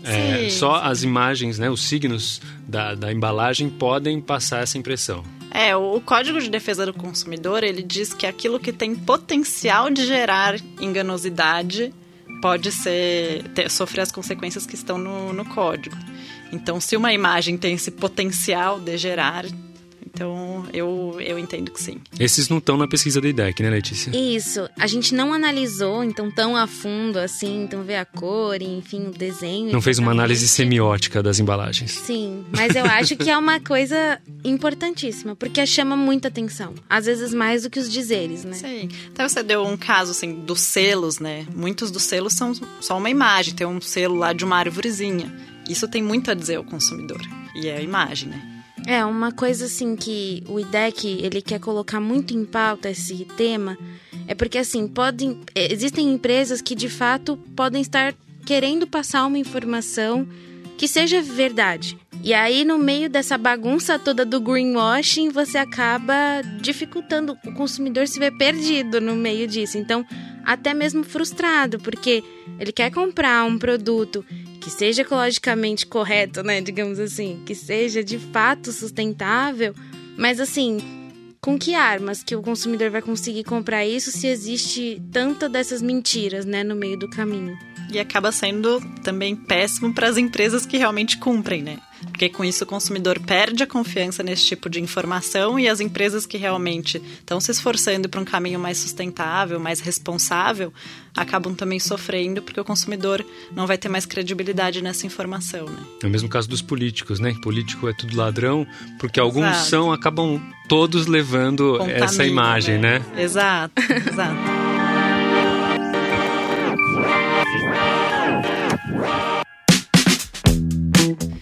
é, 0.08 0.50
só 0.50 0.76
as 0.76 1.02
imagens, 1.02 1.58
né, 1.58 1.70
os 1.70 1.82
signos 1.82 2.40
da, 2.66 2.94
da 2.94 3.12
embalagem 3.12 3.68
podem 3.68 4.20
passar 4.20 4.62
essa 4.62 4.78
impressão. 4.78 5.24
É, 5.50 5.74
o 5.74 6.00
Código 6.00 6.40
de 6.40 6.50
Defesa 6.50 6.84
do 6.84 6.92
Consumidor, 6.92 7.64
ele 7.64 7.82
diz 7.82 8.12
que 8.12 8.26
aquilo 8.26 8.60
que 8.60 8.72
tem 8.72 8.94
potencial 8.94 9.90
de 9.90 10.06
gerar 10.06 10.56
enganosidade 10.80 11.92
pode 12.40 12.70
ser 12.70 13.44
ter, 13.54 13.70
sofrer 13.70 14.02
as 14.02 14.12
consequências 14.12 14.66
que 14.66 14.74
estão 14.74 14.98
no, 14.98 15.32
no 15.32 15.44
código. 15.44 15.96
Então, 16.52 16.80
se 16.80 16.96
uma 16.96 17.12
imagem 17.12 17.56
tem 17.56 17.74
esse 17.74 17.90
potencial 17.90 18.78
de 18.80 18.96
gerar 18.96 19.44
então, 20.18 20.66
eu, 20.72 21.16
eu 21.20 21.38
entendo 21.38 21.70
que 21.70 21.80
sim. 21.80 22.00
Esses 22.18 22.48
não 22.48 22.58
estão 22.58 22.76
na 22.76 22.88
pesquisa 22.88 23.20
da 23.20 23.28
IDEC, 23.28 23.62
né, 23.62 23.70
Letícia? 23.70 24.10
Isso. 24.10 24.68
A 24.76 24.88
gente 24.88 25.14
não 25.14 25.32
analisou, 25.32 26.02
então, 26.02 26.28
tão 26.28 26.56
a 26.56 26.66
fundo 26.66 27.20
assim, 27.20 27.62
então 27.62 27.84
ver 27.84 27.98
a 27.98 28.04
cor, 28.04 28.60
enfim, 28.60 29.06
o 29.06 29.10
desenho. 29.12 29.70
Não 29.70 29.80
fez 29.80 30.00
uma 30.00 30.10
análise 30.10 30.48
semiótica 30.48 31.22
das 31.22 31.38
embalagens. 31.38 31.92
Sim, 31.92 32.44
mas 32.50 32.74
eu 32.74 32.84
acho 32.84 33.16
que 33.16 33.30
é 33.30 33.38
uma 33.38 33.60
coisa 33.62 34.20
importantíssima, 34.44 35.36
porque 35.36 35.64
chama 35.64 35.94
muita 35.94 36.26
atenção. 36.26 36.74
Às 36.90 37.06
vezes 37.06 37.32
mais 37.32 37.62
do 37.62 37.70
que 37.70 37.78
os 37.78 37.88
dizeres, 37.88 38.42
né? 38.42 38.54
Sim. 38.54 38.88
Então, 39.12 39.28
você 39.28 39.40
deu 39.44 39.64
um 39.64 39.76
caso, 39.76 40.10
assim, 40.10 40.34
dos 40.40 40.62
selos, 40.62 41.20
né? 41.20 41.46
Muitos 41.54 41.92
dos 41.92 42.02
selos 42.02 42.32
são 42.32 42.52
só 42.80 42.98
uma 42.98 43.08
imagem. 43.08 43.54
Tem 43.54 43.66
um 43.68 43.80
selo 43.80 44.16
lá 44.16 44.32
de 44.32 44.44
uma 44.44 44.56
árvorezinha. 44.56 45.32
Isso 45.68 45.86
tem 45.86 46.02
muito 46.02 46.28
a 46.28 46.34
dizer 46.34 46.56
ao 46.56 46.64
consumidor. 46.64 47.20
E 47.54 47.68
é 47.68 47.76
a 47.76 47.80
imagem, 47.80 48.30
né? 48.30 48.57
É, 48.88 49.04
uma 49.04 49.30
coisa 49.30 49.66
assim 49.66 49.94
que 49.94 50.42
o 50.48 50.58
IDEC, 50.58 51.18
ele 51.20 51.42
quer 51.42 51.60
colocar 51.60 52.00
muito 52.00 52.32
em 52.32 52.42
pauta 52.42 52.88
esse 52.88 53.26
tema, 53.36 53.76
é 54.26 54.34
porque 54.34 54.56
assim, 54.56 54.88
podem, 54.88 55.42
é, 55.54 55.70
existem 55.70 56.10
empresas 56.10 56.62
que 56.62 56.74
de 56.74 56.88
fato 56.88 57.36
podem 57.54 57.82
estar 57.82 58.14
querendo 58.46 58.86
passar 58.86 59.26
uma 59.26 59.36
informação 59.36 60.26
que 60.78 60.88
seja 60.88 61.20
verdade. 61.20 61.98
E 62.24 62.32
aí, 62.32 62.64
no 62.64 62.78
meio 62.78 63.10
dessa 63.10 63.36
bagunça 63.36 63.98
toda 63.98 64.24
do 64.24 64.40
greenwashing, 64.40 65.28
você 65.28 65.58
acaba 65.58 66.40
dificultando 66.58 67.36
o 67.44 67.52
consumidor 67.52 68.08
se 68.08 68.18
ver 68.18 68.38
perdido 68.38 69.02
no 69.02 69.14
meio 69.14 69.46
disso. 69.46 69.76
Então, 69.76 70.02
até 70.46 70.72
mesmo 70.72 71.04
frustrado, 71.04 71.78
porque 71.78 72.24
ele 72.58 72.72
quer 72.72 72.90
comprar 72.90 73.44
um 73.44 73.58
produto 73.58 74.24
que 74.68 74.74
seja 74.74 75.00
ecologicamente 75.00 75.86
correto, 75.86 76.42
né, 76.42 76.60
digamos 76.60 77.00
assim, 77.00 77.40
que 77.46 77.54
seja 77.54 78.04
de 78.04 78.18
fato 78.18 78.70
sustentável, 78.70 79.74
mas 80.14 80.38
assim, 80.38 80.78
com 81.40 81.58
que 81.58 81.74
armas 81.74 82.22
que 82.22 82.36
o 82.36 82.42
consumidor 82.42 82.90
vai 82.90 83.00
conseguir 83.00 83.44
comprar 83.44 83.86
isso 83.86 84.10
se 84.10 84.26
existe 84.26 85.00
tanta 85.10 85.48
dessas 85.48 85.80
mentiras, 85.80 86.44
né, 86.44 86.62
no 86.62 86.76
meio 86.76 86.98
do 86.98 87.08
caminho? 87.08 87.56
E 87.90 87.98
acaba 87.98 88.30
sendo 88.30 88.78
também 89.02 89.34
péssimo 89.34 89.94
para 89.94 90.06
as 90.06 90.18
empresas 90.18 90.66
que 90.66 90.76
realmente 90.76 91.16
cumprem, 91.16 91.62
né? 91.62 91.78
Porque 92.06 92.28
com 92.28 92.44
isso 92.44 92.64
o 92.64 92.66
consumidor 92.66 93.18
perde 93.20 93.62
a 93.62 93.66
confiança 93.66 94.22
nesse 94.22 94.44
tipo 94.46 94.70
de 94.70 94.80
informação 94.80 95.58
e 95.58 95.68
as 95.68 95.80
empresas 95.80 96.26
que 96.26 96.36
realmente 96.36 97.02
estão 97.18 97.40
se 97.40 97.50
esforçando 97.50 98.08
para 98.08 98.20
um 98.20 98.24
caminho 98.24 98.58
mais 98.58 98.78
sustentável, 98.78 99.58
mais 99.58 99.80
responsável, 99.80 100.72
acabam 101.16 101.54
também 101.54 101.80
sofrendo 101.80 102.42
porque 102.42 102.60
o 102.60 102.64
consumidor 102.64 103.24
não 103.54 103.66
vai 103.66 103.76
ter 103.76 103.88
mais 103.88 104.06
credibilidade 104.06 104.82
nessa 104.82 105.06
informação, 105.06 105.66
né? 105.66 105.82
É 106.02 106.06
o 106.06 106.10
mesmo 106.10 106.28
caso 106.28 106.48
dos 106.48 106.62
políticos, 106.62 107.18
né? 107.18 107.34
Político 107.42 107.88
é 107.88 107.92
tudo 107.92 108.16
ladrão, 108.16 108.66
porque 108.98 109.18
alguns 109.18 109.48
exato. 109.48 109.68
são, 109.68 109.92
acabam 109.92 110.40
todos 110.68 111.06
levando 111.06 111.72
Contamina, 111.78 112.04
essa 112.04 112.24
imagem, 112.24 112.78
né? 112.78 113.00
né? 113.00 113.22
Exato, 113.22 113.72
exato. 114.10 114.87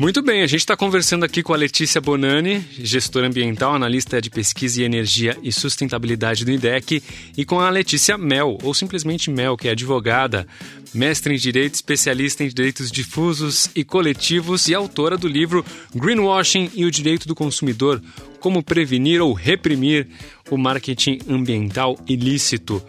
Muito 0.06 0.22
bem, 0.22 0.40
a 0.40 0.46
gente 0.46 0.60
está 0.60 0.76
conversando 0.76 1.24
aqui 1.24 1.42
com 1.42 1.52
a 1.52 1.56
Letícia 1.56 2.00
Bonani, 2.00 2.64
gestora 2.78 3.26
ambiental, 3.26 3.74
analista 3.74 4.22
de 4.22 4.30
pesquisa 4.30 4.80
e 4.80 4.84
energia 4.84 5.36
e 5.42 5.50
sustentabilidade 5.50 6.44
do 6.44 6.52
IDEC, 6.52 7.02
e 7.36 7.44
com 7.44 7.58
a 7.58 7.68
Letícia 7.68 8.16
Mel, 8.16 8.56
ou 8.62 8.72
simplesmente 8.72 9.32
Mel, 9.32 9.56
que 9.56 9.66
é 9.66 9.72
advogada, 9.72 10.46
mestre 10.94 11.34
em 11.34 11.36
direito, 11.36 11.74
especialista 11.74 12.44
em 12.44 12.48
direitos 12.48 12.92
difusos 12.92 13.68
e 13.74 13.82
coletivos 13.82 14.68
e 14.68 14.74
autora 14.76 15.18
do 15.18 15.26
livro 15.26 15.66
Greenwashing 15.92 16.70
e 16.72 16.84
o 16.84 16.90
Direito 16.92 17.26
do 17.26 17.34
Consumidor: 17.34 18.00
Como 18.38 18.62
Prevenir 18.62 19.20
ou 19.20 19.32
Reprimir 19.32 20.06
o 20.48 20.56
Marketing 20.56 21.18
Ambiental 21.28 21.98
Ilícito. 22.06 22.80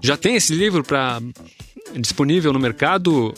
Já 0.00 0.16
tem 0.16 0.34
esse 0.34 0.52
livro 0.52 0.82
para 0.82 1.22
disponível 1.96 2.52
no 2.52 2.58
mercado, 2.58 3.34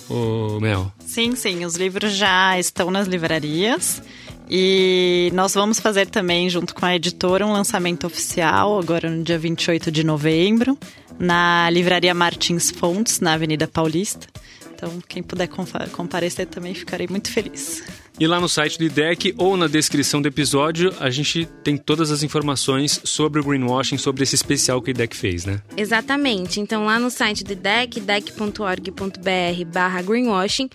Mel? 0.60 0.92
Sim, 0.98 1.34
sim. 1.34 1.64
Os 1.64 1.76
livros 1.76 2.12
já 2.12 2.58
estão 2.58 2.90
nas 2.90 3.06
livrarias. 3.06 4.02
E 4.48 5.30
nós 5.32 5.54
vamos 5.54 5.80
fazer 5.80 6.06
também, 6.06 6.50
junto 6.50 6.74
com 6.74 6.84
a 6.84 6.94
editora, 6.94 7.46
um 7.46 7.52
lançamento 7.52 8.06
oficial, 8.06 8.78
agora 8.78 9.08
no 9.08 9.24
dia 9.24 9.38
28 9.38 9.90
de 9.90 10.04
novembro, 10.04 10.78
na 11.18 11.70
Livraria 11.70 12.12
Martins 12.12 12.70
Fontes, 12.70 13.20
na 13.20 13.32
Avenida 13.32 13.66
Paulista. 13.66 14.26
Então, 14.74 15.02
quem 15.08 15.22
puder 15.22 15.48
comparecer 15.92 16.46
também, 16.46 16.74
ficarei 16.74 17.06
muito 17.08 17.32
feliz. 17.32 17.82
E 18.18 18.28
lá 18.28 18.40
no 18.40 18.48
site 18.48 18.78
do 18.78 18.84
IDEC 18.84 19.34
ou 19.36 19.56
na 19.56 19.66
descrição 19.66 20.22
do 20.22 20.28
episódio, 20.28 20.94
a 21.00 21.10
gente 21.10 21.46
tem 21.64 21.76
todas 21.76 22.12
as 22.12 22.22
informações 22.22 23.00
sobre 23.02 23.40
o 23.40 23.44
greenwashing, 23.44 23.98
sobre 23.98 24.22
esse 24.22 24.36
especial 24.36 24.80
que 24.80 24.90
o 24.90 24.92
IDEC 24.92 25.16
fez, 25.16 25.44
né? 25.44 25.60
Exatamente. 25.76 26.60
Então, 26.60 26.84
lá 26.84 26.98
no 27.00 27.10
site 27.10 27.42
do 27.42 27.52
IDEC, 27.52 27.98
idec.org.br 27.98 29.64
barra 29.72 30.00
greenwashing, 30.00 30.70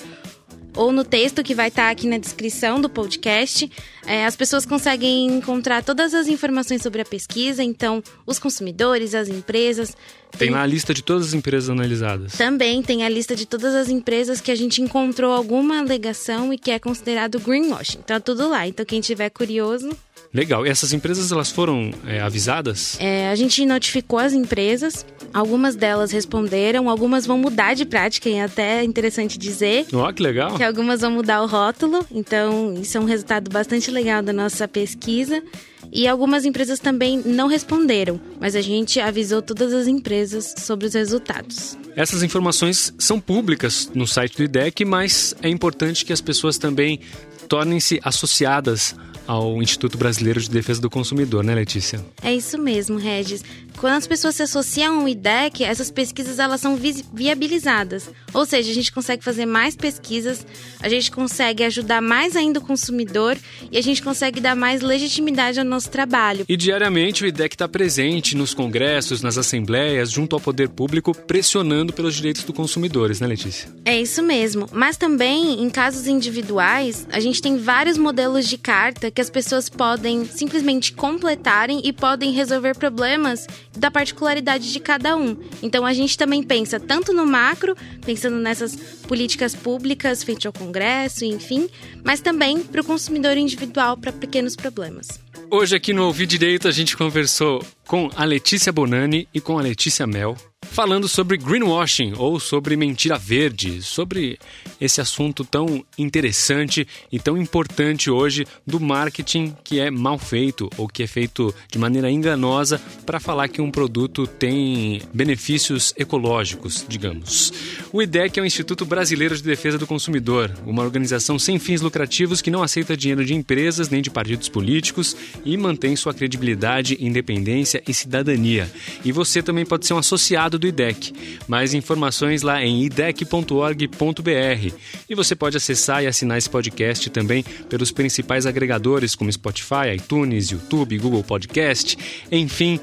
ou 0.76 0.92
no 0.92 1.04
texto 1.04 1.44
que 1.44 1.56
vai 1.56 1.70
estar 1.70 1.90
aqui 1.90 2.08
na 2.08 2.18
descrição 2.18 2.80
do 2.80 2.90
podcast. 2.90 3.70
É, 4.06 4.26
as 4.26 4.36
pessoas 4.36 4.66
conseguem 4.66 5.28
encontrar 5.28 5.84
todas 5.84 6.14
as 6.14 6.28
informações 6.28 6.82
sobre 6.82 7.02
a 7.02 7.06
pesquisa, 7.06 7.64
então, 7.64 8.04
os 8.26 8.40
consumidores, 8.40 9.14
as 9.14 9.28
empresas. 9.28 9.96
Tem 10.38 10.50
lá 10.50 10.62
a 10.62 10.66
lista 10.66 10.94
de 10.94 11.04
todas 11.04 11.28
as 11.28 11.34
empresas 11.34 11.70
analisadas. 11.70 12.34
Também 12.34 12.82
tem 12.82 13.04
a 13.04 13.10
lista 13.10 13.36
de 13.36 13.46
todas 13.46 13.74
as 13.74 13.90
empresas 13.90 14.40
que 14.40 14.52
a 14.52 14.56
gente 14.56 14.82
encontrou 14.82 15.34
alguma 15.34 15.80
alegação 15.80 16.54
e 16.54 16.58
que 16.58 16.72
é 16.72 16.80
considerado 16.80 17.40
greenwashing. 17.40 18.00
Tá 18.02 18.20
tudo 18.20 18.48
lá. 18.48 18.68
Então, 18.68 18.86
quem 18.86 19.02
tiver 19.02 19.30
curioso, 19.30 19.90
Legal. 20.34 20.66
E 20.66 20.70
essas 20.70 20.94
empresas 20.94 21.32
elas 21.32 21.52
foram 21.52 21.92
é, 22.06 22.20
avisadas? 22.20 22.98
É, 23.00 23.30
a 23.30 23.36
gente 23.36 23.66
notificou 23.66 24.20
as 24.20 24.34
empresas. 24.34 25.06
Algumas 25.34 25.76
delas 25.76 26.12
responderam, 26.12 26.90
algumas 26.90 27.26
vão 27.26 27.38
mudar 27.38 27.74
de 27.74 27.86
prática, 27.86 28.30
e 28.30 28.34
é 28.34 28.44
até 28.44 28.84
interessante 28.84 29.38
dizer. 29.38 29.86
Ó, 29.94 30.08
oh, 30.08 30.14
que 30.14 30.22
legal. 30.24 30.56
Que 30.56 30.64
algumas 30.64 31.02
vão 31.02 31.12
mudar 31.12 31.42
o 31.42 31.48
rótulo. 31.48 32.06
Então, 32.12 32.74
isso 32.82 32.98
é 32.98 33.02
um 33.02 33.06
resultado 33.06 33.50
bastante 33.50 33.92
legal 33.92 34.22
da 34.22 34.34
nossa 34.34 34.68
pesquisa. 34.68 35.44
E 35.92 36.08
algumas 36.08 36.46
empresas 36.46 36.80
também 36.80 37.22
não 37.26 37.48
responderam, 37.48 38.20
mas 38.40 38.56
a 38.56 38.62
gente 38.62 39.00
avisou 39.00 39.42
todas 39.42 39.74
as 39.74 39.88
empresas 39.88 40.54
sobre 40.58 40.86
os 40.86 40.94
resultados. 40.94 41.78
Essas 41.96 42.22
informações 42.22 42.94
são 43.00 43.20
públicas 43.20 43.90
no 43.96 44.06
site 44.06 44.38
do 44.38 44.44
IDEC, 44.44 44.86
mas 44.86 45.34
é 45.42 45.50
importante 45.50 46.06
que 46.06 46.14
as 46.14 46.22
pessoas 46.22 46.58
também 46.58 47.00
tornem-se 47.48 48.00
associadas 48.04 48.96
ao 49.30 49.62
Instituto 49.62 49.96
Brasileiro 49.96 50.40
de 50.40 50.50
Defesa 50.50 50.82
do 50.82 50.90
Consumidor, 50.90 51.44
né, 51.44 51.54
Letícia? 51.54 52.04
É 52.24 52.34
isso 52.34 52.58
mesmo, 52.58 52.98
Regis. 52.98 53.44
Quando 53.80 53.94
as 53.94 54.06
pessoas 54.06 54.36
se 54.36 54.44
associam 54.44 55.00
ao 55.00 55.08
IDEC, 55.08 55.64
essas 55.64 55.90
pesquisas 55.90 56.38
elas 56.38 56.60
são 56.60 56.76
vi 56.76 57.02
viabilizadas. 57.14 58.10
Ou 58.34 58.46
seja, 58.46 58.70
a 58.70 58.74
gente 58.74 58.92
consegue 58.92 59.24
fazer 59.24 59.46
mais 59.46 59.74
pesquisas, 59.74 60.46
a 60.82 60.90
gente 60.90 61.10
consegue 61.10 61.64
ajudar 61.64 62.02
mais 62.02 62.36
ainda 62.36 62.60
o 62.60 62.62
consumidor 62.62 63.38
e 63.72 63.78
a 63.78 63.82
gente 63.82 64.04
consegue 64.04 64.42
dar 64.42 64.54
mais 64.54 64.82
legitimidade 64.82 65.60
ao 65.60 65.66
nosso 65.66 65.90
trabalho. 65.90 66.46
E 66.50 66.58
diariamente 66.58 67.24
o 67.24 67.28
IDEC 67.28 67.56
está 67.56 67.70
presente 67.70 68.36
nos 68.36 68.54
congressos, 68.54 69.22
nas 69.22 69.38
assembleias, 69.38 70.12
junto 70.12 70.36
ao 70.36 70.42
poder 70.42 70.68
público, 70.68 71.16
pressionando 71.16 71.94
pelos 71.94 72.16
direitos 72.16 72.44
dos 72.44 72.56
consumidores, 72.56 73.22
né, 73.22 73.28
Letícia? 73.28 73.74
É 73.86 74.00
isso 74.00 74.22
mesmo. 74.22 74.68
Mas 74.74 74.98
também, 74.98 75.64
em 75.64 75.70
casos 75.70 76.06
individuais, 76.06 77.08
a 77.10 77.22
gente 77.22 77.42
tem 77.42 77.58
vários 77.58 77.98
modelos 77.98 78.46
de 78.46 78.58
carta 78.58 79.10
que 79.10 79.22
as 79.22 79.30
pessoas 79.30 79.70
podem 79.70 80.26
simplesmente 80.26 80.92
completarem 80.92 81.80
e 81.86 81.94
podem 81.94 82.34
resolver 82.34 82.76
problemas 82.76 83.48
da 83.76 83.92
particularidade 83.92 84.72
de 84.72 84.80
cada 84.80 85.16
um. 85.16 85.38
Então 85.62 85.86
a 85.86 85.94
gente 85.94 86.18
também 86.18 86.44
pensa 86.44 86.80
tanto 86.80 87.14
no 87.14 87.26
macro, 87.26 87.76
pensando 88.06 88.38
nessas 88.38 88.76
políticas 89.08 89.56
públicas 89.56 90.24
feitas 90.24 90.46
ao 90.46 90.54
Congresso, 90.54 91.26
enfim, 91.26 91.70
mas 92.04 92.22
também 92.22 92.62
para 92.62 92.82
o 92.82 92.86
consumidor 92.86 93.38
individual 93.38 93.98
para 93.98 94.12
pequenos 94.12 94.56
problemas. 94.56 95.20
Hoje 95.52 95.76
aqui 95.76 95.94
no 95.94 96.06
Ouvi 96.06 96.26
Direito 96.26 96.68
a 96.68 96.72
gente 96.72 96.96
conversou 96.96 97.64
com 97.88 98.10
a 98.16 98.24
Letícia 98.24 98.72
Bonani 98.72 99.28
e 99.34 99.42
com 99.42 99.58
a 99.58 99.62
Letícia 99.62 100.06
Mel, 100.06 100.38
falando 100.72 101.08
sobre 101.08 101.38
greenwashing 101.38 102.14
ou 102.18 102.40
sobre 102.40 102.78
mentira 102.78 103.18
verde, 103.18 103.82
sobre 103.82 104.38
esse 104.80 105.02
assunto 105.02 105.44
tão 105.44 105.84
interessante 105.98 106.88
e 107.12 107.20
tão 107.20 107.38
importante 107.38 108.10
hoje 108.10 108.46
do 108.66 108.80
marketing 108.80 109.56
que 109.64 109.80
é 109.80 109.90
mal 109.90 110.18
feito 110.18 110.70
ou 110.78 110.88
que 110.88 111.04
é 111.04 111.08
feito 111.08 111.54
de 111.70 111.78
maneira 111.78 112.10
enganosa 112.10 112.80
para 113.06 113.20
falar 113.20 113.48
que 113.48 113.62
um 113.62 113.72
produto 113.72 114.26
tem 114.28 115.02
benefícios 115.14 115.94
ecológicos, 115.98 116.86
digamos. 116.88 117.52
O 117.92 118.02
IDEC 118.02 118.40
é 118.40 118.44
o 118.44 118.46
Instituto 118.46 118.86
Brasileiro 118.86 119.36
de 119.36 119.44
Defesa 119.44 119.78
do 119.78 119.88
Consumidor, 119.88 120.52
uma 120.66 120.84
organização 120.84 121.40
sem 121.40 121.58
fins 121.58 121.82
lucrativos 121.82 122.42
que 122.42 122.52
não 122.52 122.64
aceita 122.64 122.96
dinheiro 122.96 123.26
de 123.26 123.34
empresas 123.34 123.90
nem 123.90 124.02
de 124.02 124.10
partidos 124.10 124.48
políticos 124.48 125.16
e 125.44 125.58
mantém 125.58 125.96
sua 125.96 126.14
credibilidade, 126.14 126.98
independência 127.00 127.82
e 127.88 127.94
cidadania. 127.94 128.70
E 129.04 129.12
você 129.12 129.42
também 129.42 129.66
pode 129.66 129.86
ser 129.86 129.94
um 129.94 129.98
associado 129.98 130.59
do 130.60 130.68
IDEC. 130.68 131.14
Mais 131.48 131.74
informações 131.74 132.42
lá 132.42 132.64
em 132.64 132.84
idec.org.br. 132.84 134.74
E 135.10 135.16
você 135.16 135.36
pode 135.36 135.58
acessar 135.58 136.04
e 136.04 136.08
assinar 136.08 136.38
esse 136.38 136.50
podcast 136.50 137.10
também 137.10 137.44
pelos 137.68 137.92
principais 137.92 138.46
agregadores 138.46 139.16
como 139.16 139.32
Spotify, 139.32 139.96
iTunes, 139.96 140.50
YouTube, 140.50 140.98
Google 141.00 141.24
Podcast, 141.24 141.98
enfim. 142.32 142.80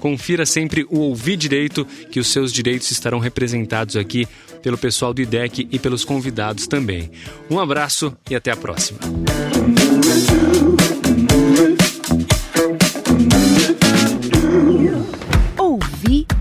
Confira 0.00 0.46
sempre 0.46 0.86
o 0.88 0.98
Ouvir 1.00 1.36
Direito, 1.36 1.84
que 2.10 2.20
os 2.20 2.28
seus 2.28 2.52
direitos 2.52 2.90
estarão 2.90 3.18
representados 3.18 3.96
aqui 3.96 4.26
pelo 4.62 4.78
pessoal 4.78 5.12
do 5.12 5.20
IDEC 5.20 5.68
e 5.70 5.78
pelos 5.78 6.04
convidados 6.04 6.66
também. 6.66 7.10
Um 7.50 7.58
abraço 7.58 8.16
e 8.30 8.34
até 8.34 8.50
a 8.50 8.56
próxima. 8.56 8.98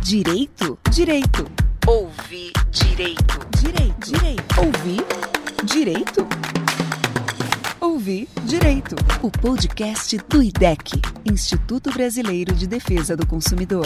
Direito? 0.08 0.80
Direito. 0.89 1.45
Ouvir 1.86 2.53
direito. 2.72 3.39
Direito. 3.60 4.05
Direito. 4.05 4.62
Ouvir 4.62 5.05
direito? 5.66 6.28
Ouvir 7.82 8.30
direito. 8.45 8.95
O 9.22 9.30
podcast 9.30 10.18
do 10.30 10.41
IDEC, 10.41 11.01
Instituto 11.30 11.91
Brasileiro 11.91 12.55
de 12.55 12.68
Defesa 12.68 13.18
do 13.18 13.28
Consumidor. 13.28 13.86